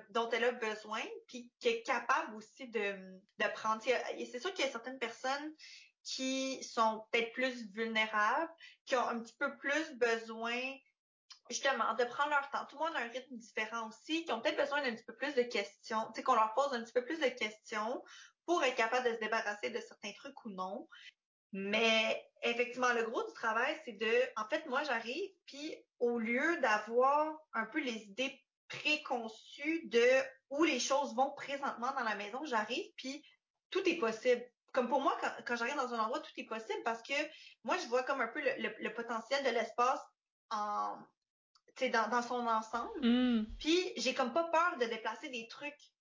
dont 0.09 0.29
elle 0.29 0.43
a 0.43 0.51
besoin, 0.51 1.01
puis 1.27 1.51
qui 1.59 1.67
est 1.67 1.83
capable 1.83 2.35
aussi 2.35 2.67
de, 2.67 3.19
de 3.37 3.53
prendre. 3.53 3.81
C'est 3.83 4.39
sûr 4.39 4.53
qu'il 4.53 4.65
y 4.65 4.67
a 4.67 4.71
certaines 4.71 4.99
personnes 4.99 5.53
qui 6.03 6.63
sont 6.63 7.05
peut-être 7.11 7.31
plus 7.33 7.71
vulnérables, 7.73 8.51
qui 8.85 8.95
ont 8.95 9.07
un 9.07 9.19
petit 9.19 9.35
peu 9.37 9.57
plus 9.57 9.93
besoin 9.97 10.59
justement 11.49 11.93
de 11.95 12.03
prendre 12.05 12.29
leur 12.29 12.49
temps. 12.51 12.65
Tout 12.65 12.77
le 12.77 12.85
monde 12.85 12.95
a 12.95 12.99
un 12.99 13.09
rythme 13.09 13.35
différent 13.35 13.87
aussi, 13.87 14.23
qui 14.25 14.31
ont 14.31 14.39
peut-être 14.39 14.57
besoin 14.57 14.81
d'un 14.81 14.93
petit 14.95 15.05
peu 15.05 15.15
plus 15.15 15.33
de 15.35 15.43
questions, 15.43 16.05
tu 16.07 16.13
sais, 16.15 16.23
qu'on 16.23 16.35
leur 16.35 16.53
pose 16.53 16.73
un 16.73 16.83
petit 16.83 16.93
peu 16.93 17.03
plus 17.03 17.19
de 17.19 17.29
questions 17.29 18.03
pour 18.45 18.63
être 18.63 18.75
capable 18.75 19.07
de 19.07 19.15
se 19.15 19.19
débarrasser 19.19 19.69
de 19.69 19.79
certains 19.79 20.13
trucs 20.13 20.45
ou 20.45 20.49
non. 20.49 20.87
Mais 21.51 22.23
effectivement, 22.43 22.93
le 22.93 23.03
gros 23.03 23.25
du 23.25 23.33
travail, 23.33 23.79
c'est 23.83 23.93
de, 23.93 24.11
en 24.37 24.47
fait, 24.47 24.65
moi, 24.67 24.83
j'arrive, 24.83 25.31
puis 25.45 25.75
au 25.99 26.19
lieu 26.19 26.57
d'avoir 26.61 27.35
un 27.53 27.65
peu 27.65 27.79
les 27.79 28.03
idées 28.03 28.39
préconçues 28.69 29.87
de 29.87 30.05
où 30.49 30.63
les 30.63 30.79
choses 30.79 31.13
vont 31.15 31.31
présentement 31.31 31.91
dans 31.91 32.03
la 32.03 32.15
maison, 32.15 32.43
j'arrive, 32.45 32.85
puis 32.95 33.23
tout 33.69 33.87
est 33.87 33.97
possible. 33.97 34.43
Comme 34.71 34.87
pour 34.87 35.01
moi, 35.01 35.17
quand, 35.45 35.55
j'arrive 35.55 35.75
dans 35.75 35.93
un 35.93 35.99
endroit, 35.99 36.19
tout 36.19 36.31
est 36.37 36.45
possible 36.45 36.81
parce 36.85 37.01
que 37.01 37.13
moi, 37.63 37.77
je 37.77 37.87
vois 37.87 38.03
comme 38.03 38.21
un 38.21 38.27
peu 38.27 38.39
le, 38.41 38.93
potentiel 38.93 39.43
de 39.43 39.49
l'espace 39.49 39.99
en, 40.51 40.95
dans, 41.91 42.09
dans 42.09 42.21
son 42.21 42.45
ensemble. 42.47 42.99
Mm. 43.01 43.45
Puis, 43.57 43.93
j'ai 43.97 44.13
comme 44.13 44.31
pas 44.31 44.45
peur 44.45 44.77
de 44.79 44.85
déplacer 44.85 45.29
des 45.29 45.47
trucs 45.47 45.91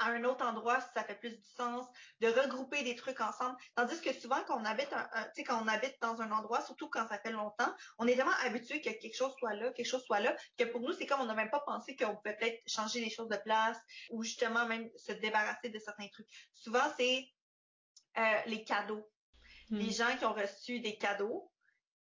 à 0.00 0.06
un 0.06 0.24
autre 0.24 0.44
endroit 0.44 0.80
si 0.80 0.88
ça 0.94 1.04
fait 1.04 1.14
plus 1.14 1.36
du 1.36 1.44
sens, 1.44 1.86
de 2.20 2.28
regrouper 2.28 2.82
des 2.82 2.96
trucs 2.96 3.20
ensemble. 3.20 3.56
Tandis 3.76 4.00
que 4.00 4.12
souvent, 4.12 4.42
quand 4.46 4.60
on 4.60 4.64
habite, 4.64 4.92
un, 4.92 5.08
sais, 5.34 5.44
quand 5.44 5.62
on 5.62 5.68
habite 5.68 5.96
dans 6.00 6.20
un 6.20 6.32
endroit, 6.32 6.62
surtout 6.62 6.88
quand 6.88 7.06
ça 7.06 7.18
fait 7.18 7.30
longtemps, 7.30 7.72
on 7.98 8.06
est 8.06 8.16
tellement 8.16 8.32
habitué 8.42 8.80
que 8.80 8.90
quelque 8.90 9.14
chose 9.16 9.34
soit 9.38 9.54
là, 9.54 9.70
quelque 9.72 9.86
chose 9.86 10.02
soit 10.04 10.20
là, 10.20 10.34
que 10.58 10.64
pour 10.64 10.80
nous, 10.80 10.92
c'est 10.92 11.06
comme 11.06 11.20
on 11.20 11.26
n'a 11.26 11.34
même 11.34 11.50
pas 11.50 11.60
pensé 11.60 11.94
qu'on 11.96 12.16
pouvait 12.16 12.36
peut-être 12.36 12.60
changer 12.66 13.00
les 13.00 13.10
choses 13.10 13.28
de 13.28 13.36
place 13.36 13.78
ou 14.10 14.22
justement 14.22 14.66
même 14.66 14.90
se 14.96 15.12
débarrasser 15.12 15.68
de 15.68 15.78
certains 15.78 16.08
trucs. 16.08 16.28
Souvent, 16.54 16.92
c'est 16.96 17.28
euh, 18.16 18.40
les 18.46 18.64
cadeaux. 18.64 19.08
Hmm. 19.68 19.78
Les 19.78 19.90
gens 19.90 20.16
qui 20.16 20.24
ont 20.24 20.32
reçu 20.32 20.80
des 20.80 20.96
cadeaux 20.96 21.52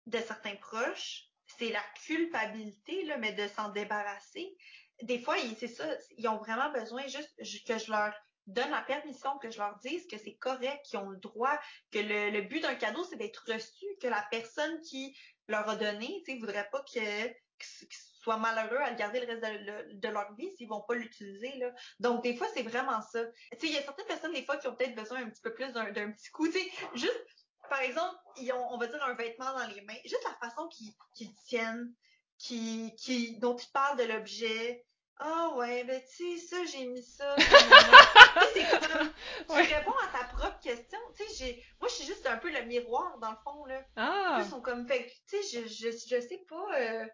de 0.06 0.20
certains 0.20 0.56
proches, 0.56 1.26
c'est 1.58 1.72
la 1.72 1.84
culpabilité, 2.06 3.04
là, 3.06 3.18
mais 3.18 3.34
de 3.34 3.48
s'en 3.48 3.70
débarrasser 3.70 4.56
des 5.02 5.20
fois, 5.20 5.36
c'est 5.58 5.68
ça, 5.68 5.86
ils 6.18 6.28
ont 6.28 6.38
vraiment 6.38 6.72
besoin 6.72 7.04
juste 7.08 7.68
que 7.68 7.78
je 7.78 7.92
leur 7.92 8.14
donne 8.48 8.72
la 8.72 8.82
permission, 8.82 9.38
que 9.38 9.50
je 9.50 9.60
leur 9.60 9.78
dise 9.80 10.08
que 10.08 10.18
c'est 10.18 10.36
correct, 10.36 10.86
qu'ils 10.86 11.00
ont 11.00 11.10
le 11.10 11.18
droit, 11.18 11.58
que 11.92 12.00
le, 12.00 12.42
but 12.42 12.62
d'un 12.62 12.76
cadeau, 12.76 13.04
c'est 13.04 13.16
d'être 13.16 13.44
reçu, 13.48 13.86
que 14.02 14.08
la 14.08 14.26
personne 14.32 14.82
qui 14.82 15.16
leur 15.48 15.68
a 15.70 15.76
donné, 15.76 16.22
tu 16.26 16.34
sais, 16.34 16.40
voudrait 16.40 16.68
pas 16.72 16.82
que, 16.82 17.28
qu'ils 17.28 17.98
soient 18.22 18.38
malheureux 18.38 18.78
à 18.78 18.92
le 18.92 18.98
garder 18.98 19.20
le 19.20 19.28
reste 19.28 20.00
de, 20.00 20.08
leur 20.08 20.34
vie 20.36 20.50
s'ils 20.56 20.68
vont 20.68 20.82
pas 20.82 20.96
l'utiliser, 20.96 21.56
là. 21.58 21.72
Donc, 22.00 22.24
des 22.24 22.36
fois, 22.36 22.48
c'est 22.54 22.64
vraiment 22.64 23.02
ça. 23.02 23.24
Tu 23.60 23.68
il 23.68 23.74
y 23.74 23.78
a 23.78 23.84
certaines 23.84 24.08
personnes, 24.08 24.34
des 24.34 24.44
fois, 24.44 24.58
qui 24.58 24.68
ont 24.68 24.76
peut-être 24.76 24.96
besoin 24.96 25.22
un 25.22 25.30
petit 25.30 25.42
peu 25.42 25.54
plus 25.54 25.72
d'un, 25.72 26.12
petit 26.12 26.32
coup, 26.32 26.48
tu 26.48 26.60
juste, 26.96 27.26
par 27.70 27.82
exemple, 27.82 28.16
ils 28.38 28.52
ont, 28.52 28.74
on 28.74 28.78
va 28.78 28.88
dire, 28.88 29.04
un 29.04 29.14
vêtement 29.14 29.54
dans 29.54 29.68
les 29.68 29.82
mains, 29.82 29.94
juste 30.04 30.24
la 30.24 30.50
façon 30.50 30.68
qu'ils, 30.70 30.94
qu'ils 31.14 31.36
tiennent, 31.36 31.94
qui, 32.40 32.96
qui, 32.98 33.38
dont 33.40 33.56
ils 33.56 33.72
parlent 33.72 33.98
de 33.98 34.06
l'objet, 34.06 34.86
ah 35.22 35.50
ouais, 35.56 35.84
ben 35.84 36.02
tu 36.02 36.40
sais, 36.40 36.48
ça, 36.48 36.66
j'ai 36.66 36.86
mis 36.86 37.04
ça. 37.04 37.36
c'est 38.54 38.70
comme, 38.88 39.12
tu 39.50 39.54
réponds 39.54 39.98
à 39.98 40.18
ta 40.18 40.24
propre 40.26 40.60
question. 40.62 41.00
Tu 41.18 41.26
sais, 41.26 41.34
j'ai, 41.38 41.66
moi, 41.82 41.90
je 41.90 41.96
suis 41.96 42.06
juste 42.06 42.26
un 42.26 42.38
peu 42.38 42.50
le 42.50 42.62
miroir, 42.64 43.18
dans 43.20 43.32
le 43.32 43.38
fond, 43.44 43.66
là. 43.66 43.84
Ah! 43.98 44.40
Ils 44.42 44.50
sont 44.50 44.62
comme, 44.62 44.88
fait 44.88 45.14
tu 45.28 45.42
sais, 45.44 45.62
je, 45.62 45.68
je, 45.68 45.92
je 45.92 46.22
sais 46.22 46.46
pas, 46.48 46.80
euh, 46.80 47.06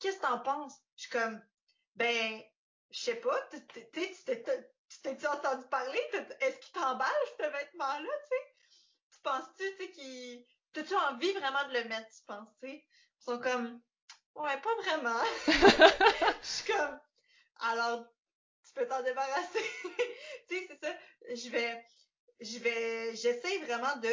qu'est-ce 0.00 0.16
que 0.16 0.22
t'en 0.22 0.40
penses? 0.40 0.74
Je 0.96 1.02
suis 1.02 1.10
comme, 1.10 1.40
ben, 1.94 2.42
je 2.90 3.00
sais 3.00 3.14
pas, 3.14 3.38
tu 3.50 3.64
t'es-tu 5.02 5.26
entendu 5.26 5.64
parler? 5.68 6.00
Est-ce 6.40 6.58
qu'il 6.58 6.72
t'emballe, 6.72 7.08
ce 7.38 7.44
vêtement-là, 7.44 8.00
tu 8.00 8.28
sais? 8.28 8.54
Tu 9.12 9.20
penses-tu, 9.22 9.76
tu 9.76 9.84
sais, 9.84 9.90
qu'il, 9.92 10.46
t'as-tu 10.72 10.96
envie 10.96 11.32
vraiment 11.32 11.68
de 11.68 11.74
le 11.74 11.84
mettre, 11.84 12.08
tu 12.10 12.24
penses, 12.26 12.48
tu 12.60 12.68
sais? 12.68 12.84
Ils 13.20 13.24
sont 13.24 13.38
comme, 13.38 13.80
ouais, 14.34 14.60
pas 14.60 14.74
vraiment. 14.82 15.22
je 15.46 16.46
suis 16.46 16.72
comme, 16.72 17.00
alors 17.62 18.04
tu 18.66 18.72
peux 18.74 18.86
t'en 18.86 19.02
débarrasser. 19.02 19.64
tu 20.48 20.56
sais, 20.56 20.68
c'est 20.68 20.86
ça. 20.86 20.94
Je 21.34 21.48
vais, 21.50 21.84
je 22.40 22.58
vais, 22.58 23.14
j'essaie 23.16 23.58
vraiment 23.58 23.96
de 23.96 24.10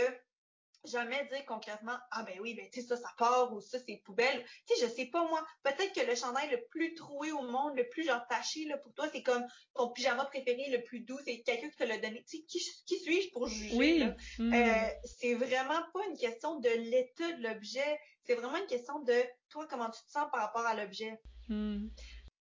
jamais 0.85 1.27
dire 1.31 1.45
concrètement 1.45 1.97
ah 2.11 2.23
ben 2.23 2.39
oui 2.39 2.53
ben 2.53 2.65
tu 2.71 2.81
sais 2.81 2.87
ça 2.87 2.95
ça 2.95 3.09
part 3.17 3.53
ou 3.53 3.59
ça 3.59 3.77
c'est 3.85 4.01
poubelle 4.05 4.45
tu 4.65 4.75
sais 4.75 4.87
je 4.87 4.91
sais 4.91 5.07
pas 5.07 5.27
moi 5.27 5.45
peut-être 5.63 5.93
que 5.93 6.05
le 6.05 6.15
chandail 6.15 6.49
le 6.49 6.63
plus 6.69 6.93
troué 6.95 7.31
au 7.31 7.41
monde 7.41 7.75
le 7.75 7.87
plus 7.89 8.03
genre 8.03 8.25
taché 8.29 8.65
là 8.65 8.77
pour 8.77 8.93
toi 8.93 9.09
c'est 9.11 9.21
comme 9.21 9.45
ton 9.75 9.89
pyjama 9.89 10.25
préféré 10.25 10.69
le 10.69 10.81
plus 10.83 11.01
doux 11.01 11.19
c'est 11.25 11.41
quelqu'un 11.41 11.69
qui 11.69 11.75
te 11.75 11.83
l'a 11.83 11.97
donné 11.97 12.23
tu 12.23 12.37
sais 12.37 12.43
qui, 12.43 12.59
qui 12.85 12.99
suis-je 12.99 13.29
pour 13.31 13.47
juger 13.47 13.75
oui. 13.75 14.03
hmm. 14.37 14.53
euh, 14.53 14.89
c'est 15.03 15.33
vraiment 15.33 15.81
pas 15.93 16.05
une 16.09 16.17
question 16.17 16.59
de 16.59 16.69
l'état 16.69 17.31
de 17.33 17.43
l'objet 17.43 17.99
c'est 18.23 18.35
vraiment 18.35 18.57
une 18.57 18.67
question 18.67 18.99
de 18.99 19.21
toi 19.49 19.67
comment 19.69 19.89
tu 19.89 20.01
te 20.01 20.11
sens 20.11 20.27
par 20.31 20.41
rapport 20.41 20.65
à 20.65 20.75
l'objet 20.75 21.19
hmm. 21.49 21.87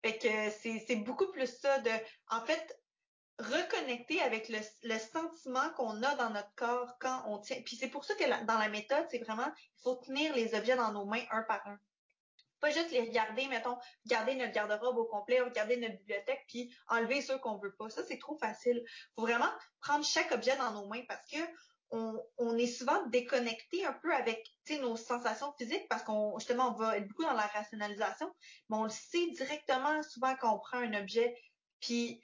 Fait 0.04 0.18
que 0.18 0.50
c'est 0.86 0.96
beaucoup 0.98 1.32
plus 1.32 1.48
ça 1.48 1.80
de, 1.80 1.92
en 2.30 2.42
fait, 2.42 2.78
reconnecter 3.40 4.22
avec 4.22 4.50
le, 4.50 4.98
sentiment 5.00 5.70
qu'on 5.76 6.04
a 6.04 6.16
dans 6.16 6.30
notre 6.30 6.54
corps 6.56 6.98
quand 7.00 7.24
on 7.28 7.40
tient. 7.40 7.62
Puis 7.66 7.78
c'est 7.78 7.88
pour 7.88 8.06
ça 8.06 8.14
que 8.16 8.46
dans 8.46 8.58
la 8.58 8.70
méthode, 8.70 9.06
c'est 9.10 9.20
vraiment, 9.20 9.48
il 9.48 9.82
faut 9.82 9.96
tenir 9.96 10.36
les 10.36 10.56
objets 10.56 10.76
dans 10.76 10.92
nos 10.92 11.06
mains 11.06 11.24
un 11.32 11.44
par 11.44 11.66
un. 11.68 11.80
Pas 12.60 12.70
juste 12.70 12.92
les 12.92 13.02
regarder, 13.02 13.48
mettons, 13.48 13.78
regarder 14.06 14.36
notre 14.36 14.54
garde-robe 14.54 14.98
au 14.98 15.06
complet, 15.06 15.42
regarder 15.42 15.78
notre 15.78 15.98
bibliothèque, 15.98 16.46
puis 16.48 16.74
enlever 16.88 17.22
ceux 17.22 17.38
qu'on 17.40 17.58
veut 17.58 17.76
pas. 17.76 17.90
Ça, 17.90 18.04
c'est 18.08 18.20
trop 18.20 18.38
facile. 18.38 18.84
faut 19.16 19.24
vraiment 19.24 19.52
prendre 19.82 20.06
chaque 20.06 20.32
objet 20.32 20.56
dans 20.58 20.72
nos 20.72 20.88
mains 20.88 21.04
parce 21.08 21.26
que 21.28 21.38
on, 22.38 22.58
est 22.58 22.68
souvent 22.68 23.06
déconnecté 23.08 23.86
un 23.86 23.94
peu 23.94 24.14
avec 24.14 24.44
nos 24.82 24.96
sensations 24.96 25.54
physiques 25.58 25.88
parce 25.90 26.04
qu'on 26.04 26.38
justement 26.40 26.70
on 26.70 26.74
va 26.74 26.98
être 26.98 27.08
beaucoup 27.08 27.24
dans 27.24 27.34
la 27.34 27.48
rationalisation, 27.48 28.34
mais 28.70 28.78
on 28.78 28.84
le 28.86 28.90
sait 28.90 29.30
directement 29.32 30.02
souvent 30.04 30.36
quand 30.40 30.56
on 30.56 30.60
prend 30.60 30.80
un 30.80 30.94
objet. 31.00 31.36
Puis 31.80 32.22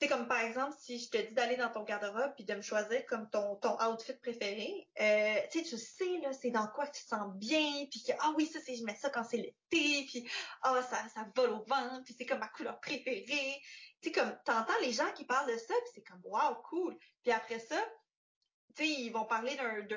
c'est 0.00 0.08
comme 0.08 0.26
par 0.26 0.40
exemple 0.40 0.74
si 0.80 0.98
je 0.98 1.10
te 1.10 1.18
dis 1.18 1.34
d'aller 1.34 1.56
dans 1.56 1.70
ton 1.70 1.84
garde-robe 1.84 2.32
puis 2.34 2.44
de 2.44 2.54
me 2.54 2.62
choisir 2.62 3.04
comme 3.06 3.28
ton 3.30 3.60
outfit 3.86 4.14
préféré, 4.14 4.88
euh, 5.00 5.40
tu 5.52 5.64
sais 5.64 6.18
là 6.22 6.32
c'est 6.32 6.50
dans 6.50 6.66
quoi 6.68 6.86
tu 6.88 7.02
te 7.02 7.08
sens 7.08 7.32
bien 7.36 7.86
puis 7.90 8.02
que 8.02 8.12
ah 8.18 8.32
oui 8.36 8.46
ça 8.46 8.58
c'est 8.64 8.74
je 8.74 8.84
mets 8.84 8.96
ça 8.96 9.10
quand 9.10 9.24
c'est 9.24 9.36
l'été 9.36 10.06
puis 10.06 10.28
ah 10.62 10.82
ça 10.82 10.96
ça 11.14 11.26
vole 11.36 11.50
au 11.50 11.64
vent 11.64 12.02
puis 12.04 12.14
c'est 12.18 12.26
comme 12.26 12.40
ma 12.40 12.48
couleur 12.48 12.80
préférée. 12.80 13.60
Tu 14.00 14.08
sais 14.08 14.12
comme 14.12 14.34
t'entends 14.44 14.80
les 14.80 14.92
gens 14.92 15.12
qui 15.12 15.26
parlent 15.26 15.52
de 15.52 15.58
ça 15.58 15.74
puis 15.74 15.92
c'est 15.94 16.02
comme 16.02 16.22
wow 16.24 16.56
cool. 16.70 16.96
Puis 17.22 17.30
après 17.30 17.60
ça 17.60 17.76
tu 18.76 18.84
sais, 18.84 18.90
ils 18.90 19.10
vont 19.10 19.24
parler 19.24 19.56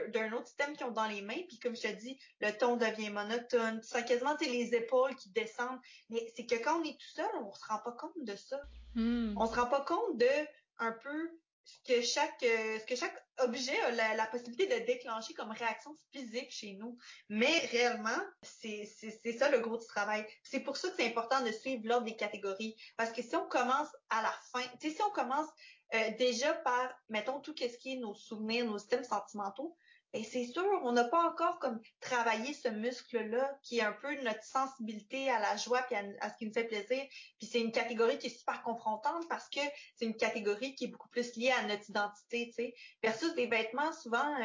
d'un 0.09 0.33
autre 0.33 0.47
système 0.47 0.75
qu'ils 0.75 0.85
ont 0.85 0.91
dans 0.91 1.07
les 1.07 1.21
mains, 1.21 1.41
puis 1.47 1.59
comme 1.59 1.75
je 1.75 1.81
te 1.81 1.93
dis, 1.93 2.19
le 2.39 2.51
ton 2.51 2.77
devient 2.77 3.09
monotone, 3.09 3.81
tu 3.81 3.87
sens 3.87 4.03
quasiment 4.03 4.35
les 4.41 4.75
épaules 4.75 5.15
qui 5.15 5.29
descendent. 5.29 5.79
Mais 6.09 6.31
c'est 6.35 6.45
que 6.45 6.55
quand 6.55 6.79
on 6.79 6.83
est 6.83 6.97
tout 6.99 7.13
seul, 7.15 7.29
on 7.41 7.53
se 7.53 7.65
rend 7.65 7.79
pas 7.79 7.91
compte 7.93 8.23
de 8.23 8.35
ça. 8.35 8.61
Hmm. 8.95 9.33
On 9.37 9.47
se 9.47 9.55
rend 9.59 9.67
pas 9.67 9.81
compte 9.81 10.17
de 10.17 10.47
un 10.79 10.91
peu 10.91 11.31
ce 11.65 11.77
que 11.85 12.01
chaque 12.01 12.43
euh, 12.43 12.79
ce 12.79 12.85
que 12.85 12.95
chaque 12.95 13.15
objet 13.39 13.79
a 13.81 14.15
la, 14.15 14.25
possibilité 14.27 14.67
de 14.67 14.85
déclencher 14.85 15.33
comme 15.33 15.51
réaction 15.51 15.97
physique 16.11 16.51
chez 16.51 16.73
nous. 16.73 16.97
Mais 17.29 17.59
réellement, 17.71 18.09
c'est 18.41 18.85
ça 18.85 19.49
le 19.49 19.59
gros 19.59 19.77
du 19.77 19.85
travail. 19.87 20.25
C'est 20.43 20.59
pour 20.59 20.77
ça 20.77 20.89
que 20.89 20.95
c'est 20.97 21.07
important 21.07 21.41
de 21.41 21.51
suivre 21.51 21.81
l'ordre 21.85 22.05
des 22.05 22.15
catégories. 22.15 22.75
Parce 22.97 23.11
que 23.11 23.21
si 23.21 23.35
on 23.35 23.47
commence 23.47 23.89
à 24.09 24.21
la 24.21 24.33
fin, 24.51 24.61
tu 24.79 24.89
sais, 24.89 24.95
si 24.95 25.01
on 25.01 25.11
commence 25.11 25.47
euh, 25.93 26.11
déjà 26.17 26.53
par, 26.53 26.89
mettons, 27.09 27.39
tout 27.39 27.55
ce 27.57 27.77
qui 27.77 27.93
est 27.93 27.97
nos 27.97 28.13
souvenirs, 28.13 28.65
nos 28.65 28.77
systèmes 28.77 29.03
sentimentaux, 29.03 29.75
et 30.15 30.23
c'est 30.23 30.45
sûr, 30.45 30.63
on 30.83 30.91
n'a 30.91 31.05
pas 31.05 31.27
encore 31.27 31.57
comme 31.57 31.81
travaillé 31.99 32.53
ce 32.53 32.67
muscle-là 32.67 33.59
qui 33.63 33.79
est 33.79 33.81
un 33.81 33.93
peu 33.93 34.13
notre 34.21 34.43
sensibilité 34.43 35.31
à 35.31 35.39
la 35.39 35.57
joie 35.57 35.81
puis 35.83 35.95
à, 35.95 36.29
ce 36.29 36.37
qui 36.37 36.45
nous 36.45 36.53
fait 36.53 36.65
plaisir. 36.65 37.03
Puis 37.39 37.47
c'est 37.47 37.59
une 37.59 37.71
catégorie 37.71 38.19
qui 38.19 38.27
est 38.27 38.37
super 38.37 38.61
confrontante 38.61 39.27
parce 39.27 39.49
que 39.49 39.59
c'est 39.95 40.05
une 40.05 40.15
catégorie 40.15 40.75
qui 40.75 40.85
est 40.85 40.89
beaucoup 40.89 41.09
plus 41.09 41.35
liée 41.35 41.51
à 41.51 41.63
notre 41.63 41.89
identité, 41.89 42.45
tu 42.49 42.53
sais. 42.53 42.75
Versus 43.01 43.33
des 43.33 43.47
vêtements, 43.47 43.91
souvent, 43.91 44.35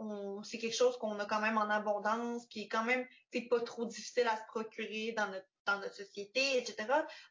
euh, 0.00 0.42
c'est 0.42 0.58
quelque 0.58 0.74
chose 0.74 0.98
qu'on 0.98 1.16
a 1.20 1.26
quand 1.26 1.40
même 1.40 1.58
en 1.58 1.70
abondance, 1.70 2.44
qui 2.46 2.62
est 2.62 2.68
quand 2.68 2.82
même, 2.82 3.06
c'est 3.32 3.42
pas 3.42 3.60
trop 3.60 3.84
difficile 3.84 4.26
à 4.26 4.36
se 4.36 4.46
procurer 4.48 5.12
dans 5.16 5.28
notre 5.28 5.46
dans 5.66 5.78
notre 5.78 5.94
société, 5.94 6.58
etc. 6.58 6.86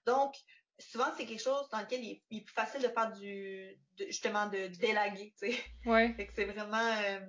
Donc, 0.06 0.36
souvent 0.80 1.06
c'est 1.18 1.26
quelque 1.26 1.42
chose 1.42 1.68
dans 1.72 1.80
lequel 1.80 2.04
il, 2.04 2.22
est 2.38 2.42
plus 2.42 2.54
facile 2.54 2.82
de 2.82 2.88
faire 2.88 3.12
du 3.14 3.78
justement 3.98 4.48
de, 4.48 4.68
délaguer 4.68 5.34
tu 5.40 5.52
sais. 5.52 5.60
Ouais. 5.86 6.14
Fait 6.14 6.26
que 6.26 6.34
c'est 6.34 6.46
vraiment 6.46 6.78
euh, 6.78 7.20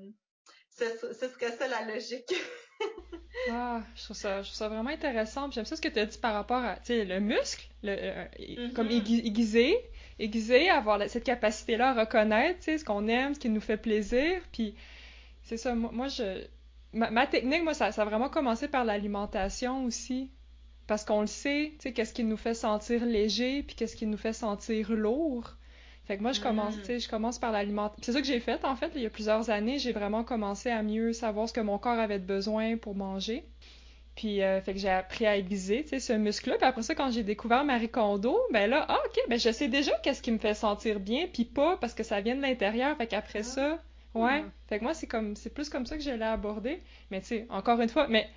ce, 0.70 1.28
serait 1.28 1.56
ça 1.56 1.68
la 1.68 1.84
logique. 1.94 2.34
Ah 3.50 3.82
je 3.96 4.04
trouve 4.04 4.16
ça 4.16 4.42
je 4.42 4.48
trouve 4.48 4.56
ça 4.56 4.68
vraiment 4.68 4.90
intéressant. 4.90 5.50
J'aime 5.50 5.64
ça 5.64 5.74
ce 5.74 5.82
que 5.82 5.88
tu 5.88 5.98
as 5.98 6.06
dit 6.06 6.18
par 6.18 6.34
rapport 6.34 6.62
à 6.62 6.76
tu 6.76 6.86
sais 6.86 7.04
le 7.04 7.18
muscle 7.18 7.68
le, 7.82 7.90
euh, 7.92 8.24
mm-hmm. 8.38 8.72
comme 8.72 8.88
aiguisé 8.90 9.76
aiguisé 10.20 10.70
avoir 10.70 11.02
cette 11.10 11.24
capacité 11.24 11.76
là 11.76 11.90
à 11.90 11.94
reconnaître 11.94 12.60
tu 12.60 12.66
sais 12.66 12.78
ce 12.78 12.84
qu'on 12.84 13.08
aime 13.08 13.34
ce 13.34 13.40
qui 13.40 13.48
nous 13.48 13.60
fait 13.60 13.76
plaisir. 13.76 14.40
Puis 14.52 14.76
c'est 15.42 15.56
ça 15.56 15.74
moi, 15.74 16.06
je 16.06 16.46
ma, 16.92 17.26
technique 17.26 17.64
moi 17.64 17.74
ça, 17.74 17.90
ça 17.90 18.02
a 18.02 18.04
vraiment 18.04 18.28
commencé 18.28 18.68
par 18.68 18.84
l'alimentation 18.84 19.84
aussi 19.84 20.30
parce 20.86 21.04
qu'on 21.04 21.20
le 21.20 21.26
sait, 21.26 21.72
tu 21.78 21.82
sais, 21.82 21.92
qu'est-ce 21.92 22.12
qui 22.12 22.24
nous 22.24 22.36
fait 22.36 22.54
sentir 22.54 23.04
léger, 23.04 23.62
puis 23.62 23.74
qu'est-ce 23.74 23.96
qui 23.96 24.06
nous 24.06 24.16
fait 24.16 24.32
sentir 24.32 24.92
lourd. 24.92 25.56
Fait 26.06 26.18
que 26.18 26.22
moi, 26.22 26.32
je 26.32 26.40
commence, 26.40 26.76
mm. 26.76 26.80
tu 26.80 26.86
sais, 26.86 27.00
je 27.00 27.08
commence 27.08 27.38
par 27.38 27.50
l'alimentation. 27.50 28.02
C'est 28.02 28.12
ça 28.12 28.20
que 28.20 28.26
j'ai 28.26 28.40
fait, 28.40 28.62
en 28.64 28.76
fait. 28.76 28.92
Il 28.94 29.02
y 29.02 29.06
a 29.06 29.10
plusieurs 29.10 29.48
années, 29.48 29.78
j'ai 29.78 29.92
vraiment 29.92 30.22
commencé 30.22 30.70
à 30.70 30.82
mieux 30.82 31.12
savoir 31.14 31.48
ce 31.48 31.54
que 31.54 31.60
mon 31.60 31.78
corps 31.78 31.98
avait 31.98 32.18
besoin 32.18 32.76
pour 32.76 32.94
manger. 32.94 33.44
Puis, 34.14 34.42
euh, 34.42 34.60
fait 34.60 34.74
que 34.74 34.78
j'ai 34.78 34.90
appris 34.90 35.26
à 35.26 35.36
aiguiser, 35.36 35.82
tu 35.82 35.88
sais, 35.88 36.00
ce 36.00 36.12
muscle-là. 36.12 36.56
Puis 36.56 36.66
après 36.66 36.82
ça, 36.82 36.94
quand 36.94 37.10
j'ai 37.10 37.24
découvert 37.24 37.64
Marie 37.64 37.88
Kondo, 37.88 38.38
ben 38.52 38.70
là, 38.70 38.84
ah, 38.88 38.98
OK, 39.06 39.18
ben 39.28 39.38
je 39.38 39.50
sais 39.50 39.68
déjà 39.68 39.92
qu'est-ce 40.02 40.22
qui 40.22 40.30
me 40.30 40.38
fait 40.38 40.54
sentir 40.54 41.00
bien, 41.00 41.26
puis 41.32 41.44
pas, 41.44 41.78
parce 41.78 41.94
que 41.94 42.02
ça 42.02 42.20
vient 42.20 42.36
de 42.36 42.42
l'intérieur. 42.42 42.96
Fait 42.96 43.06
qu'après 43.06 43.40
ah. 43.40 43.42
ça, 43.42 43.78
ouais. 44.14 44.42
Mm. 44.42 44.50
Fait 44.68 44.78
que 44.78 44.84
moi, 44.84 44.94
c'est 44.94 45.06
comme, 45.06 45.34
c'est 45.34 45.52
plus 45.52 45.68
comme 45.68 45.86
ça 45.86 45.96
que 45.96 46.02
je 46.02 46.10
l'ai 46.10 46.22
abordé. 46.22 46.80
Mais 47.10 47.22
tu 47.22 47.28
sais, 47.28 47.46
encore 47.48 47.80
une 47.80 47.88
fois, 47.88 48.06
mais 48.08 48.28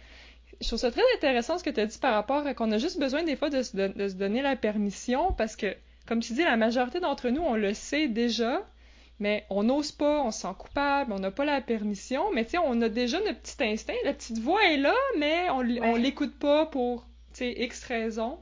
je 0.62 0.68
trouve 0.68 0.80
ça 0.80 0.92
très 0.92 1.04
intéressant 1.16 1.58
ce 1.58 1.64
que 1.64 1.70
tu 1.70 1.80
as 1.80 1.86
dit 1.86 1.98
par 1.98 2.14
rapport 2.14 2.46
à 2.46 2.54
qu'on 2.54 2.72
a 2.72 2.78
juste 2.78 3.00
besoin 3.00 3.24
des 3.24 3.36
fois 3.36 3.50
de 3.50 3.62
se, 3.62 4.14
donner 4.16 4.42
la 4.42 4.56
permission 4.56 5.32
parce 5.34 5.56
que, 5.56 5.76
comme 6.08 6.20
tu 6.20 6.34
dis, 6.34 6.44
la 6.44 6.58
majorité 6.58 7.00
d'entre 7.00 7.30
nous, 7.30 7.42
on 7.42 7.56
le 7.56 7.74
sait 7.74 8.08
déjà, 8.08 8.66
mais 9.20 9.46
on 9.50 9.64
n'ose 9.64 9.92
pas, 9.92 10.24
on 10.24 10.32
se 10.32 10.42
sent 10.42 10.54
coupable, 10.58 11.12
on 11.12 11.20
n'a 11.20 11.32
pas 11.32 11.46
la 11.46 11.62
permission, 11.62 12.32
mais 12.34 12.46
tu 12.46 12.52
sais, 12.52 12.58
on 12.58 12.82
a 12.82 12.90
déjà 12.90 13.20
notre 13.20 13.40
petit 13.40 13.64
instinct, 13.64 13.94
la 14.04 14.14
petite 14.14 14.40
voix 14.40 14.64
est 14.66 14.78
là, 14.78 14.96
mais 15.18 15.50
on, 15.52 15.60
on 15.60 15.96
l'écoute 15.96 16.38
pas 16.38 16.66
pour, 16.66 17.06
tu 17.34 17.40
sais, 17.40 17.54
X 17.58 17.84
raisons. 17.84 18.40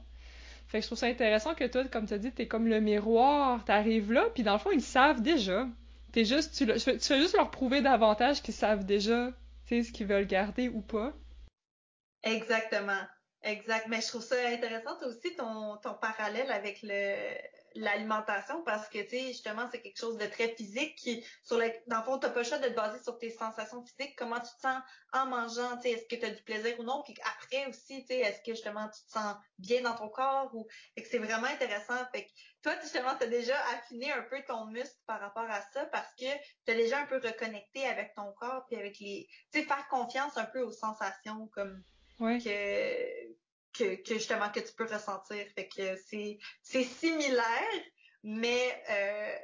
Fait 0.67 0.79
que 0.79 0.83
je 0.83 0.87
trouve 0.87 0.97
ça 0.97 1.07
intéressant 1.07 1.53
que 1.53 1.65
toi, 1.65 1.83
comme 1.85 2.07
tu 2.07 2.13
as 2.13 2.17
dit, 2.17 2.31
t'es 2.31 2.47
comme 2.47 2.67
le 2.67 2.79
miroir, 2.79 3.63
t'arrives 3.65 4.11
là, 4.11 4.25
puis 4.33 4.43
dans 4.43 4.53
le 4.53 4.59
fond, 4.59 4.71
ils 4.71 4.81
savent 4.81 5.21
déjà. 5.21 5.67
T'es 6.11 6.23
juste, 6.23 6.55
tu, 6.55 6.65
tu 6.65 6.79
fais 6.79 7.19
juste 7.19 7.35
leur 7.35 7.51
prouver 7.51 7.81
davantage 7.81 8.41
qu'ils 8.41 8.53
savent 8.53 8.85
déjà, 8.85 9.31
tu 9.67 9.75
sais, 9.75 9.83
ce 9.83 9.91
qu'ils 9.91 10.07
veulent 10.07 10.27
garder 10.27 10.69
ou 10.69 10.81
pas. 10.81 11.13
Exactement. 12.25 13.01
Exact. 13.43 13.87
Mais 13.87 14.01
je 14.01 14.07
trouve 14.07 14.23
ça 14.23 14.35
intéressant 14.47 14.97
aussi 15.03 15.35
ton, 15.35 15.77
ton 15.77 15.93
parallèle 15.93 16.51
avec 16.51 16.79
le 16.81 17.37
l'alimentation 17.75 18.63
parce 18.63 18.87
que 18.87 18.99
tu 18.99 19.09
sais 19.09 19.27
justement 19.27 19.67
c'est 19.69 19.81
quelque 19.81 19.99
chose 19.99 20.17
de 20.17 20.25
très 20.25 20.55
physique 20.55 20.95
qui 20.95 21.25
sur 21.43 21.57
dans 21.87 21.97
le 21.97 22.03
fond 22.03 22.17
t'as 22.17 22.29
pas 22.29 22.39
le 22.39 22.45
choix 22.45 22.57
de 22.57 22.69
te 22.69 22.73
baser 22.73 23.03
sur 23.03 23.17
tes 23.17 23.29
sensations 23.29 23.83
physiques 23.85 24.15
comment 24.17 24.39
tu 24.39 24.53
te 24.55 24.61
sens 24.61 24.81
en 25.11 25.25
mangeant 25.25 25.75
tu 25.75 25.83
sais 25.83 25.91
est-ce 25.91 26.07
que 26.07 26.15
tu 26.15 26.25
as 26.25 26.29
du 26.29 26.41
plaisir 26.43 26.79
ou 26.79 26.83
non? 26.83 27.03
Puis 27.03 27.13
après 27.37 27.65
aussi 27.67 28.01
tu 28.01 28.07
sais 28.07 28.19
est-ce 28.19 28.39
que 28.39 28.53
justement 28.53 28.87
tu 28.87 29.03
te 29.03 29.11
sens 29.11 29.35
bien 29.59 29.81
dans 29.81 29.93
ton 29.93 30.07
corps 30.07 30.49
ou 30.55 30.67
fait 30.95 31.03
que 31.03 31.09
c'est 31.09 31.19
vraiment 31.19 31.47
intéressant 31.47 31.97
fait 32.13 32.25
que 32.25 32.31
toi 32.63 32.73
justement 32.81 33.15
tu 33.17 33.25
as 33.25 33.27
déjà 33.27 33.57
affiné 33.77 34.11
un 34.13 34.23
peu 34.23 34.41
ton 34.47 34.67
muscle 34.67 34.97
par 35.05 35.19
rapport 35.19 35.49
à 35.49 35.61
ça 35.73 35.85
parce 35.87 36.11
que 36.15 36.31
tu 36.65 36.71
as 36.71 36.75
déjà 36.75 36.99
un 36.99 37.05
peu 37.07 37.17
reconnecté 37.17 37.85
avec 37.85 38.13
ton 38.15 38.31
corps 38.33 38.63
puis 38.67 38.77
avec 38.77 38.97
les 38.99 39.27
tu 39.51 39.59
sais 39.59 39.65
faire 39.65 39.85
confiance 39.89 40.37
un 40.37 40.45
peu 40.45 40.61
aux 40.61 40.71
sensations 40.71 41.49
comme 41.53 41.83
que, 42.17 43.95
que, 43.95 44.13
justement 44.13 44.49
que 44.49 44.59
tu 44.59 44.73
peux 44.73 44.85
ressentir. 44.85 45.45
Fait 45.55 45.67
que 45.67 45.95
c'est, 46.07 46.37
c'est 46.61 46.83
similaire, 46.83 47.81
mais 48.23 48.83
euh, 48.89 49.35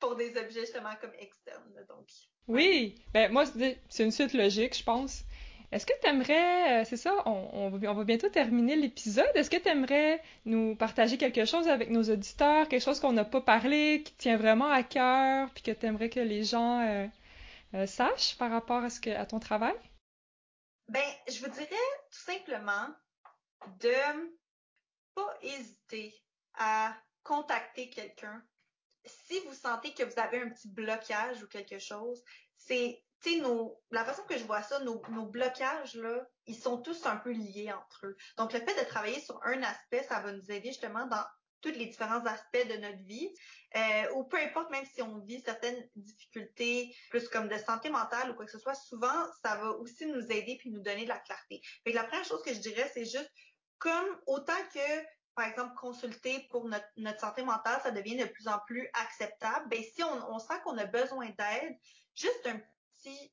pour 0.00 0.16
des 0.16 0.36
objets 0.36 0.60
justement 0.60 0.94
comme 1.00 1.12
externes. 1.18 1.84
Donc. 1.88 2.06
Oui, 2.46 2.94
ben 3.12 3.32
moi 3.32 3.44
c'est 3.46 4.04
une 4.04 4.10
suite 4.10 4.34
logique, 4.34 4.76
je 4.76 4.84
pense. 4.84 5.24
Est-ce 5.72 5.86
que 5.86 5.92
tu 6.00 6.06
aimerais, 6.06 6.82
euh, 6.82 6.84
c'est 6.84 6.96
ça, 6.96 7.12
on, 7.26 7.48
on, 7.52 7.94
va 7.94 8.04
bientôt 8.04 8.28
terminer 8.28 8.76
l'épisode. 8.76 9.30
Est-ce 9.34 9.50
que 9.50 9.56
tu 9.56 9.68
aimerais 9.68 10.22
nous 10.44 10.76
partager 10.76 11.16
quelque 11.16 11.46
chose 11.46 11.66
avec 11.66 11.90
nos 11.90 12.04
auditeurs, 12.04 12.68
quelque 12.68 12.84
chose 12.84 13.00
qu'on 13.00 13.12
n'a 13.12 13.24
pas 13.24 13.40
parlé, 13.40 14.04
qui 14.04 14.12
tient 14.14 14.36
vraiment 14.36 14.70
à 14.70 14.84
cœur, 14.84 15.50
puis 15.52 15.64
que 15.64 15.72
tu 15.72 15.86
aimerais 15.86 16.10
que 16.10 16.20
les 16.20 16.44
gens 16.44 17.08
euh, 17.74 17.86
sachent 17.86 18.36
par 18.38 18.52
rapport 18.52 18.84
à, 18.84 18.90
ce 18.90 19.00
que, 19.00 19.10
à 19.10 19.26
ton 19.26 19.40
travail? 19.40 19.74
Ben, 20.88 21.04
je 21.28 21.40
vous 21.40 21.50
dirais 21.50 21.68
tout 22.10 22.24
simplement 22.24 22.88
de 23.80 24.36
pas 25.14 25.38
hésiter 25.40 26.14
à 26.54 26.96
contacter 27.22 27.90
quelqu'un. 27.90 28.44
Si 29.04 29.40
vous 29.40 29.54
sentez 29.54 29.94
que 29.94 30.02
vous 30.02 30.18
avez 30.18 30.40
un 30.40 30.50
petit 30.50 30.68
blocage 30.68 31.42
ou 31.42 31.48
quelque 31.48 31.78
chose, 31.78 32.22
c'est, 32.56 33.02
tu 33.20 33.40
sais, 33.40 33.42
la 33.90 34.04
façon 34.04 34.22
que 34.24 34.36
je 34.36 34.44
vois 34.44 34.62
ça, 34.62 34.80
nos, 34.80 35.02
nos 35.10 35.26
blocages, 35.26 35.94
là, 35.94 36.26
ils 36.46 36.58
sont 36.58 36.80
tous 36.80 37.06
un 37.06 37.16
peu 37.16 37.32
liés 37.32 37.72
entre 37.72 38.06
eux. 38.06 38.16
Donc, 38.36 38.52
le 38.52 38.60
fait 38.60 38.78
de 38.78 38.88
travailler 38.88 39.20
sur 39.20 39.40
un 39.44 39.62
aspect, 39.62 40.02
ça 40.02 40.20
va 40.20 40.32
nous 40.32 40.50
aider 40.50 40.68
justement 40.68 41.06
dans 41.06 41.24
tous 41.64 41.78
les 41.78 41.86
différents 41.86 42.24
aspects 42.26 42.68
de 42.68 42.76
notre 42.76 43.02
vie, 43.04 43.34
euh, 43.74 44.12
ou 44.14 44.24
peu 44.24 44.36
importe, 44.36 44.70
même 44.70 44.84
si 44.84 45.00
on 45.00 45.18
vit 45.20 45.40
certaines 45.40 45.88
difficultés, 45.96 46.94
plus 47.08 47.26
comme 47.28 47.48
de 47.48 47.56
santé 47.56 47.88
mentale 47.88 48.30
ou 48.30 48.34
quoi 48.34 48.44
que 48.44 48.50
ce 48.50 48.58
soit, 48.58 48.74
souvent, 48.74 49.24
ça 49.42 49.56
va 49.56 49.70
aussi 49.70 50.04
nous 50.06 50.22
aider 50.30 50.56
puis 50.58 50.70
nous 50.70 50.82
donner 50.82 51.04
de 51.04 51.08
la 51.08 51.18
clarté. 51.18 51.62
La 51.86 52.04
première 52.04 52.24
chose 52.24 52.42
que 52.42 52.52
je 52.52 52.60
dirais, 52.60 52.90
c'est 52.92 53.06
juste 53.06 53.32
comme 53.78 54.20
autant 54.26 54.62
que 54.72 55.04
par 55.34 55.48
exemple, 55.48 55.74
consulter 55.74 56.46
pour 56.48 56.68
notre, 56.68 56.86
notre, 56.96 57.18
santé 57.18 57.42
mentale, 57.42 57.80
ça 57.82 57.90
devient 57.90 58.16
de 58.16 58.26
plus 58.26 58.46
en 58.46 58.60
plus 58.68 58.88
acceptable. 58.94 59.68
Ben, 59.68 59.82
si 59.82 60.00
on, 60.04 60.32
on 60.32 60.38
sent 60.38 60.54
qu'on 60.62 60.78
a 60.78 60.86
besoin 60.86 61.26
d'aide, 61.30 61.76
juste 62.14 62.46
un 62.46 62.60
petit, 63.02 63.30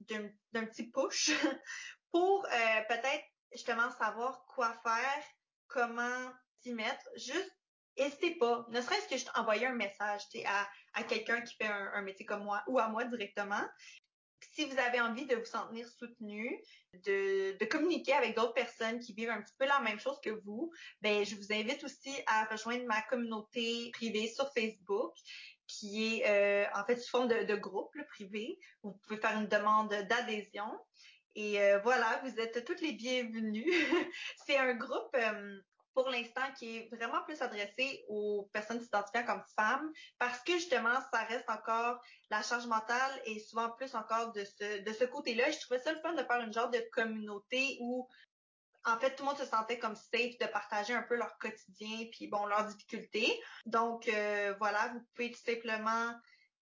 d'un 0.52 0.66
petit 0.66 0.90
push 0.90 1.30
pour 2.12 2.44
euh, 2.48 2.82
peut-être 2.88 3.24
justement 3.52 3.92
savoir 3.92 4.44
quoi 4.46 4.76
faire, 4.84 5.24
comment 5.68 6.34
s'y 6.62 6.74
mettre, 6.74 7.08
juste 7.18 7.61
n'hésitez 7.98 8.36
pas, 8.36 8.66
ne 8.70 8.82
serait-ce 8.82 9.08
que 9.08 9.16
juste 9.16 9.32
envoyer 9.36 9.66
un 9.68 9.74
message 9.74 10.22
à, 10.46 10.68
à 10.94 11.04
quelqu'un 11.04 11.42
qui 11.42 11.56
fait 11.56 11.68
un, 11.68 12.02
métier 12.02 12.26
comme 12.26 12.44
moi 12.44 12.64
ou 12.68 12.80
à 12.80 12.90
moi 12.90 13.06
directement. 13.06 13.64
Si 14.54 14.66
vous 14.66 14.78
avez 14.80 15.00
envie 15.00 15.28
de 15.28 15.36
vous 15.36 15.46
sentir 15.46 15.88
soutenu, 15.88 16.60
de, 16.94 17.58
de 17.58 17.66
communiquer 17.66 18.14
avec 18.14 18.36
d'autres 18.36 18.54
personnes 18.54 19.00
qui 19.00 19.14
vivent 19.14 19.30
un 19.30 19.42
petit 19.42 19.54
peu 19.58 19.66
la 19.66 19.80
même 19.82 20.00
chose 20.00 20.20
que 20.24 20.32
vous, 20.32 20.72
ben 21.02 21.24
je 21.24 21.36
vous 21.36 21.54
invite 21.54 21.84
aussi 21.84 22.12
à 22.26 22.46
rejoindre 22.46 22.86
ma 22.86 23.02
communauté 23.04 23.92
privée 23.94 24.28
sur 24.28 24.52
Facebook 24.54 25.14
qui 25.68 26.20
est 26.20 26.28
euh, 26.28 26.66
en 26.76 26.86
fait 26.86 26.98
sous 26.98 27.10
forme 27.10 27.28
de, 27.28 27.44
de 27.44 27.56
groupe 27.56 27.96
privé. 28.10 28.60
Vous 28.84 28.94
pouvez 29.04 29.20
faire 29.20 29.40
une 29.40 29.48
demande 29.48 29.90
d'adhésion. 29.90 30.68
Et 31.36 31.62
euh, 31.62 31.80
voilà, 31.80 32.22
vous 32.26 32.40
êtes 32.40 32.66
toutes 32.66 32.82
les 32.82 32.92
bienvenues. 32.94 33.72
C'est 34.46 34.58
un 34.58 34.74
groupe 34.74 35.16
euh, 35.16 35.62
pour 35.94 36.10
l'instant 36.10 36.42
qui 36.58 36.78
est 36.78 36.96
vraiment 36.96 37.22
plus 37.24 37.42
adressé 37.42 38.04
aux 38.08 38.50
personnes 38.54 38.82
s'identifiant 38.82 39.26
comme 39.26 39.44
femmes 39.56 39.92
parce 40.20 40.40
que 40.44 40.54
justement 40.54 40.96
ça 41.12 41.24
reste 41.24 41.50
encore 41.50 42.02
la 42.30 42.42
charge 42.42 42.68
mentale 42.68 43.22
et 43.26 43.40
souvent 43.40 43.70
plus 43.72 43.94
encore 43.96 44.32
de 44.32 44.44
ce 44.44 44.82
de 44.82 44.94
ce 44.94 45.04
côté-là. 45.06 45.52
Je 45.52 45.60
trouvais 45.60 45.80
ça 45.80 45.92
le 45.92 46.00
fun 46.00 46.14
de 46.14 46.24
faire 46.24 46.42
une 46.42 46.54
genre 46.54 46.70
de 46.70 46.84
communauté 46.92 47.78
où 47.82 48.08
en 48.86 48.98
fait, 48.98 49.16
tout 49.16 49.24
le 49.24 49.30
monde 49.30 49.38
se 49.38 49.46
sentait 49.46 49.78
comme 49.78 49.96
safe 49.96 50.38
de 50.40 50.48
partager 50.48 50.94
un 50.94 51.04
peu 51.04 51.16
leur 51.16 51.38
quotidien 51.38 52.08
puis 52.12 52.28
bon 52.28 52.46
leurs 52.46 52.66
difficultés. 52.66 53.40
Donc 53.66 54.08
euh, 54.08 54.56
voilà, 54.60 54.88
vous 54.94 55.02
pouvez 55.14 55.32
tout 55.32 55.40
simplement 55.46 56.14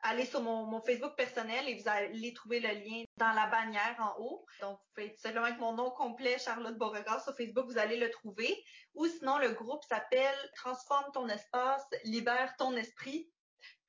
allez 0.03 0.27
sur 0.27 0.41
mon, 0.41 0.65
mon, 0.65 0.81
Facebook 0.81 1.15
personnel 1.17 1.69
et 1.69 1.81
vous 1.81 1.89
allez 1.89 2.33
trouver 2.35 2.61
le 2.61 2.69
lien 2.69 3.05
dans 3.17 3.33
la 3.33 3.47
bannière 3.47 3.97
en 3.99 4.21
haut. 4.21 4.45
Donc, 4.61 4.79
vous 4.79 5.05
pouvez 5.05 5.39
avec 5.39 5.59
mon 5.59 5.73
nom 5.75 5.91
complet, 5.91 6.39
Charlotte 6.39 6.77
Beauregard, 6.77 7.23
sur 7.23 7.37
Facebook, 7.37 7.67
vous 7.67 7.79
allez 7.79 7.97
le 7.97 8.11
trouver. 8.11 8.65
Ou 8.95 9.07
sinon, 9.07 9.39
le 9.39 9.51
groupe 9.51 9.83
s'appelle 9.85 10.37
Transforme 10.57 11.11
ton 11.13 11.29
espace, 11.29 11.85
libère 12.05 12.55
ton 12.57 12.77
esprit. 12.77 13.31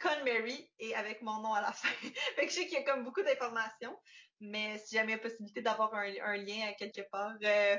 Con 0.02 0.26
Mary 0.26 0.70
et 0.80 0.96
avec 0.96 1.22
mon 1.22 1.42
nom 1.42 1.54
à 1.54 1.62
la 1.62 1.72
fin. 1.72 1.88
fait 2.36 2.46
que 2.46 2.50
je 2.50 2.56
sais 2.56 2.68
qu'il 2.68 2.74
y 2.74 2.82
a 2.82 2.84
comme 2.84 3.04
beaucoup 3.04 3.22
d'informations, 3.22 3.98
mais 4.40 4.80
si 4.80 4.96
jamais 4.96 5.14
il 5.14 5.16
y 5.16 5.20
a 5.20 5.22
possibilité 5.22 5.62
d'avoir 5.62 5.94
un, 5.94 6.12
un, 6.24 6.38
lien 6.38 6.74
quelque 6.78 7.02
part, 7.12 7.36
euh, 7.44 7.78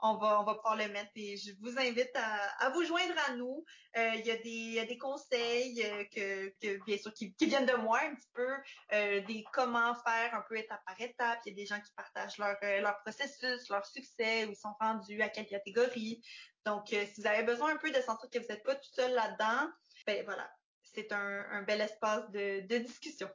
on 0.00 0.16
va, 0.16 0.40
on 0.40 0.44
va 0.44 0.54
pouvoir 0.54 0.76
le 0.76 0.88
mettre 0.88 1.10
et 1.16 1.36
je 1.36 1.52
vous 1.60 1.78
invite 1.78 2.10
à, 2.14 2.66
à 2.66 2.70
vous 2.70 2.84
joindre 2.84 3.14
à 3.28 3.34
nous. 3.34 3.64
Euh, 3.96 4.12
il, 4.16 4.26
y 4.26 4.30
a 4.30 4.36
des, 4.36 4.50
y 4.50 4.78
a 4.78 4.86
des 4.86 4.98
conseils 4.98 5.82
euh, 5.82 6.04
que, 6.14 6.48
que, 6.60 6.84
bien 6.84 6.96
sûr, 6.96 7.12
qui, 7.12 7.34
viennent 7.40 7.66
de 7.66 7.74
moi 7.74 8.00
un 8.02 8.14
petit 8.14 8.28
peu, 8.32 8.48
euh, 8.92 9.20
des 9.22 9.44
comment 9.52 9.94
faire 9.94 10.34
un 10.34 10.44
peu 10.48 10.56
étape 10.56 10.80
par 10.86 11.00
étape. 11.00 11.40
Il 11.44 11.50
y 11.50 11.52
a 11.52 11.56
des 11.56 11.66
gens 11.66 11.80
qui 11.80 11.92
partagent 11.96 12.38
leur, 12.38 12.56
leur 12.62 13.00
processus, 13.02 13.68
leur 13.68 13.84
succès, 13.84 14.44
où 14.46 14.50
ils 14.50 14.56
sont 14.56 14.74
rendus, 14.80 15.20
à 15.22 15.28
quelle 15.28 15.46
catégorie. 15.46 16.22
Donc, 16.64 16.88
si 16.88 17.20
vous 17.20 17.26
avez 17.26 17.42
besoin 17.42 17.74
un 17.74 17.78
peu 17.78 17.90
de 17.90 18.00
sentir 18.00 18.28
que 18.30 18.38
vous 18.38 18.46
n'êtes 18.48 18.62
pas 18.62 18.74
tout 18.74 18.92
seul 18.92 19.12
là-dedans, 19.12 19.70
ben 20.06 20.24
voilà, 20.24 20.50
c'est 20.82 21.12
un, 21.12 21.44
un 21.50 21.62
bel 21.62 21.80
espace 21.80 22.30
de, 22.30 22.60
de 22.66 22.78
discussion. 22.78 23.28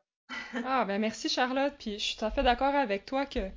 ah, 0.66 0.86
ben 0.86 1.00
merci 1.00 1.30
Charlotte. 1.30 1.74
Puis 1.78 2.00
je 2.00 2.04
suis 2.04 2.18
tout 2.18 2.26
à 2.26 2.32
fait 2.32 2.44
d'accord 2.44 2.74
avec 2.76 3.06
toi 3.06 3.26
que 3.26 3.52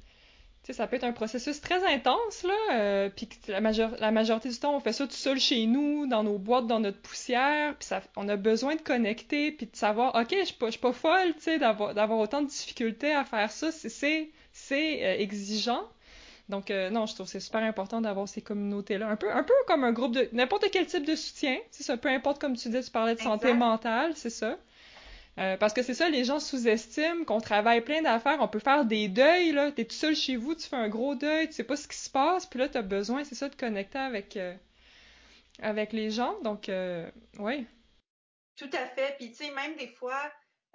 ça 0.73 0.87
peut 0.87 0.97
être 0.97 1.05
un 1.05 1.13
processus 1.13 1.61
très 1.61 1.85
intense, 1.87 2.43
là, 2.43 2.55
euh, 2.73 3.11
puis 3.15 3.29
la, 3.49 3.61
la 3.61 4.11
majorité 4.11 4.49
du 4.49 4.59
temps, 4.59 4.77
on 4.77 4.81
fait 4.81 4.93
ça 4.93 5.07
tout 5.07 5.13
seul 5.13 5.39
chez 5.39 5.67
nous, 5.67 6.07
dans 6.07 6.23
nos 6.23 6.39
boîtes, 6.39 6.67
dans 6.67 6.81
notre 6.81 7.01
poussière, 7.01 7.75
puis 7.77 7.87
ça, 7.87 8.03
on 8.17 8.29
a 8.29 8.37
besoin 8.37 8.77
de 8.77 8.83
connecter, 8.83 9.53
puis 9.53 9.67
de 9.67 9.77
savoir, 9.77 10.15
OK, 10.15 10.35
je 10.39 10.45
suis 10.45 10.55
pas, 10.55 10.71
pas 10.71 10.93
folle, 10.93 11.35
tu 11.35 11.43
sais, 11.43 11.59
d'avoir, 11.59 12.19
autant 12.19 12.43
de 12.43 12.49
difficultés 12.49 13.13
à 13.13 13.25
faire 13.25 13.51
ça, 13.51 13.73
c'est, 13.73 14.31
c'est, 14.53 15.05
euh, 15.05 15.19
exigeant. 15.19 15.83
Donc, 16.49 16.71
euh, 16.71 16.89
non, 16.89 17.07
je 17.07 17.15
trouve 17.15 17.27
que 17.27 17.33
c'est 17.33 17.41
super 17.41 17.63
important 17.63 18.01
d'avoir 18.01 18.27
ces 18.27 18.41
communautés-là. 18.41 19.09
Un 19.09 19.17
peu, 19.17 19.31
un 19.31 19.43
peu 19.43 19.53
comme 19.67 19.85
un 19.85 19.93
groupe 19.93 20.15
de... 20.15 20.29
n'importe 20.33 20.67
quel 20.73 20.87
type 20.87 21.05
de 21.05 21.15
soutien, 21.15 21.59
c'est 21.71 21.83
ça, 21.83 21.97
peu 21.97 22.09
importe, 22.09 22.41
comme 22.41 22.57
tu 22.57 22.71
dis, 22.71 22.81
tu 22.83 22.91
parlais 22.91 23.15
de 23.15 23.21
santé 23.21 23.53
mentale, 23.53 24.13
c'est 24.17 24.31
ça. 24.31 24.57
Euh, 25.39 25.57
parce 25.57 25.73
que 25.73 25.83
c'est 25.83 25.95
ça, 25.95 26.09
les 26.11 26.25
gens 26.25 26.41
sous-estiment 26.41 27.25
qu'on 27.25 27.41
travaille 27.41 27.81
plein 27.81 28.03
d'affaires, 28.03 28.39
on 28.41 28.49
peut 28.49 28.59
faire 28.59 28.85
des 28.85 29.07
deuils, 29.09 29.53
là. 29.53 29.71
T'es 29.71 29.85
tout 29.85 29.95
seul 29.95 30.17
chez 30.17 30.37
vous, 30.37 30.55
tu 30.57 30.67
fais 30.67 30.77
un 30.77 30.89
gros 30.89 31.15
deuil, 31.15 31.47
tu 31.47 31.53
sais 31.55 31.65
pas 31.65 31.77
ce 31.77 31.87
qui 31.87 31.97
se 31.97 32.11
passe, 32.11 32.45
puis 32.45 32.59
là, 32.59 32.69
t'as 32.69 32.83
besoin, 32.83 33.23
c'est 33.23 33.37
ça, 33.37 33.49
de 33.49 33.55
connecter 33.55 33.99
avec, 33.99 34.37
euh, 34.37 34.55
avec 35.63 35.93
les 35.93 36.11
gens. 36.11 36.41
Donc, 36.41 36.69
euh, 36.69 37.09
oui. 37.39 37.67
Tout 38.57 38.71
à 38.73 38.87
fait. 38.87 39.15
Puis, 39.19 39.31
tu 39.31 39.45
sais, 39.45 39.51
même 39.53 39.77
des 39.77 39.87
fois, 39.87 40.21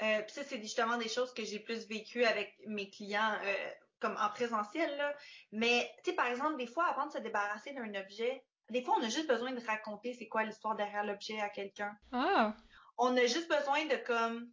euh, 0.01 0.21
puis 0.21 0.33
ça, 0.33 0.43
c'est 0.45 0.61
justement 0.61 0.97
des 0.97 1.09
choses 1.09 1.33
que 1.33 1.43
j'ai 1.43 1.59
plus 1.59 1.87
vécues 1.87 2.23
avec 2.23 2.53
mes 2.65 2.89
clients, 2.89 3.33
euh, 3.43 3.69
comme 3.99 4.15
en 4.17 4.29
présentiel, 4.29 4.95
là. 4.97 5.13
Mais, 5.51 5.91
tu 6.03 6.11
sais, 6.11 6.15
par 6.15 6.27
exemple, 6.27 6.57
des 6.57 6.67
fois, 6.67 6.85
avant 6.85 7.07
de 7.07 7.11
se 7.11 7.17
débarrasser 7.17 7.73
d'un 7.73 7.93
objet, 7.95 8.43
des 8.69 8.81
fois, 8.81 8.95
on 8.97 9.03
a 9.03 9.09
juste 9.09 9.27
besoin 9.27 9.51
de 9.51 9.65
raconter 9.65 10.13
c'est 10.13 10.27
quoi 10.27 10.43
l'histoire 10.43 10.75
derrière 10.75 11.03
l'objet 11.03 11.39
à 11.41 11.49
quelqu'un. 11.49 11.93
Ah! 12.13 12.55
On 12.97 13.15
a 13.17 13.25
juste 13.25 13.49
besoin 13.49 13.85
de, 13.85 13.95
comme, 14.05 14.51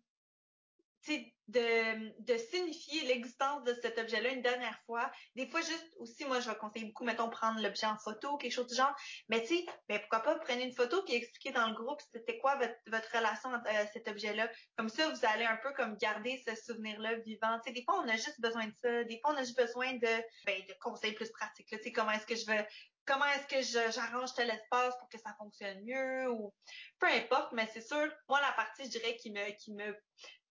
de, 1.49 2.23
de 2.23 2.39
signifier 2.39 3.07
l'existence 3.07 3.65
de 3.65 3.75
cet 3.83 3.99
objet-là 3.99 4.31
une 4.31 4.43
dernière 4.43 4.79
fois. 4.87 5.11
Des 5.35 5.49
fois, 5.49 5.61
juste 5.61 5.97
aussi, 5.99 6.25
moi, 6.25 6.41
je 6.41 6.49
vais 6.49 6.57
conseiller 6.57 6.87
beaucoup, 6.87 7.05
mettons, 7.05 7.29
prendre 7.29 7.61
l'objet 7.61 7.87
en 7.87 7.97
photo, 7.99 8.37
quelque 8.37 8.53
chose 8.53 8.69
du 8.69 8.77
genre. 8.77 8.95
Mais 9.29 9.43
tu 9.43 9.57
sais, 9.57 9.67
ben, 9.89 9.99
pourquoi 10.01 10.21
pas 10.21 10.39
prenez 10.39 10.65
une 10.65 10.75
photo 10.75 11.03
puis 11.05 11.15
expliquer 11.15 11.53
dans 11.53 11.69
le 11.69 11.75
groupe 11.75 12.01
c'était 12.13 12.39
quoi 12.39 12.57
votre, 12.57 12.75
votre 12.87 13.17
relation 13.17 13.53
à 13.53 13.63
euh, 13.67 13.87
cet 13.93 14.09
objet-là. 14.09 14.49
Comme 14.77 14.89
ça, 14.89 15.09
vous 15.09 15.27
allez 15.27 15.45
un 15.45 15.59
peu 15.63 15.73
comme 15.75 15.97
garder 15.97 16.43
ce 16.47 16.55
souvenir-là 16.55 17.17
vivant. 17.17 17.59
Des 17.67 17.85
fois, 17.85 18.03
on 18.05 18.09
a 18.09 18.17
juste 18.17 18.41
besoin 18.41 18.67
de 18.67 18.75
ça. 18.83 19.05
Des 19.05 19.19
fois, 19.21 19.35
on 19.35 19.37
a 19.37 19.43
juste 19.43 19.59
besoin 19.59 19.93
de, 19.95 20.23
ben, 20.47 20.61
de 20.69 20.75
conseils 20.81 21.13
plus 21.13 21.31
pratiques. 21.33 21.69
Tu 21.69 21.79
sais, 21.83 21.93
comment 21.93 22.13
est-ce 22.13 22.27
que 22.27 22.37
je 22.37 22.47
veux 22.47 22.65
comment 23.07 23.27
est-ce 23.27 23.47
que 23.47 23.91
j'arrange 23.93 24.35
tel 24.35 24.51
espace 24.51 24.97
pour 24.99 25.09
que 25.09 25.19
ça 25.19 25.35
fonctionne 25.39 25.83
mieux 25.85 26.31
ou 26.31 26.53
peu 26.99 27.07
importe, 27.07 27.53
mais 27.53 27.69
c'est 27.73 27.81
sûr, 27.81 28.11
moi, 28.29 28.41
la 28.41 28.53
partie, 28.53 28.85
je 28.85 28.91
dirais, 28.91 29.17
qui 29.17 29.31
me, 29.31 29.51
qui 29.59 29.73
me 29.73 29.97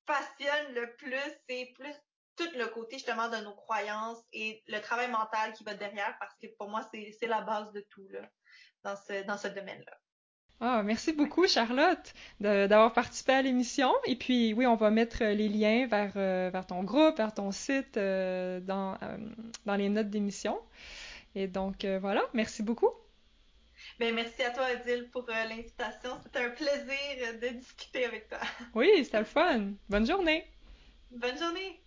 passionne 0.05 0.73
le 0.73 0.95
plus, 0.95 1.15
c'est 1.47 1.71
plus 1.75 1.93
tout 2.35 2.49
le 2.57 2.67
côté 2.67 2.97
justement 2.97 3.29
de 3.29 3.37
nos 3.37 3.53
croyances 3.53 4.23
et 4.31 4.63
le 4.67 4.79
travail 4.79 5.09
mental 5.09 5.53
qui 5.53 5.63
va 5.63 5.73
derrière 5.73 6.15
parce 6.19 6.35
que 6.41 6.47
pour 6.57 6.69
moi, 6.69 6.89
c'est 6.91 7.27
la 7.27 7.41
base 7.41 7.71
de 7.73 7.85
tout 7.89 8.07
là, 8.09 8.21
dans 8.83 8.95
ce, 8.95 9.23
dans 9.25 9.37
ce 9.37 9.49
domaine-là. 9.49 9.97
Ah, 10.61 10.83
merci 10.83 11.13
beaucoup, 11.13 11.47
Charlotte, 11.47 12.13
d'avoir 12.41 12.91
participé 12.91 13.31
à 13.31 13.41
l'émission. 13.41 13.93
Et 14.05 14.17
puis, 14.17 14.53
oui, 14.53 14.67
on 14.67 14.75
va 14.75 14.89
mettre 14.89 15.23
les 15.23 15.47
liens 15.47 15.87
vers, 15.87 16.11
euh, 16.17 16.49
vers 16.51 16.67
ton 16.67 16.83
groupe, 16.83 17.15
vers 17.17 17.33
ton 17.33 17.51
site 17.51 17.95
euh, 17.95 18.59
dans, 18.59 18.95
euh, 19.01 19.17
dans 19.65 19.75
les 19.75 19.87
notes 19.87 20.09
d'émission. 20.09 20.59
Et 21.39 21.47
donc, 21.47 21.85
voilà, 21.85 22.21
merci 22.33 22.63
beaucoup. 22.63 22.91
Ben, 23.97 24.13
merci 24.13 24.43
à 24.43 24.49
toi, 24.51 24.65
Adil, 24.65 25.09
pour 25.09 25.23
euh, 25.29 25.43
l'invitation. 25.45 26.19
C'était 26.21 26.39
un 26.39 26.49
plaisir 26.49 27.39
de 27.41 27.47
discuter 27.57 28.03
avec 28.03 28.27
toi. 28.27 28.39
Oui, 28.75 28.89
c'était 29.05 29.19
le 29.19 29.23
fun. 29.23 29.71
Bonne 29.87 30.05
journée. 30.05 30.45
Bonne 31.11 31.37
journée. 31.39 31.81